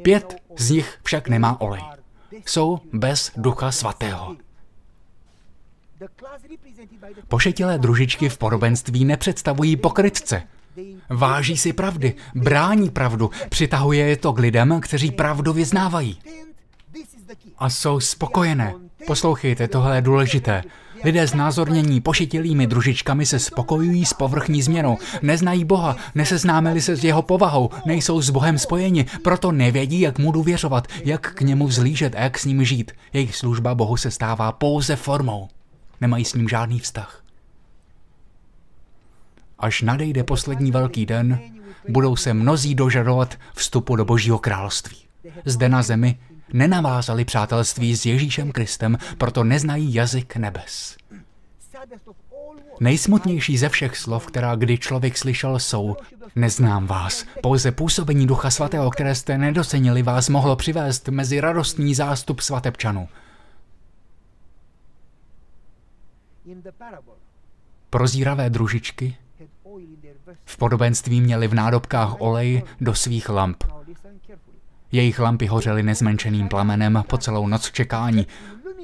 Pět 0.02 0.36
z 0.58 0.70
nich 0.70 0.98
však 1.04 1.28
nemá 1.28 1.62
olej. 1.62 1.82
Jsou 2.46 2.80
bez 2.94 3.32
ducha 3.38 3.72
svatého. 3.72 4.36
Pošetilé 7.28 7.78
družičky 7.78 8.30
v 8.30 8.38
podobenství 8.38 9.06
nepředstavují 9.06 9.76
pokrytce. 9.76 10.44
Váží 11.10 11.58
si 11.58 11.74
pravdy, 11.74 12.16
brání 12.36 12.90
pravdu, 12.90 13.32
přitahuje 13.50 14.06
je 14.06 14.18
to 14.18 14.34
k 14.34 14.40
lidem, 14.40 14.82
kteří 14.82 15.12
pravdu 15.12 15.54
vyznávají. 15.54 16.20
A 17.58 17.70
jsou 17.70 18.00
spokojené. 18.00 18.74
Poslouchejte, 19.08 19.68
tohle 19.68 19.98
je 19.98 20.02
důležité. 20.02 20.64
Lidé 21.04 21.28
znázornění 21.28 22.02
pošetilými 22.02 22.68
družičkami 22.68 23.26
se 23.26 23.40
spokojují 23.40 24.06
s 24.06 24.14
povrchní 24.14 24.62
změnou. 24.62 24.98
Neznají 25.22 25.66
Boha, 25.66 25.96
neseznámili 26.16 26.82
se 26.82 26.96
s 26.96 27.04
jeho 27.04 27.22
povahou, 27.22 27.70
nejsou 27.86 28.22
s 28.22 28.30
Bohem 28.30 28.58
spojeni, 28.58 29.06
proto 29.24 29.52
nevědí, 29.52 30.00
jak 30.02 30.20
mu 30.20 30.32
důvěřovat, 30.32 30.88
jak 31.04 31.34
k 31.34 31.42
němu 31.42 31.68
vzlížet 31.68 32.16
a 32.16 32.20
jak 32.20 32.40
s 32.40 32.46
ním 32.46 32.64
žít. 32.64 32.92
Jejich 33.14 33.36
služba 33.36 33.76
Bohu 33.76 33.98
se 33.98 34.12
stává 34.12 34.52
pouze 34.52 34.96
formou. 34.96 35.48
Nemají 36.06 36.26
s 36.26 36.34
ním 36.34 36.50
žádný 36.50 36.80
vztah. 36.80 37.24
Až 39.60 39.82
nadejde 39.82 40.24
poslední 40.24 40.72
velký 40.72 41.06
den, 41.06 41.40
budou 41.90 42.16
se 42.16 42.34
mnozí 42.34 42.76
dožadovat 42.76 43.36
vstupu 43.54 43.96
do 43.96 44.06
Božího 44.06 44.40
království. 44.40 44.98
Zde 45.46 45.70
na 45.70 45.82
zemi 45.82 46.20
nenavázali 46.54 47.26
přátelství 47.26 47.96
s 47.96 48.06
Ježíšem 48.06 48.52
Kristem, 48.52 48.98
proto 49.18 49.44
neznají 49.44 49.94
jazyk 49.94 50.36
nebes. 50.36 50.98
Nejsmutnější 52.80 53.58
ze 53.58 53.70
všech 53.70 53.98
slov, 53.98 54.28
která 54.28 54.56
kdy 54.56 54.78
člověk 54.78 55.18
slyšel, 55.18 55.60
jsou 55.60 55.96
Neznám 56.36 56.88
vás. 56.88 57.26
Pouze 57.42 57.72
působení 57.72 58.28
Ducha 58.28 58.50
Svatého, 58.52 58.90
které 58.90 59.16
jste 59.16 59.38
nedocenili, 59.38 60.04
vás 60.04 60.30
mohlo 60.30 60.56
přivést 60.56 61.10
mezi 61.10 61.40
radostný 61.40 61.96
zástup 61.96 62.40
svatebčanů. 62.40 63.08
Prozíravé 67.90 68.50
družičky 68.50 69.18
v 70.46 70.58
podobenství 70.58 71.22
měli 71.22 71.48
v 71.48 71.54
nádobkách 71.54 72.22
olej 72.22 72.64
do 72.82 72.96
svých 72.96 73.30
lamp. 73.30 73.64
Jejich 74.92 75.20
lampy 75.20 75.48
hořely 75.48 75.84
nezmenšeným 75.84 76.48
plamenem 76.48 77.04
po 77.08 77.18
celou 77.18 77.48
noc 77.48 77.72
čekání. 77.72 78.28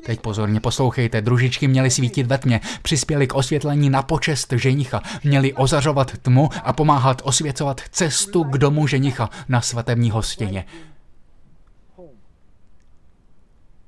Teď 0.05 0.21
pozorně 0.21 0.59
poslouchejte, 0.59 1.21
družičky 1.21 1.67
měly 1.67 1.91
svítit 1.91 2.27
ve 2.27 2.37
tmě, 2.37 2.61
přispěli 2.81 3.27
k 3.27 3.33
osvětlení 3.33 3.89
na 3.89 4.03
počest 4.03 4.53
ženicha, 4.53 5.01
měli 5.23 5.53
ozařovat 5.53 6.17
tmu 6.17 6.49
a 6.63 6.73
pomáhat 6.73 7.21
osvěcovat 7.25 7.81
cestu 7.89 8.43
k 8.43 8.57
domu 8.57 8.87
ženicha 8.87 9.29
na 9.49 9.61
svatební 9.61 10.11
hostěně. 10.11 10.65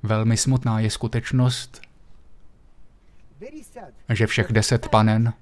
Velmi 0.02 0.36
smutná 0.36 0.80
je 0.80 0.90
skutečnost, 0.90 1.80
že 4.08 4.26
všech 4.26 4.52
deset 4.52 4.88
panen 4.88 5.32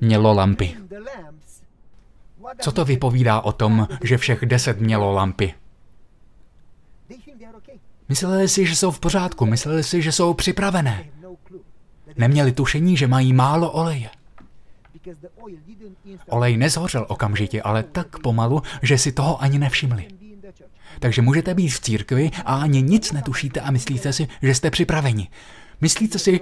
mělo 0.00 0.34
lampy. 0.34 0.76
Co 2.60 2.72
to 2.72 2.84
vypovídá 2.84 3.40
o 3.40 3.52
tom, 3.52 3.88
že 4.02 4.18
všech 4.18 4.46
deset 4.46 4.80
mělo 4.80 5.12
lampy? 5.12 5.54
Mysleli 8.08 8.48
si, 8.48 8.66
že 8.66 8.76
jsou 8.76 8.90
v 8.90 9.00
pořádku, 9.00 9.46
mysleli 9.46 9.82
si, 9.82 10.02
že 10.02 10.12
jsou 10.12 10.34
připravené. 10.34 11.04
Neměli 12.16 12.52
tušení, 12.52 12.96
že 12.96 13.06
mají 13.06 13.32
málo 13.32 13.70
oleje. 13.70 14.10
Olej 16.28 16.56
nezhořel 16.56 17.06
okamžitě, 17.08 17.62
ale 17.62 17.82
tak 17.82 18.18
pomalu, 18.18 18.62
že 18.82 18.98
si 18.98 19.12
toho 19.12 19.42
ani 19.42 19.58
nevšimli. 19.58 20.08
Takže 21.00 21.22
můžete 21.22 21.54
být 21.54 21.68
v 21.68 21.80
církvi 21.80 22.30
a 22.44 22.56
ani 22.56 22.82
nic 22.82 23.12
netušíte 23.12 23.60
a 23.60 23.70
myslíte 23.70 24.12
si, 24.12 24.28
že 24.42 24.54
jste 24.54 24.70
připraveni. 24.70 25.28
Myslíte 25.80 26.18
si, 26.18 26.40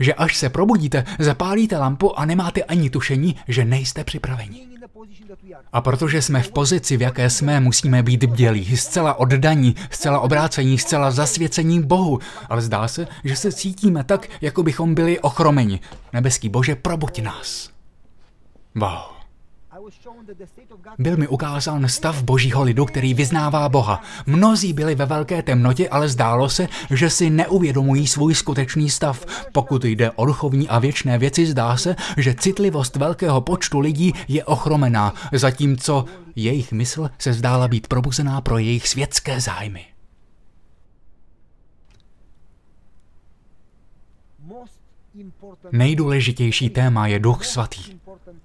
že 0.00 0.14
až 0.14 0.36
se 0.36 0.48
probudíte, 0.48 1.04
zapálíte 1.18 1.78
lampu 1.78 2.18
a 2.18 2.24
nemáte 2.24 2.62
ani 2.62 2.90
tušení, 2.90 3.36
že 3.48 3.64
nejste 3.64 4.04
připraveni. 4.04 4.66
A 5.72 5.80
protože 5.80 6.22
jsme 6.22 6.42
v 6.42 6.52
pozici, 6.52 6.96
v 6.96 7.02
jaké 7.02 7.30
jsme, 7.30 7.60
musíme 7.60 8.02
být 8.02 8.24
bdělí, 8.24 8.76
zcela 8.76 9.14
oddaní, 9.14 9.76
zcela 9.90 10.20
obrácení, 10.20 10.78
zcela 10.78 11.10
zasvěcení 11.10 11.82
Bohu. 11.82 12.18
Ale 12.48 12.62
zdá 12.62 12.88
se, 12.88 13.08
že 13.24 13.36
se 13.36 13.52
cítíme 13.52 14.04
tak, 14.04 14.28
jako 14.40 14.62
bychom 14.62 14.94
byli 14.94 15.20
ochromeni. 15.20 15.80
Nebeský 16.12 16.48
Bože, 16.48 16.76
probuď 16.76 17.22
nás. 17.22 17.70
Wow. 18.74 19.11
Byl 20.98 21.16
mi 21.16 21.28
ukázán 21.28 21.88
stav 21.88 22.22
božího 22.22 22.62
lidu, 22.62 22.84
který 22.84 23.14
vyznává 23.14 23.68
Boha. 23.68 24.02
Mnozí 24.26 24.72
byli 24.72 24.94
ve 24.94 25.06
velké 25.06 25.42
temnotě, 25.42 25.88
ale 25.88 26.08
zdálo 26.08 26.48
se, 26.48 26.68
že 26.90 27.10
si 27.10 27.30
neuvědomují 27.30 28.06
svůj 28.06 28.34
skutečný 28.34 28.90
stav. 28.90 29.26
Pokud 29.52 29.84
jde 29.84 30.10
o 30.10 30.26
duchovní 30.26 30.68
a 30.68 30.78
věčné 30.78 31.18
věci, 31.18 31.46
zdá 31.46 31.76
se, 31.76 31.96
že 32.16 32.34
citlivost 32.34 32.96
velkého 32.96 33.40
počtu 33.40 33.80
lidí 33.80 34.12
je 34.28 34.44
ochromená, 34.44 35.14
zatímco 35.32 36.04
jejich 36.36 36.72
mysl 36.72 37.10
se 37.18 37.32
zdála 37.32 37.68
být 37.68 37.86
probuzená 37.86 38.40
pro 38.40 38.58
jejich 38.58 38.88
světské 38.88 39.40
zájmy. 39.40 39.86
Nejdůležitější 45.72 46.70
téma 46.70 47.06
je 47.06 47.18
Duch 47.18 47.44
Svatý, 47.44 48.00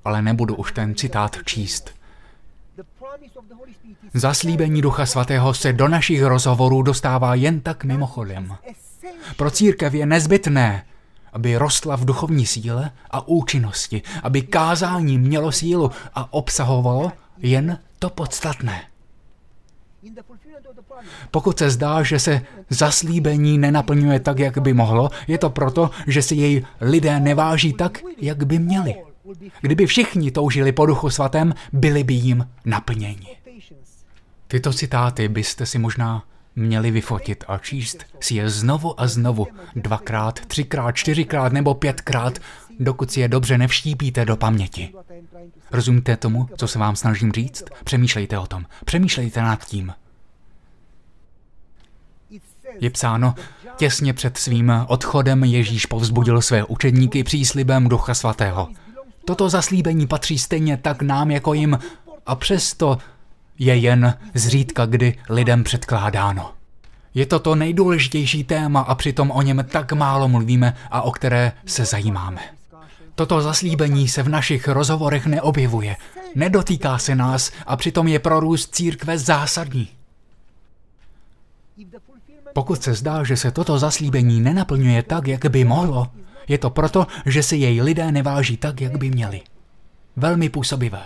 ale 0.05 0.21
nebudu 0.21 0.55
už 0.55 0.71
ten 0.71 0.95
citát 0.95 1.37
číst. 1.45 1.93
Zaslíbení 4.13 4.81
Ducha 4.81 5.05
Svatého 5.05 5.53
se 5.53 5.73
do 5.73 5.87
našich 5.87 6.23
rozhovorů 6.23 6.81
dostává 6.81 7.35
jen 7.35 7.61
tak 7.61 7.83
mimochodem. 7.83 8.55
Pro 9.37 9.51
církev 9.51 9.93
je 9.93 10.05
nezbytné, 10.05 10.85
aby 11.33 11.57
rostla 11.57 11.95
v 11.95 12.05
duchovní 12.05 12.45
síle 12.45 12.91
a 13.11 13.27
účinnosti, 13.27 14.01
aby 14.23 14.41
kázání 14.41 15.17
mělo 15.17 15.51
sílu 15.51 15.91
a 16.13 16.33
obsahovalo 16.33 17.11
jen 17.37 17.79
to 17.99 18.09
podstatné. 18.09 18.81
Pokud 21.31 21.59
se 21.59 21.69
zdá, 21.69 22.03
že 22.03 22.19
se 22.19 22.41
zaslíbení 22.69 23.57
nenaplňuje 23.57 24.19
tak, 24.19 24.39
jak 24.39 24.57
by 24.57 24.73
mohlo, 24.73 25.09
je 25.27 25.37
to 25.37 25.49
proto, 25.49 25.89
že 26.07 26.21
si 26.21 26.35
jej 26.35 26.65
lidé 26.81 27.19
neváží 27.19 27.73
tak, 27.73 27.99
jak 28.21 28.45
by 28.45 28.59
měli. 28.59 28.95
Kdyby 29.61 29.85
všichni 29.85 30.31
toužili 30.31 30.71
po 30.71 30.85
duchu 30.85 31.09
svatém, 31.09 31.53
byli 31.73 32.03
by 32.03 32.13
jim 32.13 32.47
naplněni. 32.65 33.37
Tyto 34.47 34.73
citáty 34.73 35.27
byste 35.27 35.65
si 35.65 35.79
možná 35.79 36.23
měli 36.55 36.91
vyfotit 36.91 37.43
a 37.47 37.57
číst 37.57 38.05
si 38.19 38.35
je 38.35 38.49
znovu 38.49 39.01
a 39.01 39.07
znovu, 39.07 39.47
dvakrát, 39.75 40.39
třikrát, 40.45 40.91
čtyřikrát 40.91 41.53
nebo 41.53 41.73
pětkrát, 41.73 42.39
dokud 42.79 43.11
si 43.11 43.19
je 43.19 43.27
dobře 43.27 43.57
nevštípíte 43.57 44.25
do 44.25 44.37
paměti. 44.37 44.93
Rozumíte 45.71 46.17
tomu, 46.17 46.49
co 46.57 46.67
se 46.67 46.79
vám 46.79 46.95
snažím 46.95 47.31
říct? 47.31 47.63
Přemýšlejte 47.83 48.39
o 48.39 48.47
tom. 48.47 48.65
Přemýšlejte 48.85 49.41
nad 49.41 49.65
tím. 49.65 49.93
Je 52.81 52.89
psáno, 52.89 53.35
těsně 53.75 54.13
před 54.13 54.37
svým 54.37 54.73
odchodem 54.87 55.43
Ježíš 55.43 55.85
povzbudil 55.85 56.41
své 56.41 56.63
učedníky 56.63 57.23
příslibem 57.23 57.89
Ducha 57.89 58.13
Svatého. 58.13 58.67
Toto 59.25 59.49
zaslíbení 59.49 60.07
patří 60.07 60.37
stejně 60.37 60.77
tak 60.77 61.01
nám 61.01 61.31
jako 61.31 61.53
jim 61.53 61.79
a 62.25 62.35
přesto 62.35 62.97
je 63.59 63.75
jen 63.75 64.17
zřídka 64.33 64.85
kdy 64.85 65.17
lidem 65.29 65.63
předkládáno. 65.63 66.51
Je 67.13 67.25
to 67.25 67.39
to 67.39 67.55
nejdůležitější 67.55 68.43
téma 68.43 68.79
a 68.79 68.95
přitom 68.95 69.31
o 69.31 69.41
něm 69.41 69.65
tak 69.71 69.93
málo 69.93 70.27
mluvíme 70.27 70.77
a 70.91 71.01
o 71.01 71.11
které 71.11 71.51
se 71.65 71.85
zajímáme. 71.85 72.41
Toto 73.15 73.41
zaslíbení 73.41 74.07
se 74.07 74.23
v 74.23 74.29
našich 74.29 74.67
rozhovorech 74.67 75.25
neobjevuje, 75.25 75.95
nedotýká 76.35 76.97
se 76.97 77.15
nás 77.15 77.51
a 77.65 77.77
přitom 77.77 78.07
je 78.07 78.19
pro 78.19 78.39
růst 78.39 78.75
církve 78.75 79.17
zásadní. 79.17 79.87
Pokud 82.57 82.83
se 82.83 82.93
zdá, 82.93 83.23
že 83.23 83.37
se 83.37 83.51
toto 83.51 83.79
zaslíbení 83.79 84.41
nenaplňuje 84.41 85.03
tak, 85.03 85.27
jak 85.27 85.45
by 85.45 85.63
mohlo, 85.63 86.07
je 86.47 86.57
to 86.57 86.69
proto, 86.69 87.07
že 87.25 87.43
si 87.43 87.55
jej 87.55 87.81
lidé 87.81 88.11
neváží 88.11 88.57
tak, 88.57 88.81
jak 88.81 88.97
by 88.97 89.09
měli. 89.09 89.41
Velmi 90.15 90.49
působivé. 90.49 91.01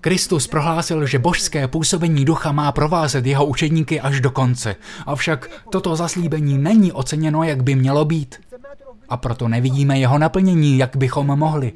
Kristus 0.00 0.46
prohlásil, 0.46 1.06
že 1.06 1.18
božské 1.18 1.68
působení 1.68 2.24
ducha 2.24 2.52
má 2.52 2.72
provázet 2.72 3.26
jeho 3.26 3.46
učedníky 3.46 4.00
až 4.00 4.20
do 4.20 4.30
konce. 4.30 4.76
Avšak 5.06 5.50
toto 5.70 5.96
zaslíbení 5.96 6.58
není 6.58 6.92
oceněno, 6.92 7.42
jak 7.42 7.62
by 7.62 7.74
mělo 7.74 8.04
být. 8.04 8.40
A 9.08 9.16
proto 9.16 9.48
nevidíme 9.48 9.98
jeho 9.98 10.18
naplnění, 10.18 10.78
jak 10.78 10.96
bychom 10.96 11.26
mohli. 11.26 11.72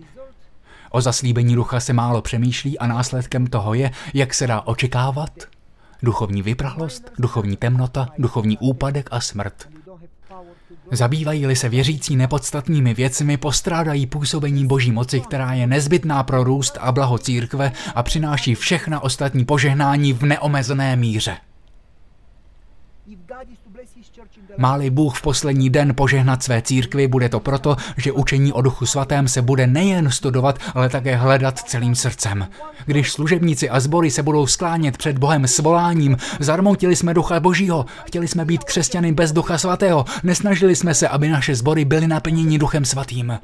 O 0.91 1.01
zaslíbení 1.01 1.55
ducha 1.55 1.81
se 1.81 1.93
málo 1.93 2.23
přemýšlí 2.23 2.79
a 2.79 2.87
následkem 2.87 3.47
toho 3.47 3.75
je, 3.75 3.91
jak 4.15 4.35
se 4.35 4.47
dá 4.47 4.61
očekávat, 4.61 5.54
duchovní 6.03 6.43
vyprahlost, 6.43 7.13
duchovní 7.19 7.57
temnota, 7.57 8.09
duchovní 8.19 8.59
úpadek 8.59 9.09
a 9.11 9.21
smrt. 9.21 9.69
Zabývají-li 10.91 11.57
se 11.57 11.69
věřící 11.69 12.17
nepodstatnými 12.17 12.95
věcmi, 12.95 13.37
postrádají 13.37 14.07
působení 14.07 14.67
boží 14.67 14.93
moci, 14.93 15.21
která 15.21 15.53
je 15.53 15.67
nezbytná 15.67 16.23
pro 16.23 16.45
růst 16.45 16.79
a 16.81 16.93
blaho 16.93 17.19
církve 17.19 17.73
a 17.95 18.03
přináší 18.03 18.55
všechna 18.55 19.01
ostatní 19.01 19.45
požehnání 19.45 20.13
v 20.13 20.23
neomezené 20.23 20.97
míře. 20.97 21.37
Máli 24.59 24.91
Bůh 24.91 25.19
v 25.19 25.23
poslední 25.23 25.71
den 25.71 25.95
požehnat 25.95 26.43
své 26.43 26.63
církvi, 26.63 27.09
bude 27.09 27.29
to 27.29 27.41
proto, 27.41 27.77
že 27.97 28.13
učení 28.13 28.53
o 28.53 28.63
duchu 28.63 28.87
svatém 28.87 29.29
se 29.29 29.43
bude 29.43 29.67
nejen 29.67 30.11
studovat, 30.11 30.59
ale 30.75 30.89
také 30.89 31.17
hledat 31.17 31.59
celým 31.59 31.95
srdcem. 31.95 32.49
Když 32.87 33.13
služebníci 33.13 33.71
a 33.71 33.81
sbory 33.81 34.11
se 34.11 34.23
budou 34.23 34.47
sklánět 34.47 34.97
před 34.97 35.19
Bohem 35.19 35.47
s 35.47 35.59
voláním, 35.59 36.17
zarmoutili 36.41 36.97
jsme 36.97 37.15
ducha 37.15 37.41
božího, 37.41 37.87
chtěli 38.05 38.29
jsme 38.29 38.45
být 38.45 38.65
křesťany 38.65 39.13
bez 39.13 39.33
ducha 39.33 39.59
svatého, 39.59 40.05
nesnažili 40.23 40.77
jsme 40.77 40.95
se, 40.95 41.09
aby 41.09 41.29
naše 41.29 41.55
sbory 41.55 41.85
byly 41.85 42.09
naplněni 42.09 42.59
duchem 42.59 42.85
svatým. 42.85 43.39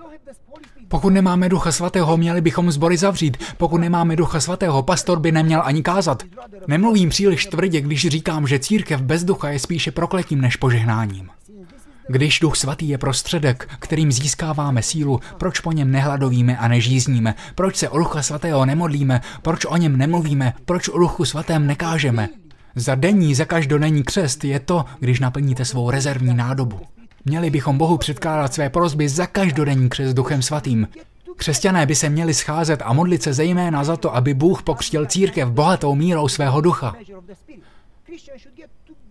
Pokud 0.91 1.11
nemáme 1.11 1.49
ducha 1.49 1.72
svatého, 1.72 2.16
měli 2.16 2.41
bychom 2.41 2.70
zbory 2.70 2.97
zavřít. 2.97 3.36
Pokud 3.57 3.78
nemáme 3.78 4.16
ducha 4.16 4.41
svatého, 4.41 4.82
pastor 4.82 5.18
by 5.18 5.32
neměl 5.32 5.62
ani 5.64 5.82
kázat. 5.82 6.22
Nemluvím 6.66 7.09
příliš 7.09 7.47
tvrdě, 7.47 7.80
když 7.80 8.09
říkám, 8.09 8.47
že 8.47 8.59
církev 8.59 9.03
bez 9.03 9.24
ducha 9.24 9.49
je 9.49 9.59
spíše 9.59 9.91
prokletím 9.91 10.41
než 10.41 10.57
požehnáním. 10.57 11.28
Když 12.09 12.41
duch 12.41 12.57
svatý 12.57 12.88
je 12.88 12.99
prostředek, 12.99 13.68
kterým 13.78 14.12
získáváme 14.12 14.82
sílu, 14.82 15.20
proč 15.38 15.61
po 15.61 15.72
něm 15.72 15.91
nehladovíme 15.91 16.59
a 16.59 16.68
nežízníme, 16.68 17.34
proč 17.55 17.76
se 17.76 17.88
o 17.88 17.99
ducha 17.99 18.22
svatého 18.22 18.66
nemodlíme, 18.66 19.20
proč 19.43 19.64
o 19.64 19.76
něm 19.76 19.97
nemluvíme, 19.97 20.55
proč 20.64 20.88
o 20.88 20.99
duchu 20.99 21.24
svatém 21.24 21.66
nekážeme. 21.66 22.28
Za 22.74 22.95
denní, 22.95 23.34
za 23.34 23.45
každodenní 23.45 24.03
křest 24.03 24.45
je 24.45 24.61
to, 24.61 24.84
když 25.01 25.20
naplníte 25.20 25.64
svou 25.64 25.91
rezervní 25.91 26.34
nádobu. 26.34 26.80
Měli 27.25 27.51
bychom 27.51 27.79
Bohu 27.79 27.99
předkládat 27.99 28.55
své 28.55 28.71
prozby 28.71 29.09
za 29.09 29.27
každodenní 29.27 29.89
křes 29.89 30.14
duchem 30.14 30.43
svatým. 30.43 30.89
Křesťané 31.37 31.87
by 31.87 31.95
se 31.95 32.09
měli 32.09 32.35
scházet 32.35 32.83
a 32.85 32.93
modlit 32.93 33.23
se 33.23 33.33
zejména 33.33 33.85
za 33.85 33.97
to, 33.97 34.16
aby 34.16 34.35
Bůh 34.35 34.62
pokřtil 34.62 35.07
církev 35.07 35.49
bohatou 35.49 35.95
mírou 35.95 36.29
svého 36.29 36.61
ducha. 36.61 36.97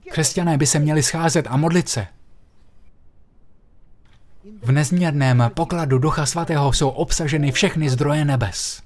Křesťané 0.09 0.57
by 0.57 0.65
se 0.65 0.79
měli 0.79 1.03
scházet 1.03 1.47
a 1.49 1.57
modlit 1.57 1.89
se. 1.89 2.07
V 4.63 4.71
nezměrném 4.71 5.51
pokladu 5.53 5.97
Ducha 5.97 6.25
Svatého 6.25 6.73
jsou 6.73 6.89
obsaženy 6.89 7.51
všechny 7.51 7.89
zdroje 7.89 8.25
nebes. 8.25 8.81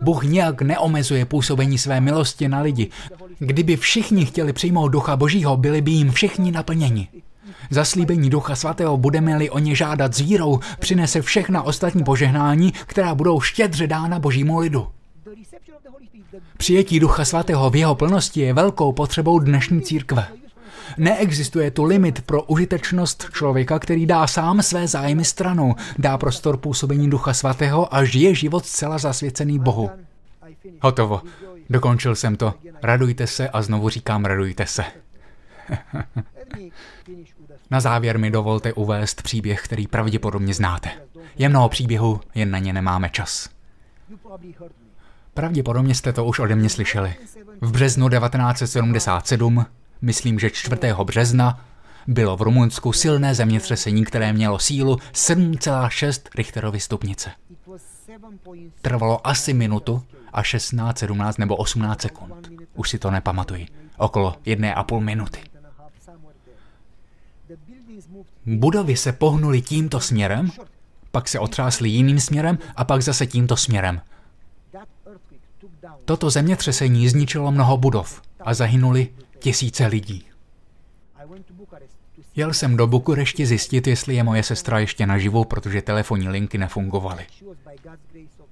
Bůh 0.00 0.24
nijak 0.24 0.62
neomezuje 0.62 1.24
působení 1.24 1.78
své 1.78 2.00
milosti 2.00 2.48
na 2.48 2.60
lidi. 2.60 2.90
Kdyby 3.38 3.76
všichni 3.76 4.26
chtěli 4.26 4.52
přijmout 4.52 4.88
Ducha 4.88 5.16
Božího, 5.16 5.56
byli 5.56 5.80
by 5.80 5.90
jim 5.90 6.10
všichni 6.10 6.52
naplněni. 6.52 7.08
Zaslíbení 7.70 8.30
Ducha 8.30 8.56
Svatého 8.56 8.96
budeme-li 8.96 9.50
o 9.50 9.58
ně 9.58 9.74
žádat 9.74 10.14
s 10.14 10.20
vírou, 10.20 10.60
přinese 10.78 11.22
všechna 11.22 11.62
ostatní 11.62 12.04
požehnání, 12.04 12.72
která 12.72 13.14
budou 13.14 13.40
štědře 13.40 13.86
dána 13.86 14.18
božímu 14.18 14.58
lidu. 14.58 14.88
Přijetí 16.56 17.00
Ducha 17.00 17.24
Svatého 17.24 17.70
v 17.70 17.76
jeho 17.76 17.94
plnosti 17.94 18.40
je 18.40 18.54
velkou 18.54 18.92
potřebou 18.92 19.38
dnešní 19.38 19.82
církve. 19.82 20.26
Neexistuje 20.98 21.70
tu 21.70 21.84
limit 21.84 22.22
pro 22.22 22.42
užitečnost 22.42 23.26
člověka, 23.32 23.78
který 23.78 24.06
dá 24.06 24.26
sám 24.26 24.62
své 24.62 24.88
zájmy 24.88 25.24
stranou, 25.24 25.74
dá 25.98 26.18
prostor 26.18 26.56
působení 26.56 27.10
Ducha 27.10 27.34
Svatého 27.34 27.94
a 27.94 28.04
žije 28.04 28.34
život 28.34 28.66
zcela 28.66 28.98
zasvěcený 28.98 29.58
Bohu. 29.58 29.90
Hotovo. 30.80 31.20
Dokončil 31.70 32.14
jsem 32.14 32.36
to. 32.36 32.54
Radujte 32.82 33.26
se 33.26 33.48
a 33.48 33.62
znovu 33.62 33.88
říkám 33.88 34.24
radujte 34.24 34.66
se. 34.66 34.84
Na 37.70 37.80
závěr 37.80 38.18
mi 38.18 38.30
dovolte 38.30 38.72
uvést 38.72 39.22
příběh, 39.22 39.62
který 39.62 39.86
pravděpodobně 39.86 40.54
znáte. 40.54 40.90
Je 41.38 41.48
mnoho 41.48 41.68
příběhů, 41.68 42.20
jen 42.34 42.50
na 42.50 42.58
ně 42.58 42.72
nemáme 42.72 43.10
čas. 43.10 43.48
Pravděpodobně 45.34 45.94
jste 45.94 46.12
to 46.12 46.24
už 46.24 46.38
ode 46.38 46.54
mě 46.56 46.68
slyšeli. 46.68 47.14
V 47.60 47.72
březnu 47.72 48.08
1977, 48.08 49.66
myslím, 50.02 50.38
že 50.38 50.50
4. 50.50 50.76
března, 51.04 51.64
bylo 52.06 52.36
v 52.36 52.42
Rumunsku 52.42 52.92
silné 52.92 53.34
zemětřesení, 53.34 54.04
které 54.04 54.32
mělo 54.32 54.58
sílu 54.58 54.96
7,6 54.96 56.28
Richterovy 56.34 56.80
stupnice. 56.80 57.30
Trvalo 58.82 59.26
asi 59.26 59.54
minutu 59.54 60.02
a 60.32 60.42
16, 60.42 60.98
17 60.98 61.38
nebo 61.38 61.56
18 61.56 62.00
sekund. 62.00 62.50
Už 62.74 62.90
si 62.90 62.98
to 62.98 63.10
nepamatuji. 63.10 63.66
Okolo 63.98 64.34
jedné 64.44 64.74
a 64.74 64.82
půl 64.82 65.00
minuty. 65.00 65.51
Budovy 68.46 68.96
se 68.96 69.12
pohnuly 69.12 69.62
tímto 69.62 70.00
směrem, 70.00 70.50
pak 71.10 71.28
se 71.28 71.38
otřásly 71.38 71.88
jiným 71.88 72.20
směrem 72.20 72.58
a 72.76 72.84
pak 72.84 73.02
zase 73.02 73.26
tímto 73.26 73.56
směrem. 73.56 74.00
Toto 76.04 76.30
zemětřesení 76.30 77.08
zničilo 77.08 77.52
mnoho 77.52 77.76
budov 77.76 78.22
a 78.40 78.54
zahynuli 78.54 79.08
tisíce 79.38 79.86
lidí. 79.86 80.24
Jel 82.36 82.52
jsem 82.54 82.76
do 82.76 82.86
Bukurešti 82.86 83.46
zjistit, 83.46 83.86
jestli 83.86 84.14
je 84.14 84.22
moje 84.22 84.42
sestra 84.42 84.78
ještě 84.78 85.06
naživu, 85.06 85.44
protože 85.44 85.82
telefonní 85.82 86.28
linky 86.28 86.58
nefungovaly. 86.58 87.26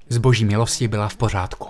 Z 0.09 0.19
boží 0.19 0.45
milosti 0.45 0.89
byla 0.89 1.09
v 1.09 1.17
pořádku. 1.17 1.69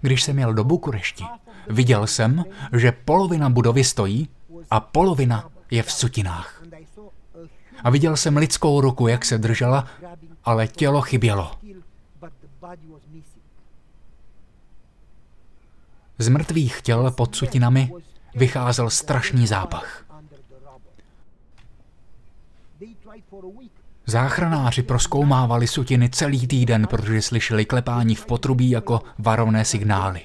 Když 0.00 0.22
jsem 0.22 0.38
jel 0.38 0.54
do 0.54 0.64
Bukurešti, 0.64 1.24
viděl 1.68 2.06
jsem, 2.06 2.44
že 2.72 2.92
polovina 2.92 3.50
budovy 3.50 3.84
stojí 3.84 4.28
a 4.70 4.80
polovina 4.80 5.50
je 5.70 5.82
v 5.82 5.92
sutinách. 5.92 6.53
A 7.84 7.90
viděl 7.90 8.16
jsem 8.16 8.36
lidskou 8.36 8.80
ruku, 8.80 9.08
jak 9.08 9.24
se 9.24 9.38
držela, 9.38 9.86
ale 10.44 10.68
tělo 10.68 11.00
chybělo. 11.00 11.52
Z 16.18 16.28
mrtvých 16.28 16.82
těl 16.82 17.10
pod 17.10 17.36
sutinami 17.36 17.90
vycházel 18.34 18.90
strašný 18.90 19.46
zápach. 19.46 20.04
Záchranáři 24.06 24.82
proskoumávali 24.82 25.66
sutiny 25.66 26.10
celý 26.10 26.46
týden, 26.46 26.86
protože 26.86 27.22
slyšeli 27.22 27.64
klepání 27.64 28.14
v 28.14 28.26
potrubí 28.26 28.70
jako 28.70 29.02
varovné 29.18 29.64
signály. 29.64 30.22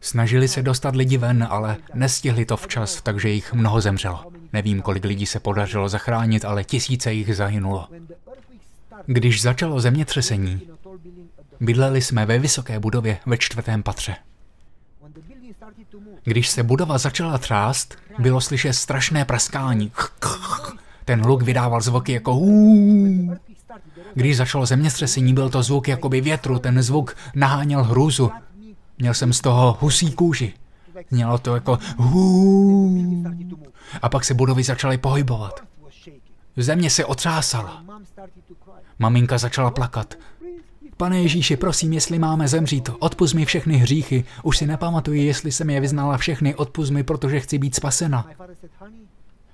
Snažili 0.00 0.48
se 0.48 0.62
dostat 0.62 0.96
lidi 0.96 1.18
ven, 1.18 1.46
ale 1.50 1.76
nestihli 1.94 2.44
to 2.44 2.56
včas, 2.56 3.02
takže 3.02 3.28
jich 3.28 3.52
mnoho 3.52 3.80
zemřelo. 3.80 4.37
Nevím, 4.52 4.82
kolik 4.82 5.04
lidí 5.04 5.26
se 5.26 5.40
podařilo 5.40 5.88
zachránit, 5.88 6.44
ale 6.44 6.64
tisíce 6.64 7.12
jich 7.12 7.36
zahynulo. 7.36 7.88
Když 9.06 9.42
začalo 9.42 9.80
zemětřesení, 9.80 10.60
bydleli 11.60 12.02
jsme 12.02 12.26
ve 12.26 12.38
vysoké 12.38 12.80
budově 12.80 13.18
ve 13.26 13.38
čtvrtém 13.38 13.82
patře. 13.82 14.16
Když 16.24 16.48
se 16.48 16.62
budova 16.62 16.98
začala 16.98 17.38
třást, 17.38 17.96
bylo 18.18 18.40
slyšet 18.40 18.72
strašné 18.72 19.24
praskání. 19.24 19.92
Ten 21.04 21.26
luk 21.26 21.42
vydával 21.42 21.80
zvuky 21.80 22.12
jako. 22.12 22.40
Když 24.14 24.36
začalo 24.36 24.66
zemětřesení, 24.66 25.34
byl 25.34 25.50
to 25.50 25.62
zvuk 25.62 25.88
jakoby 25.88 26.20
větru, 26.20 26.58
ten 26.58 26.82
zvuk 26.82 27.16
naháněl 27.34 27.84
hrůzu. 27.84 28.30
Měl 28.98 29.14
jsem 29.14 29.32
z 29.32 29.40
toho 29.40 29.76
husí 29.80 30.12
kůži. 30.12 30.52
Mělo 31.10 31.38
to 31.38 31.54
jako 31.54 31.78
hů. 31.96 32.87
A 34.02 34.08
pak 34.08 34.24
se 34.24 34.34
budovy 34.34 34.62
začaly 34.62 34.98
pohybovat. 34.98 35.60
Země 36.56 36.90
se 36.90 37.04
otřásala. 37.04 37.84
Maminka 38.98 39.38
začala 39.38 39.70
plakat. 39.70 40.14
Pane 40.96 41.22
Ježíši, 41.22 41.56
prosím, 41.56 41.92
jestli 41.92 42.18
máme 42.18 42.48
zemřít, 42.48 42.90
odpust 42.98 43.34
mi 43.34 43.44
všechny 43.44 43.76
hříchy. 43.76 44.24
Už 44.42 44.58
si 44.58 44.66
nepamatuji, 44.66 45.26
jestli 45.26 45.52
jsem 45.52 45.70
je 45.70 45.80
vyznala 45.80 46.16
všechny, 46.16 46.54
odpust 46.54 46.90
mi, 46.90 47.02
protože 47.02 47.40
chci 47.40 47.58
být 47.58 47.74
spasena. 47.74 48.26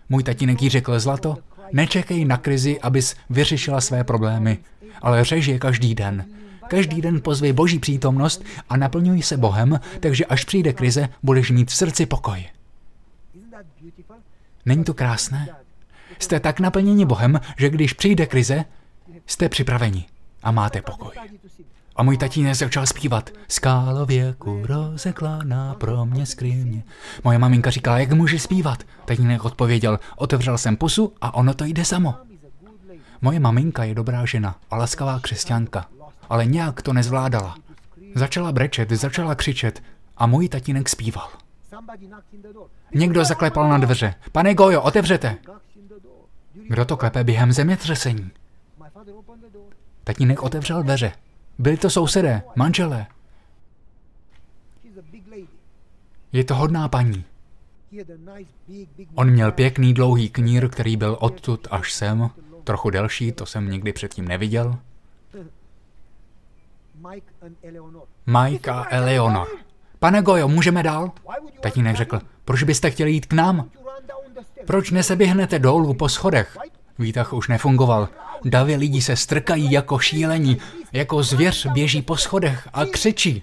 Můj 0.09 0.23
tatínek 0.23 0.63
jí 0.63 0.69
řekl, 0.69 1.01
zlato, 1.01 1.39
nečekej 1.73 2.25
na 2.25 2.37
krizi, 2.37 2.81
abys 2.81 3.17
vyřešila 3.31 3.81
své 3.81 4.05
problémy, 4.05 4.59
ale 5.03 5.25
řež 5.25 5.47
je 5.47 5.59
každý 5.59 5.95
den. 5.95 6.25
Každý 6.69 7.01
den 7.01 7.21
pozvi 7.21 7.53
boží 7.53 7.79
přítomnost 7.79 8.45
a 8.69 8.77
naplňuj 8.77 9.23
se 9.23 9.37
Bohem, 9.37 9.81
takže 10.01 10.25
až 10.25 10.45
přijde 10.45 10.73
krize, 10.73 11.09
budeš 11.23 11.51
mít 11.51 11.71
v 11.71 11.75
srdci 11.75 12.07
pokoj. 12.07 12.45
Není 14.67 14.85
to 14.85 14.95
krásné? 14.95 15.49
Jste 16.19 16.41
tak 16.41 16.61
naplněni 16.61 17.05
Bohem, 17.05 17.41
že 17.59 17.71
když 17.71 17.93
přijde 17.93 18.27
krize, 18.27 18.65
jste 19.27 19.49
připraveni 19.49 20.07
a 20.43 20.51
máte 20.51 20.83
pokoj. 20.83 21.13
A 21.97 22.03
můj 22.03 22.19
tatínek 22.19 22.55
začal 22.55 22.87
zpívat. 22.87 23.31
Skálo 23.49 24.07
věku 24.07 24.63
rozeklaná 24.67 25.75
pro 25.75 26.07
mě 26.07 26.27
skryně. 26.27 26.83
Moje 27.25 27.39
maminka 27.39 27.71
říkala, 27.71 27.99
jak 27.99 28.13
můžeš 28.13 28.43
zpívat? 28.43 28.83
Tatínek 29.05 29.45
odpověděl, 29.45 29.99
otevřel 30.17 30.59
jsem 30.59 30.77
pusu 30.77 31.13
a 31.21 31.35
ono 31.35 31.55
to 31.55 31.65
jde 31.65 31.85
samo. 31.85 32.15
Moje 33.23 33.41
maminka 33.41 33.85
je 33.85 33.95
dobrá 33.95 34.25
žena 34.25 34.57
a 34.71 34.77
laskavá 34.77 35.21
křesťanka, 35.21 35.87
ale 36.29 36.47
nějak 36.47 36.83
to 36.83 36.93
nezvládala. 36.93 37.57
Začala 38.15 38.53
brečet, 38.53 38.91
začala 38.91 39.35
křičet 39.35 39.83
a 40.17 40.27
můj 40.27 40.49
tatínek 40.49 40.89
zpíval. 40.89 41.29
Někdo 42.95 43.25
zaklepal 43.25 43.69
na 43.69 43.79
dveře. 43.79 44.15
Pane 44.33 44.55
Gojo, 44.55 44.83
otevřete! 44.83 45.37
Kdo 46.69 46.85
to 46.85 46.97
klepe 46.97 47.25
během 47.25 47.53
zemětřesení? 47.53 48.31
Tatínek 50.05 50.43
otevřel 50.43 50.83
dveře. 50.83 51.13
Byli 51.59 51.77
to 51.77 51.91
sousedé, 51.91 52.43
manželé. 52.57 53.07
Je 56.33 56.45
to 56.45 56.55
hodná 56.55 56.89
paní. 56.89 57.25
On 59.15 59.31
měl 59.31 59.53
pěkný 59.53 59.95
dlouhý 59.95 60.31
knír, 60.31 60.69
který 60.69 60.97
byl 60.97 61.17
odtud 61.21 61.69
až 61.71 61.93
sem, 61.93 62.31
trochu 62.65 62.91
delší, 62.91 63.33
to 63.33 63.47
jsem 63.47 63.71
nikdy 63.71 63.93
předtím 63.93 64.29
neviděl. 64.29 64.79
Mike 68.27 68.71
a 68.71 68.87
Eleonor. 68.91 69.49
Pane 70.05 70.23
Gojo, 70.23 70.49
můžeme 70.49 70.83
dál? 70.83 71.13
Tatínek 71.61 71.97
řekl, 71.97 72.21
proč 72.45 72.63
byste 72.63 72.91
chtěli 72.91 73.13
jít 73.13 73.27
k 73.27 73.33
nám? 73.33 73.71
Proč 74.67 74.91
neseběhnete 74.91 75.59
dolů 75.59 75.95
po 75.95 76.09
schodech? 76.09 76.59
Výtah 76.99 77.33
už 77.33 77.49
nefungoval. 77.49 78.09
Davy 78.45 78.77
lidí 78.77 79.03
se 79.03 79.17
strkají 79.17 79.73
jako 79.73 79.99
šílení, 79.99 80.59
jako 80.93 81.23
zvěř 81.23 81.67
běží 81.67 82.03
po 82.03 82.17
schodech 82.17 82.69
a 82.73 82.85
křičí. 82.87 83.43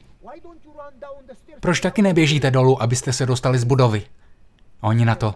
Proč 1.59 1.79
taky 1.79 2.01
neběžíte 2.01 2.51
dolů, 2.51 2.81
abyste 2.81 3.13
se 3.13 3.25
dostali 3.25 3.59
z 3.59 3.63
budovy? 3.63 4.03
Oni 4.81 5.05
na 5.05 5.15
to. 5.15 5.35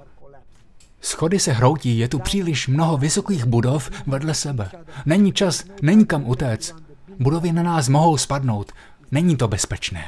Schody 1.01 1.39
se 1.39 1.51
hroutí, 1.51 1.97
je 1.97 2.07
tu 2.07 2.19
příliš 2.19 2.67
mnoho 2.67 2.97
vysokých 2.97 3.45
budov 3.45 3.91
vedle 4.07 4.33
sebe. 4.33 4.69
Není 5.05 5.33
čas, 5.33 5.63
není 5.81 6.05
kam 6.05 6.29
utéct. 6.29 6.75
Budovy 7.19 7.51
na 7.51 7.63
nás 7.63 7.89
mohou 7.89 8.17
spadnout. 8.17 8.71
Není 9.11 9.37
to 9.37 9.47
bezpečné. 9.47 10.05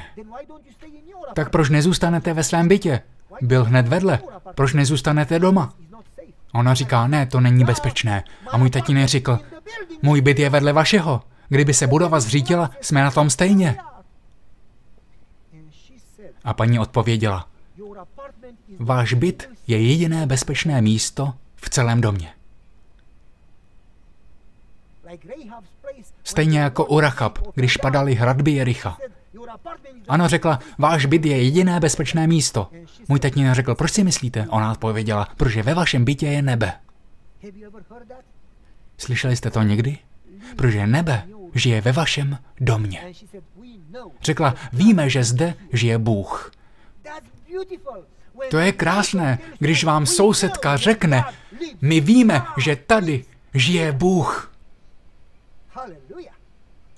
Tak 1.36 1.50
proč 1.50 1.70
nezůstanete 1.70 2.34
ve 2.34 2.43
svém 2.43 2.68
bytě? 2.68 3.02
Byl 3.41 3.64
hned 3.64 3.88
vedle. 3.88 4.20
Proč 4.56 4.74
nezůstanete 4.74 5.39
doma? 5.39 5.74
Ona 6.54 6.74
říká, 6.74 7.08
ne, 7.08 7.26
to 7.26 7.39
není 7.39 7.64
bezpečné. 7.64 8.24
A 8.52 8.58
můj 8.58 8.70
tatínek 8.70 9.08
řekl, 9.08 9.39
můj 10.02 10.22
byt 10.22 10.39
je 10.39 10.50
vedle 10.50 10.74
vašeho. 10.74 11.22
Kdyby 11.50 11.74
se 11.74 11.88
budova 11.88 12.20
zřítila, 12.20 12.72
jsme 12.82 13.02
na 13.02 13.12
tom 13.12 13.30
stejně. 13.30 13.78
A 16.43 16.54
paní 16.54 16.80
odpověděla, 16.80 17.48
váš 18.80 19.14
byt 19.14 19.50
je 19.68 19.82
jediné 19.82 20.28
bezpečné 20.28 20.82
místo 20.82 21.34
v 21.56 21.70
celém 21.70 22.02
domě. 22.02 22.34
Stejně 26.28 26.59
jako 26.59 26.86
u 26.86 26.99
Rachab, 26.99 27.39
když 27.55 27.78
padaly 27.78 28.15
hradby 28.15 28.51
Jericha. 28.51 28.97
Ano, 30.07 30.28
řekla, 30.28 30.59
váš 30.78 31.05
byt 31.05 31.25
je 31.25 31.43
jediné 31.43 31.80
bezpečné 31.80 32.28
místo. 32.28 32.69
Můj 33.07 33.19
tatínek 33.19 33.55
řekl, 33.55 33.75
proč 33.75 33.91
si 33.91 34.03
myslíte? 34.03 34.47
Ona 34.49 34.71
odpověděla, 34.71 35.28
protože 35.38 35.63
ve 35.63 35.73
vašem 35.73 36.05
bytě 36.05 36.28
je 36.28 36.41
nebe. 36.41 36.73
Slyšeli 38.97 39.36
jste 39.36 39.51
to 39.51 39.61
někdy? 39.61 39.97
Protože 40.55 40.88
nebe 40.88 41.23
žije 41.55 41.82
ve 41.82 41.91
vašem 41.91 42.38
domě. 42.59 43.13
Řekla, 44.21 44.55
víme, 44.73 45.09
že 45.09 45.23
zde 45.23 45.53
žije 45.73 45.97
Bůh. 45.97 46.51
To 48.49 48.57
je 48.57 48.71
krásné, 48.71 49.39
když 49.59 49.84
vám 49.84 50.05
sousedka 50.05 50.78
řekne, 50.78 51.23
my 51.82 51.99
víme, 51.99 52.41
že 52.57 52.75
tady 52.75 53.25
žije 53.53 53.91
Bůh. 53.91 54.57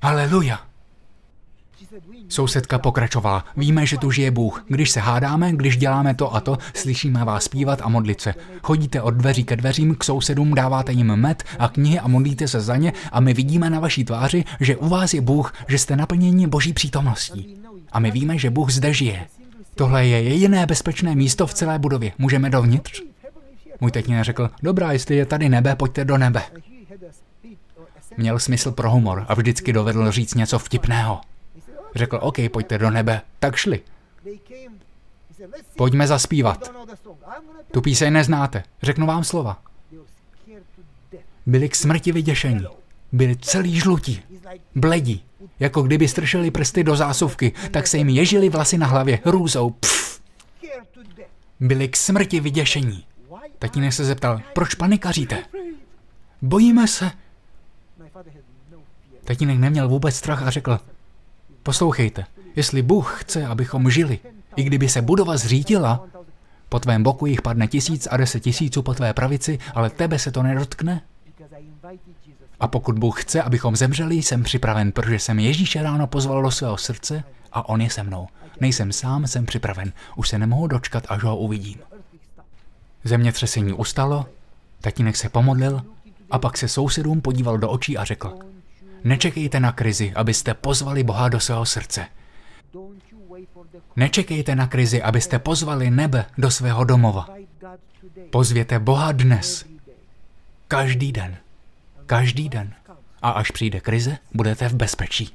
Haleluja. 0.02 0.60
Sousedka 2.30 2.80
pokračovala. 2.80 3.46
Víme, 3.58 3.86
že 3.86 3.98
tu 3.98 4.12
žije 4.12 4.32
Bůh. 4.32 4.66
Když 4.68 4.90
se 4.90 5.00
hádáme, 5.00 5.52
když 5.52 5.78
děláme 5.78 6.16
to 6.16 6.36
a 6.36 6.40
to, 6.40 6.58
slyšíme 6.74 7.26
vás 7.26 7.44
zpívat 7.44 7.82
a 7.84 7.90
modlit 7.90 8.22
se. 8.22 8.34
Chodíte 8.64 9.02
od 9.02 9.12
dveří 9.12 9.44
ke 9.44 9.56
dveřím, 9.56 9.96
k 9.96 10.04
sousedům 10.04 10.54
dáváte 10.54 10.92
jim 10.92 11.16
med 11.16 11.44
a 11.60 11.68
knihy 11.68 12.00
a 12.00 12.08
modlíte 12.08 12.48
se 12.48 12.62
za 12.62 12.76
ně 12.76 12.94
a 13.12 13.20
my 13.20 13.34
vidíme 13.34 13.70
na 13.70 13.80
vaší 13.80 14.06
tváři, 14.06 14.44
že 14.60 14.78
u 14.78 14.88
vás 14.90 15.14
je 15.14 15.22
Bůh, 15.22 15.54
že 15.68 15.78
jste 15.78 15.96
naplněni 15.96 16.48
boží 16.48 16.74
přítomností. 16.74 17.58
A 17.92 18.00
my 18.00 18.12
víme, 18.12 18.38
že 18.38 18.50
Bůh 18.50 18.70
zde 18.70 18.94
žije. 18.94 19.28
Tohle 19.76 20.06
je 20.06 20.22
jediné 20.22 20.66
bezpečné 20.66 21.16
místo 21.16 21.48
v 21.48 21.54
celé 21.54 21.80
budově. 21.80 22.12
Můžeme 22.18 22.50
dovnitř? 22.50 23.02
Můj 23.82 23.92
tatínek 23.92 24.24
řekl, 24.24 24.50
dobrá, 24.64 24.92
jestli 24.92 25.16
je 25.16 25.26
tady 25.26 25.50
nebe, 25.50 25.76
pojďte 25.76 26.06
do 26.06 26.18
nebe. 26.18 26.42
Měl 28.20 28.40
smysl 28.40 28.72
pro 28.72 28.92
humor 28.92 29.26
a 29.28 29.34
vždycky 29.34 29.74
dovedl 29.74 30.12
říct 30.12 30.34
něco 30.34 30.60
vtipného. 30.60 31.22
Řekl, 31.96 32.20
OK, 32.22 32.36
pojďte 32.52 32.78
do 32.78 32.90
nebe. 32.90 33.22
Tak 33.40 33.56
šli. 33.56 33.82
Pojďme 35.76 36.08
zaspívat. 36.08 36.72
Tu 37.72 37.82
píseň 37.82 38.14
neznáte. 38.14 38.64
Řeknu 38.82 39.08
vám 39.08 39.24
slova. 39.24 39.62
Byli 41.46 41.70
k 41.70 41.76
smrti 41.76 42.12
vyděšení. 42.12 42.66
Byli 43.12 43.36
celý 43.36 43.80
žlutí. 43.80 44.22
Bledí. 44.76 45.24
Jako 45.60 45.82
kdyby 45.82 46.08
stršeli 46.08 46.52
prsty 46.52 46.84
do 46.84 46.96
zásuvky, 46.96 47.52
tak 47.72 47.88
se 47.88 47.98
jim 47.98 48.10
ježili 48.10 48.50
vlasy 48.50 48.78
na 48.78 48.88
hlavě 48.88 49.20
hrůzou. 49.26 49.70
Pff. 49.70 50.22
Byli 51.60 51.88
k 51.88 51.98
smrti 51.98 52.40
vyděšení. 52.40 53.06
Tatínek 53.60 53.94
se 53.94 54.06
zeptal, 54.06 54.42
proč 54.54 54.76
panikaříte? 54.76 55.44
Bojíme 56.42 56.88
se. 56.88 57.12
Tatínek 59.30 59.60
neměl 59.60 59.90
vůbec 59.90 60.16
strach 60.16 60.44
a 60.44 60.50
řekl, 60.50 60.80
poslouchejte, 61.64 62.26
jestli 62.56 62.82
Bůh 62.82 63.22
chce, 63.22 63.46
abychom 63.46 63.92
žili, 63.92 64.20
i 64.56 64.64
kdyby 64.64 64.90
se 64.90 65.02
budova 65.02 65.38
zřítila, 65.38 66.06
po 66.70 66.80
tvém 66.80 67.04
boku 67.04 67.26
jich 67.26 67.42
padne 67.42 67.68
tisíc 67.68 68.08
a 68.12 68.18
deset 68.18 68.40
tisíců 68.40 68.82
po 68.82 68.94
tvé 68.94 69.14
pravici, 69.14 69.60
ale 69.76 69.90
tebe 69.90 70.20
se 70.20 70.32
to 70.32 70.44
nedotkne? 70.44 71.02
A 72.60 72.68
pokud 72.68 73.00
Bůh 73.00 73.24
chce, 73.24 73.42
abychom 73.42 73.76
zemřeli, 73.76 74.16
jsem 74.16 74.44
připraven, 74.44 74.92
protože 74.92 75.20
jsem 75.20 75.40
Ježíše 75.40 75.84
ráno 75.84 76.08
pozval 76.08 76.42
do 76.42 76.52
svého 76.52 76.78
srdce 76.78 77.24
a 77.52 77.70
on 77.70 77.82
je 77.82 77.90
se 77.90 78.04
mnou. 78.04 78.28
Nejsem 78.60 78.92
sám, 78.92 79.28
jsem 79.28 79.46
připraven. 79.46 79.94
Už 80.16 80.30
se 80.30 80.40
nemohu 80.40 80.68
dočkat, 80.68 81.04
až 81.10 81.24
ho 81.24 81.38
uvidím. 81.38 81.80
Zemětřesení 83.04 83.74
ustalo, 83.74 84.26
tatínek 84.82 85.16
se 85.16 85.30
pomodlil 85.30 85.82
a 86.32 86.40
pak 86.40 86.58
se 86.58 86.68
sousedům 86.68 87.22
podíval 87.22 87.58
do 87.58 87.70
očí 87.70 87.98
a 87.98 88.04
řekl, 88.04 88.40
nečekejte 89.04 89.60
na 89.60 89.72
krizi, 89.72 90.14
abyste 90.16 90.54
pozvali 90.54 91.04
Boha 91.04 91.30
do 91.30 91.40
svého 91.40 91.66
srdce. 91.66 92.06
Nečekejte 93.96 94.56
na 94.56 94.68
krizi, 94.68 95.02
abyste 95.02 95.40
pozvali 95.40 95.92
nebe 95.92 96.26
do 96.38 96.52
svého 96.52 96.84
domova. 96.84 97.28
Pozvěte 98.30 98.80
Boha 98.80 99.12
dnes. 99.12 99.66
Každý 100.68 101.12
den. 101.12 101.38
Každý 102.06 102.50
den. 102.50 102.74
A 103.22 103.30
až 103.30 103.52
přijde 103.52 103.80
krize, 103.80 104.18
budete 104.34 104.70
v 104.70 104.74
bezpečí. 104.74 105.30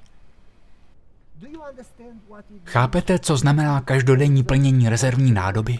Chápete, 2.64 3.18
co 3.18 3.36
znamená 3.36 3.80
každodenní 3.80 4.42
plnění 4.42 4.88
rezervní 4.88 5.32
nádoby? 5.32 5.78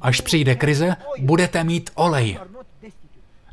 Až 0.00 0.20
přijde 0.20 0.54
krize, 0.54 0.96
budete 1.20 1.64
mít 1.64 1.90
olej. 1.94 2.38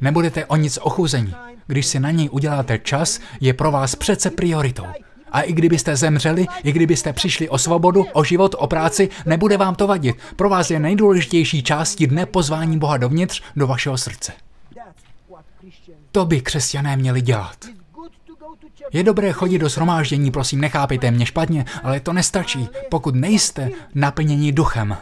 Nebudete 0.01 0.45
o 0.45 0.55
nic 0.55 0.79
ochuzení. 0.81 1.33
Když 1.67 1.85
si 1.85 1.99
na 1.99 2.11
něj 2.11 2.29
uděláte 2.31 2.77
čas, 2.77 3.19
je 3.41 3.53
pro 3.53 3.71
vás 3.71 3.95
přece 3.95 4.29
prioritou. 4.31 4.85
A 5.31 5.41
i 5.41 5.53
kdybyste 5.53 5.95
zemřeli, 5.95 6.45
i 6.63 6.71
kdybyste 6.71 7.13
přišli 7.13 7.49
o 7.49 7.57
svobodu, 7.57 8.05
o 8.13 8.23
život, 8.23 8.55
o 8.57 8.67
práci, 8.67 9.09
nebude 9.25 9.57
vám 9.57 9.75
to 9.75 9.87
vadit. 9.87 10.15
Pro 10.35 10.49
vás 10.49 10.71
je 10.71 10.79
nejdůležitější 10.79 11.63
částí 11.63 12.07
dne 12.07 12.25
pozvání 12.25 12.79
Boha 12.79 12.97
dovnitř, 12.97 13.43
do 13.55 13.67
vašeho 13.67 13.97
srdce. 13.97 14.33
To 16.11 16.25
by 16.25 16.41
křesťané 16.41 16.97
měli 16.97 17.21
dělat. 17.21 17.57
Je 18.93 19.03
dobré 19.03 19.31
chodit 19.31 19.59
do 19.59 19.69
shromáždění, 19.69 20.31
prosím, 20.31 20.61
nechápejte 20.61 21.11
mě 21.11 21.25
špatně, 21.25 21.65
ale 21.83 21.99
to 21.99 22.13
nestačí, 22.13 22.69
pokud 22.89 23.15
nejste 23.15 23.69
naplněni 23.95 24.51
duchem. 24.51 24.97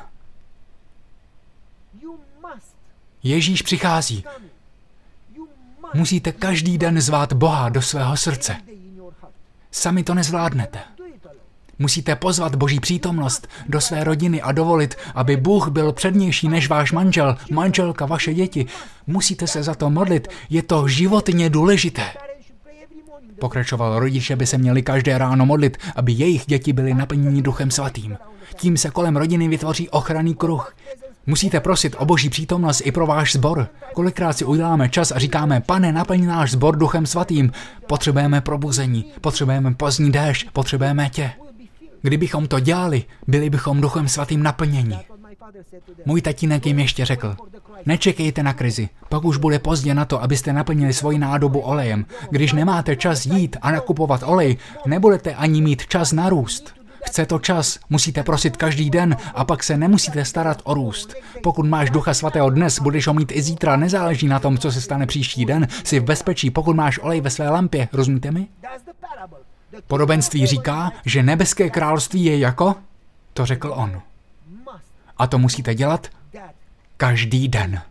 Ježíš 3.23 3.61
přichází. 3.61 4.25
Musíte 5.93 6.31
každý 6.31 6.77
den 6.77 7.01
zvát 7.01 7.33
Boha 7.33 7.69
do 7.69 7.81
svého 7.81 8.17
srdce. 8.17 8.55
Sami 9.71 10.03
to 10.03 10.13
nezvládnete. 10.13 10.79
Musíte 11.79 12.15
pozvat 12.15 12.55
Boží 12.55 12.79
přítomnost 12.79 13.47
do 13.69 13.81
své 13.81 14.03
rodiny 14.03 14.41
a 14.41 14.51
dovolit, 14.51 14.95
aby 15.15 15.37
Bůh 15.37 15.67
byl 15.67 15.91
přednější 15.91 16.47
než 16.47 16.69
váš 16.69 16.91
manžel, 16.91 17.37
manželka, 17.51 18.05
vaše 18.05 18.33
děti. 18.33 18.65
Musíte 19.07 19.47
se 19.47 19.63
za 19.63 19.75
to 19.75 19.89
modlit, 19.89 20.27
je 20.49 20.61
to 20.63 20.87
životně 20.87 21.49
důležité. 21.49 22.03
Pokračoval 23.39 23.99
rodiče 23.99 24.35
by 24.35 24.47
se 24.47 24.57
měli 24.57 24.81
každé 24.81 25.17
ráno 25.17 25.45
modlit, 25.45 25.77
aby 25.95 26.11
jejich 26.11 26.45
děti 26.45 26.73
byly 26.73 26.93
naplněni 26.93 27.41
duchem 27.41 27.71
svatým. 27.71 28.17
Tím 28.55 28.77
se 28.77 28.89
kolem 28.89 29.17
rodiny 29.17 29.47
vytvoří 29.47 29.89
ochranný 29.89 30.35
kruh. 30.35 30.75
Musíte 31.25 31.59
prosit 31.59 31.95
o 31.99 32.05
boží 32.05 32.29
přítomnost 32.29 32.81
i 32.85 32.91
pro 32.91 33.07
váš 33.07 33.33
sbor. 33.33 33.67
Kolikrát 33.93 34.33
si 34.33 34.45
uděláme 34.45 34.89
čas 34.89 35.11
a 35.11 35.19
říkáme, 35.19 35.61
pane, 35.61 35.91
naplň 35.91 36.25
náš 36.25 36.51
sbor 36.51 36.75
duchem 36.75 37.05
svatým. 37.05 37.51
Potřebujeme 37.87 38.41
probuzení, 38.41 39.05
potřebujeme 39.21 39.73
pozdní 39.73 40.11
déšť, 40.11 40.49
potřebujeme 40.53 41.09
tě. 41.09 41.31
Kdybychom 42.01 42.47
to 42.47 42.59
dělali, 42.59 43.03
byli 43.27 43.49
bychom 43.49 43.81
duchem 43.81 44.07
svatým 44.07 44.43
naplněni. 44.43 44.97
Můj 46.05 46.21
tatínek 46.21 46.65
jim 46.65 46.79
ještě 46.79 47.05
řekl, 47.05 47.35
nečekejte 47.85 48.43
na 48.43 48.53
krizi, 48.53 48.89
pak 49.09 49.25
už 49.25 49.37
bude 49.37 49.59
pozdě 49.59 49.93
na 49.93 50.05
to, 50.05 50.23
abyste 50.23 50.53
naplnili 50.53 50.93
svoji 50.93 51.19
nádobu 51.19 51.59
olejem. 51.59 52.05
Když 52.29 52.53
nemáte 52.53 52.95
čas 52.95 53.25
jít 53.25 53.57
a 53.61 53.71
nakupovat 53.71 54.23
olej, 54.25 54.57
nebudete 54.85 55.35
ani 55.35 55.61
mít 55.61 55.87
čas 55.87 56.11
na 56.11 56.29
růst. 56.29 56.82
Chce 57.05 57.25
to 57.25 57.39
čas, 57.39 57.79
musíte 57.89 58.23
prosit 58.23 58.57
každý 58.57 58.89
den 58.89 59.17
a 59.33 59.45
pak 59.45 59.63
se 59.63 59.77
nemusíte 59.77 60.25
starat 60.25 60.61
o 60.63 60.73
růst. 60.73 61.13
Pokud 61.43 61.65
máš 61.65 61.89
ducha 61.89 62.13
svatého 62.13 62.49
dnes, 62.49 62.79
budeš 62.79 63.07
ho 63.07 63.13
mít 63.13 63.31
i 63.31 63.41
zítra, 63.41 63.75
nezáleží 63.75 64.27
na 64.27 64.39
tom, 64.39 64.57
co 64.57 64.71
se 64.71 64.81
stane 64.81 65.05
příští 65.05 65.45
den, 65.45 65.67
jsi 65.83 65.99
v 65.99 66.03
bezpečí, 66.03 66.51
pokud 66.51 66.75
máš 66.75 66.99
olej 66.99 67.21
ve 67.21 67.29
své 67.29 67.49
lampě, 67.49 67.87
rozumíte 67.93 68.31
mi? 68.31 68.47
Podobenství 69.87 70.47
říká, 70.47 70.91
že 71.05 71.23
nebeské 71.23 71.69
království 71.69 72.23
je 72.23 72.37
jako? 72.37 72.75
To 73.33 73.45
řekl 73.45 73.73
on. 73.75 74.01
A 75.17 75.27
to 75.27 75.39
musíte 75.39 75.75
dělat 75.75 76.07
každý 76.97 77.47
den. 77.47 77.81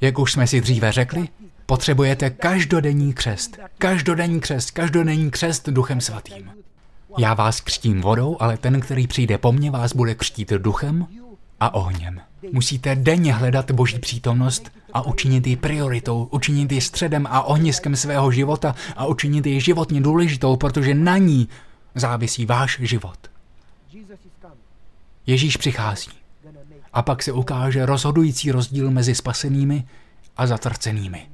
Jak 0.00 0.18
už 0.18 0.32
jsme 0.32 0.46
si 0.46 0.60
dříve 0.60 0.92
řekli, 0.92 1.28
potřebujete 1.66 2.30
každodenní 2.30 3.12
křest. 3.12 3.58
Každodenní 3.78 4.40
křest, 4.40 4.70
každodenní 4.70 5.30
křest 5.30 5.68
duchem 5.68 6.00
svatým. 6.00 6.50
Já 7.18 7.34
vás 7.34 7.60
křtím 7.60 8.00
vodou, 8.00 8.36
ale 8.40 8.56
ten, 8.56 8.80
který 8.80 9.06
přijde 9.06 9.38
po 9.38 9.52
mně, 9.52 9.70
vás 9.70 9.92
bude 9.92 10.14
křtít 10.14 10.50
duchem 10.50 11.06
a 11.60 11.74
ohněm. 11.74 12.20
Musíte 12.52 12.96
denně 12.96 13.32
hledat 13.32 13.70
Boží 13.70 13.98
přítomnost 13.98 14.72
a 14.92 15.02
učinit 15.02 15.46
ji 15.46 15.56
prioritou, 15.56 16.28
učinit 16.30 16.72
ji 16.72 16.80
středem 16.80 17.26
a 17.30 17.42
ohniskem 17.42 17.96
svého 17.96 18.30
života 18.30 18.74
a 18.96 19.06
učinit 19.06 19.46
ji 19.46 19.60
životně 19.60 20.00
důležitou, 20.00 20.56
protože 20.56 20.94
na 20.94 21.18
ní 21.18 21.48
závisí 21.94 22.46
váš 22.46 22.78
život. 22.80 23.18
Ježíš 25.26 25.56
přichází. 25.56 26.10
A 26.92 27.02
pak 27.02 27.22
se 27.22 27.32
ukáže 27.32 27.86
rozhodující 27.86 28.52
rozdíl 28.52 28.90
mezi 28.90 29.14
spasenými 29.14 29.84
a 30.36 30.46
zatrcenými. 30.46 31.26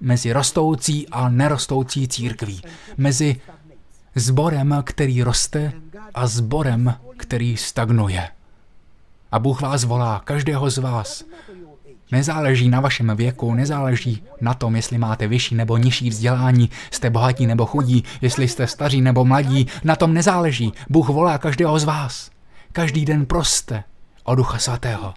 Mezi 0.00 0.32
rostoucí 0.32 1.08
a 1.08 1.28
nerostoucí 1.28 2.08
církví. 2.08 2.62
Mezi 2.96 3.40
zborem, 4.14 4.82
který 4.84 5.22
roste 5.22 5.72
a 6.14 6.26
zborem, 6.26 6.94
který 7.16 7.56
stagnuje. 7.56 8.28
A 9.32 9.38
Bůh 9.38 9.60
vás 9.60 9.84
volá, 9.84 10.20
každého 10.24 10.70
z 10.70 10.78
vás. 10.78 11.24
Nezáleží 12.12 12.68
na 12.68 12.80
vašem 12.80 13.16
věku, 13.16 13.54
nezáleží 13.54 14.22
na 14.40 14.54
tom, 14.54 14.76
jestli 14.76 14.98
máte 14.98 15.28
vyšší 15.28 15.54
nebo 15.54 15.76
nižší 15.76 16.10
vzdělání, 16.10 16.70
jste 16.90 17.10
bohatí 17.10 17.46
nebo 17.46 17.66
chudí, 17.66 18.04
jestli 18.20 18.48
jste 18.48 18.66
staří 18.66 19.00
nebo 19.00 19.24
mladí, 19.24 19.66
na 19.84 19.96
tom 19.96 20.14
nezáleží. 20.14 20.72
Bůh 20.88 21.08
volá 21.08 21.38
každého 21.38 21.78
z 21.78 21.84
vás. 21.84 22.30
Každý 22.72 23.04
den 23.04 23.26
proste 23.26 23.84
o 24.24 24.34
Ducha 24.34 24.58
Svatého. 24.58 25.14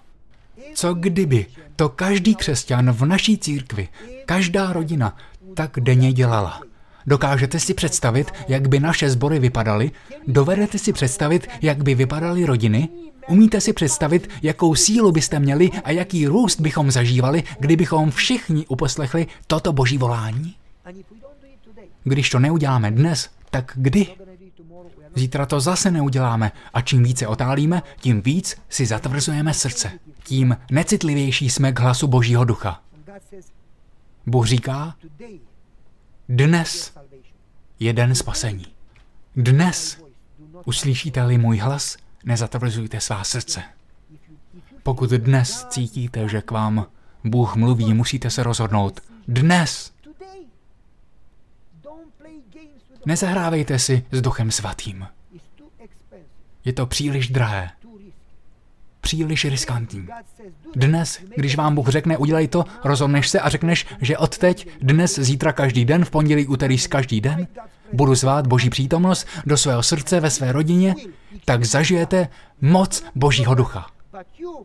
Co 0.74 0.94
kdyby 0.94 1.46
to 1.76 1.88
každý 1.88 2.34
křesťan 2.34 2.92
v 2.92 3.06
naší 3.06 3.38
církvi, 3.38 3.88
každá 4.26 4.72
rodina 4.72 5.16
tak 5.54 5.80
denně 5.80 6.12
dělala? 6.12 6.60
Dokážete 7.06 7.60
si 7.60 7.74
představit, 7.74 8.32
jak 8.48 8.68
by 8.68 8.80
naše 8.80 9.10
sbory 9.10 9.38
vypadaly? 9.38 9.90
Dovedete 10.26 10.78
si 10.78 10.92
představit, 10.92 11.48
jak 11.62 11.82
by 11.82 11.94
vypadaly 11.94 12.44
rodiny? 12.44 12.88
Umíte 13.28 13.60
si 13.60 13.72
představit, 13.72 14.30
jakou 14.42 14.74
sílu 14.74 15.12
byste 15.12 15.38
měli 15.38 15.70
a 15.84 15.90
jaký 15.90 16.26
růst 16.26 16.60
bychom 16.60 16.90
zažívali, 16.90 17.42
kdybychom 17.58 18.10
všichni 18.10 18.66
uposlechli 18.66 19.26
toto 19.46 19.72
boží 19.72 19.98
volání? 19.98 20.54
Když 22.04 22.30
to 22.30 22.38
neuděláme 22.38 22.90
dnes, 22.90 23.30
tak 23.50 23.72
kdy? 23.74 24.06
Zítra 25.14 25.46
to 25.46 25.60
zase 25.60 25.90
neuděláme 25.90 26.52
a 26.74 26.80
čím 26.80 27.02
více 27.02 27.26
otálíme, 27.26 27.82
tím 28.00 28.22
víc 28.22 28.56
si 28.68 28.86
zatvrzujeme 28.86 29.54
srdce. 29.54 29.90
Tím 30.24 30.56
necitlivější 30.70 31.50
jsme 31.50 31.72
k 31.72 31.80
hlasu 31.80 32.06
Božího 32.06 32.44
ducha. 32.44 32.82
Bůh 34.26 34.46
říká, 34.46 34.94
dnes 36.28 36.92
je 37.80 37.92
den 37.92 38.14
spasení. 38.14 38.66
Dnes 39.36 40.04
uslyšíte-li 40.64 41.38
můj 41.38 41.58
hlas, 41.58 41.96
nezatvrzujte 42.24 43.00
svá 43.00 43.24
srdce. 43.24 43.62
Pokud 44.82 45.10
dnes 45.10 45.66
cítíte, 45.68 46.28
že 46.28 46.42
k 46.42 46.50
vám 46.50 46.86
Bůh 47.24 47.56
mluví, 47.56 47.94
musíte 47.94 48.30
se 48.30 48.42
rozhodnout. 48.42 49.00
Dnes! 49.28 49.92
Nezahrávejte 53.06 53.78
si 53.78 54.02
s 54.10 54.22
Duchem 54.22 54.50
Svatým. 54.50 55.06
Je 56.64 56.72
to 56.72 56.86
příliš 56.86 57.28
drahé. 57.28 57.70
Příliš 59.00 59.44
riskantní. 59.44 60.06
Dnes, 60.76 61.18
když 61.36 61.56
vám 61.56 61.74
Bůh 61.74 61.88
řekne, 61.88 62.16
udělej 62.16 62.48
to, 62.48 62.64
rozhodneš 62.84 63.28
se 63.28 63.40
a 63.40 63.48
řekneš, 63.48 63.86
že 64.00 64.18
odteď, 64.18 64.68
dnes, 64.82 65.18
zítra, 65.18 65.52
každý 65.52 65.84
den, 65.84 66.04
v 66.04 66.10
pondělí, 66.10 66.46
úterý, 66.46 66.78
každý 66.78 67.20
den, 67.20 67.46
budu 67.92 68.14
zvát 68.14 68.46
Boží 68.46 68.70
přítomnost 68.70 69.26
do 69.46 69.56
svého 69.56 69.82
srdce 69.82 70.20
ve 70.20 70.30
své 70.30 70.52
rodině, 70.52 70.94
tak 71.44 71.64
zažijete 71.64 72.28
moc 72.60 73.04
Božího 73.14 73.54
ducha. 73.54 73.86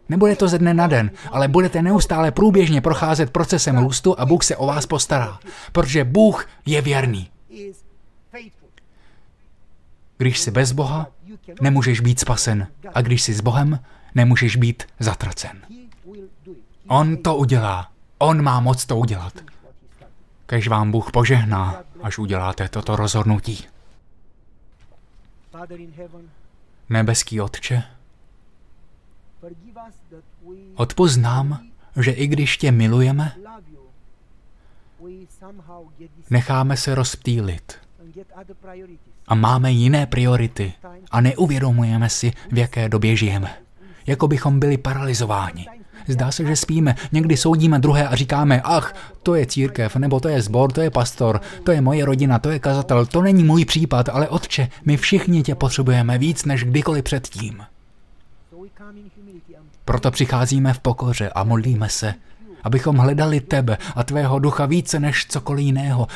Nebude 0.09 0.35
to 0.35 0.47
ze 0.47 0.59
dne 0.59 0.73
na 0.73 0.87
den, 0.87 1.11
ale 1.31 1.47
budete 1.47 1.81
neustále 1.81 2.31
průběžně 2.31 2.81
procházet 2.81 3.29
procesem 3.29 3.77
růstu 3.77 4.19
a 4.19 4.25
Bůh 4.25 4.43
se 4.43 4.55
o 4.55 4.67
vás 4.67 4.85
postará, 4.85 5.39
protože 5.71 6.03
Bůh 6.03 6.47
je 6.65 6.81
věrný. 6.81 7.29
Když 10.17 10.39
jsi 10.39 10.51
bez 10.51 10.71
Boha, 10.71 11.07
nemůžeš 11.61 11.99
být 11.99 12.19
spasen. 12.19 12.67
A 12.93 13.01
když 13.01 13.21
jsi 13.21 13.33
s 13.33 13.41
Bohem, 13.41 13.79
nemůžeš 14.15 14.55
být 14.55 14.83
zatracen. 14.99 15.61
On 16.87 17.17
to 17.17 17.35
udělá. 17.35 17.91
On 18.17 18.41
má 18.41 18.59
moc 18.59 18.85
to 18.85 18.97
udělat. 18.97 19.33
Kež 20.45 20.67
vám 20.67 20.91
Bůh 20.91 21.11
požehná, 21.11 21.83
až 22.03 22.17
uděláte 22.17 22.69
toto 22.69 22.95
rozhodnutí. 22.95 23.65
Nebeský 26.89 27.41
Otče, 27.41 27.83
odpoznám, 30.75 31.59
že 32.01 32.11
i 32.11 32.27
když 32.27 32.57
tě 32.57 32.71
milujeme, 32.71 33.35
necháme 36.29 36.77
se 36.77 36.95
rozptýlit 36.95 37.79
a 39.27 39.35
máme 39.35 39.71
jiné 39.71 40.05
priority 40.05 40.73
a 41.11 41.21
neuvědomujeme 41.21 42.09
si, 42.09 42.33
v 42.51 42.57
jaké 42.57 42.89
době 42.89 43.15
žijeme. 43.15 43.51
Jako 44.07 44.27
bychom 44.27 44.59
byli 44.59 44.77
paralizováni. 44.77 45.65
Zdá 46.07 46.31
se, 46.31 46.45
že 46.45 46.55
spíme. 46.55 46.95
Někdy 47.11 47.37
soudíme 47.37 47.79
druhé 47.79 48.07
a 48.07 48.15
říkáme, 48.15 48.61
ach, 48.61 48.93
to 49.23 49.35
je 49.35 49.45
církev, 49.45 49.95
nebo 49.95 50.19
to 50.19 50.27
je 50.27 50.41
zbor, 50.41 50.71
to 50.71 50.81
je 50.81 50.89
pastor, 50.89 51.41
to 51.63 51.71
je 51.71 51.81
moje 51.81 52.05
rodina, 52.05 52.39
to 52.39 52.49
je 52.49 52.59
kazatel, 52.59 53.05
to 53.05 53.21
není 53.21 53.43
můj 53.43 53.65
případ, 53.65 54.09
ale 54.09 54.29
otče, 54.29 54.69
my 54.85 54.97
všichni 54.97 55.43
tě 55.43 55.55
potřebujeme 55.55 56.17
víc 56.17 56.45
než 56.45 56.63
kdykoliv 56.63 57.03
předtím. 57.03 57.63
Proto 59.85 60.11
přicházíme 60.11 60.73
v 60.73 60.79
pokoře 60.79 61.29
a 61.29 61.43
modlíme 61.43 61.89
se, 61.89 62.13
abychom 62.63 62.97
hledali 62.97 63.39
tebe 63.39 63.77
a 63.95 64.03
tvého 64.03 64.39
ducha 64.39 64.65
více 64.65 64.99
než 64.99 65.25
cokoliv 65.25 65.65
jiného, 65.65 66.07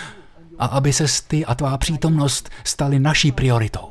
a 0.59 0.65
aby 0.65 0.93
se 0.93 1.05
ty 1.27 1.45
a 1.45 1.55
tvá 1.55 1.77
přítomnost 1.77 2.49
staly 2.63 2.99
naší 2.99 3.31
prioritou. 3.31 3.89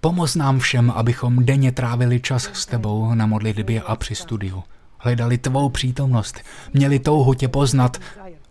Pomoz 0.00 0.34
nám 0.34 0.58
všem, 0.58 0.90
abychom 0.90 1.44
denně 1.44 1.72
trávili 1.72 2.20
čas 2.20 2.50
s 2.52 2.66
tebou 2.66 3.14
na 3.14 3.26
modlitbě 3.26 3.82
a 3.82 3.96
při 3.96 4.14
studiu. 4.14 4.62
Hledali 4.98 5.38
tvou 5.38 5.68
přítomnost, 5.68 6.40
měli 6.72 6.98
touhu 6.98 7.34
tě 7.34 7.48
poznat 7.48 7.96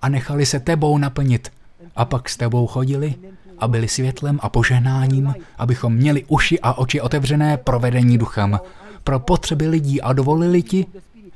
a 0.01 0.09
nechali 0.09 0.45
se 0.45 0.59
tebou 0.59 0.97
naplnit. 0.97 1.51
A 1.95 2.05
pak 2.05 2.29
s 2.29 2.37
tebou 2.37 2.67
chodili 2.67 3.15
a 3.59 3.67
byli 3.67 3.87
světlem 3.87 4.39
a 4.41 4.49
požehnáním, 4.49 5.33
abychom 5.57 5.93
měli 5.93 6.25
uši 6.27 6.59
a 6.59 6.77
oči 6.77 7.01
otevřené 7.01 7.57
provedení 7.57 8.17
duchem 8.17 8.59
pro 9.03 9.19
potřeby 9.19 9.67
lidí 9.67 10.01
a 10.01 10.13
dovolili 10.13 10.63
ti, 10.63 10.85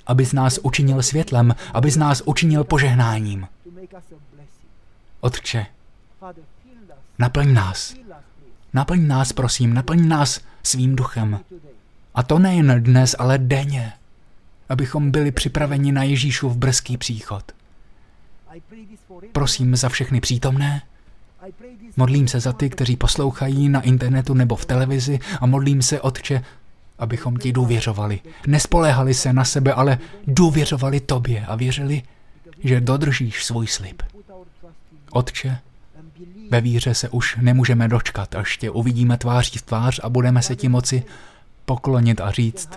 aby 0.08 0.26
z 0.26 0.34
nás 0.34 0.60
učinil 0.64 1.04
světlem, 1.04 1.56
aby 1.74 1.92
z 1.92 1.98
nás 1.98 2.22
učinil 2.26 2.64
požehnáním. 2.64 3.48
Otče, 5.22 5.66
naplň 7.20 7.54
nás. 7.54 7.96
Naplň 8.74 9.08
nás, 9.08 9.34
prosím, 9.34 9.74
naplň 9.74 10.08
nás 10.08 10.40
svým 10.64 10.96
duchem. 10.96 11.40
A 12.16 12.24
to 12.24 12.40
nejen 12.40 12.84
dnes, 12.84 13.16
ale 13.20 13.38
denně, 13.38 13.94
abychom 14.70 15.12
byli 15.12 15.32
připraveni 15.32 15.92
na 15.92 16.04
Ježíšův 16.04 16.58
brzký 16.58 16.98
příchod. 16.98 17.52
Prosím 19.32 19.76
za 19.76 19.90
všechny 19.90 20.22
přítomné, 20.22 20.82
modlím 21.98 22.28
se 22.28 22.40
za 22.40 22.54
ty, 22.54 22.70
kteří 22.70 22.96
poslouchají 22.96 23.70
na 23.70 23.82
internetu 23.82 24.34
nebo 24.34 24.56
v 24.56 24.66
televizi 24.66 25.20
a 25.42 25.46
modlím 25.46 25.82
se, 25.82 26.02
Otče, 26.02 26.44
abychom 27.00 27.38
ti 27.38 27.52
důvěřovali. 27.52 28.20
Nespoléhali 28.48 29.14
se 29.14 29.34
na 29.34 29.46
sebe, 29.46 29.74
ale 29.74 30.00
důvěřovali 30.28 31.00
tobě 31.00 31.46
a 31.46 31.56
věřili, 31.56 32.04
že 32.64 32.82
dodržíš 32.82 33.46
svůj 33.46 33.68
slib. 33.68 34.02
Otče, 35.12 35.58
ve 36.52 36.62
víře 36.62 36.94
se 36.94 37.10
už 37.10 37.38
nemůžeme 37.42 37.88
dočkat, 37.88 38.36
až 38.36 38.58
tě 38.58 38.70
uvidíme 38.70 39.18
tváří 39.18 39.58
v 39.58 39.62
tvář 39.62 40.00
a 40.04 40.10
budeme 40.10 40.42
se 40.42 40.56
ti 40.56 40.70
moci 40.70 41.04
poklonit 41.66 42.22
a 42.22 42.32
říct, 42.32 42.70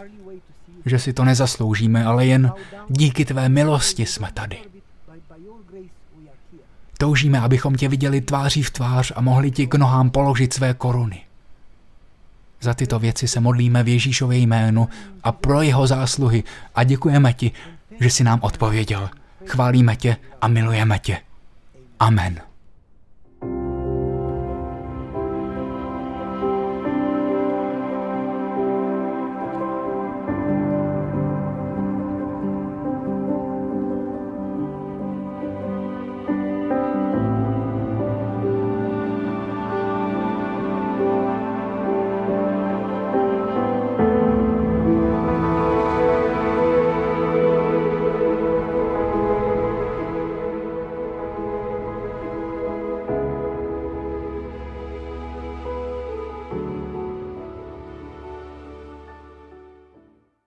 že 0.86 0.98
si 0.98 1.12
to 1.12 1.24
nezasloužíme, 1.24 2.04
ale 2.04 2.26
jen 2.26 2.52
díky 2.88 3.24
tvé 3.24 3.48
milosti 3.48 4.06
jsme 4.06 4.28
tady. 4.34 4.58
Toužíme, 6.98 7.40
abychom 7.40 7.74
tě 7.74 7.88
viděli 7.88 8.20
tváří 8.20 8.62
v 8.62 8.70
tvář 8.70 9.12
a 9.16 9.20
mohli 9.20 9.50
ti 9.50 9.66
k 9.66 9.74
nohám 9.74 10.10
položit 10.10 10.52
své 10.52 10.74
koruny. 10.74 11.22
Za 12.60 12.74
tyto 12.74 12.98
věci 12.98 13.28
se 13.28 13.40
modlíme 13.40 13.82
v 13.82 13.88
Ježíšově 13.88 14.38
jménu 14.38 14.88
a 15.24 15.32
pro 15.32 15.62
jeho 15.62 15.86
zásluhy 15.86 16.44
a 16.74 16.84
děkujeme 16.84 17.32
ti, 17.32 17.52
že 18.00 18.10
jsi 18.10 18.24
nám 18.24 18.38
odpověděl. 18.42 19.10
Chválíme 19.46 19.96
tě 19.96 20.16
a 20.40 20.48
milujeme 20.48 20.98
tě. 20.98 21.18
Amen. 22.00 22.53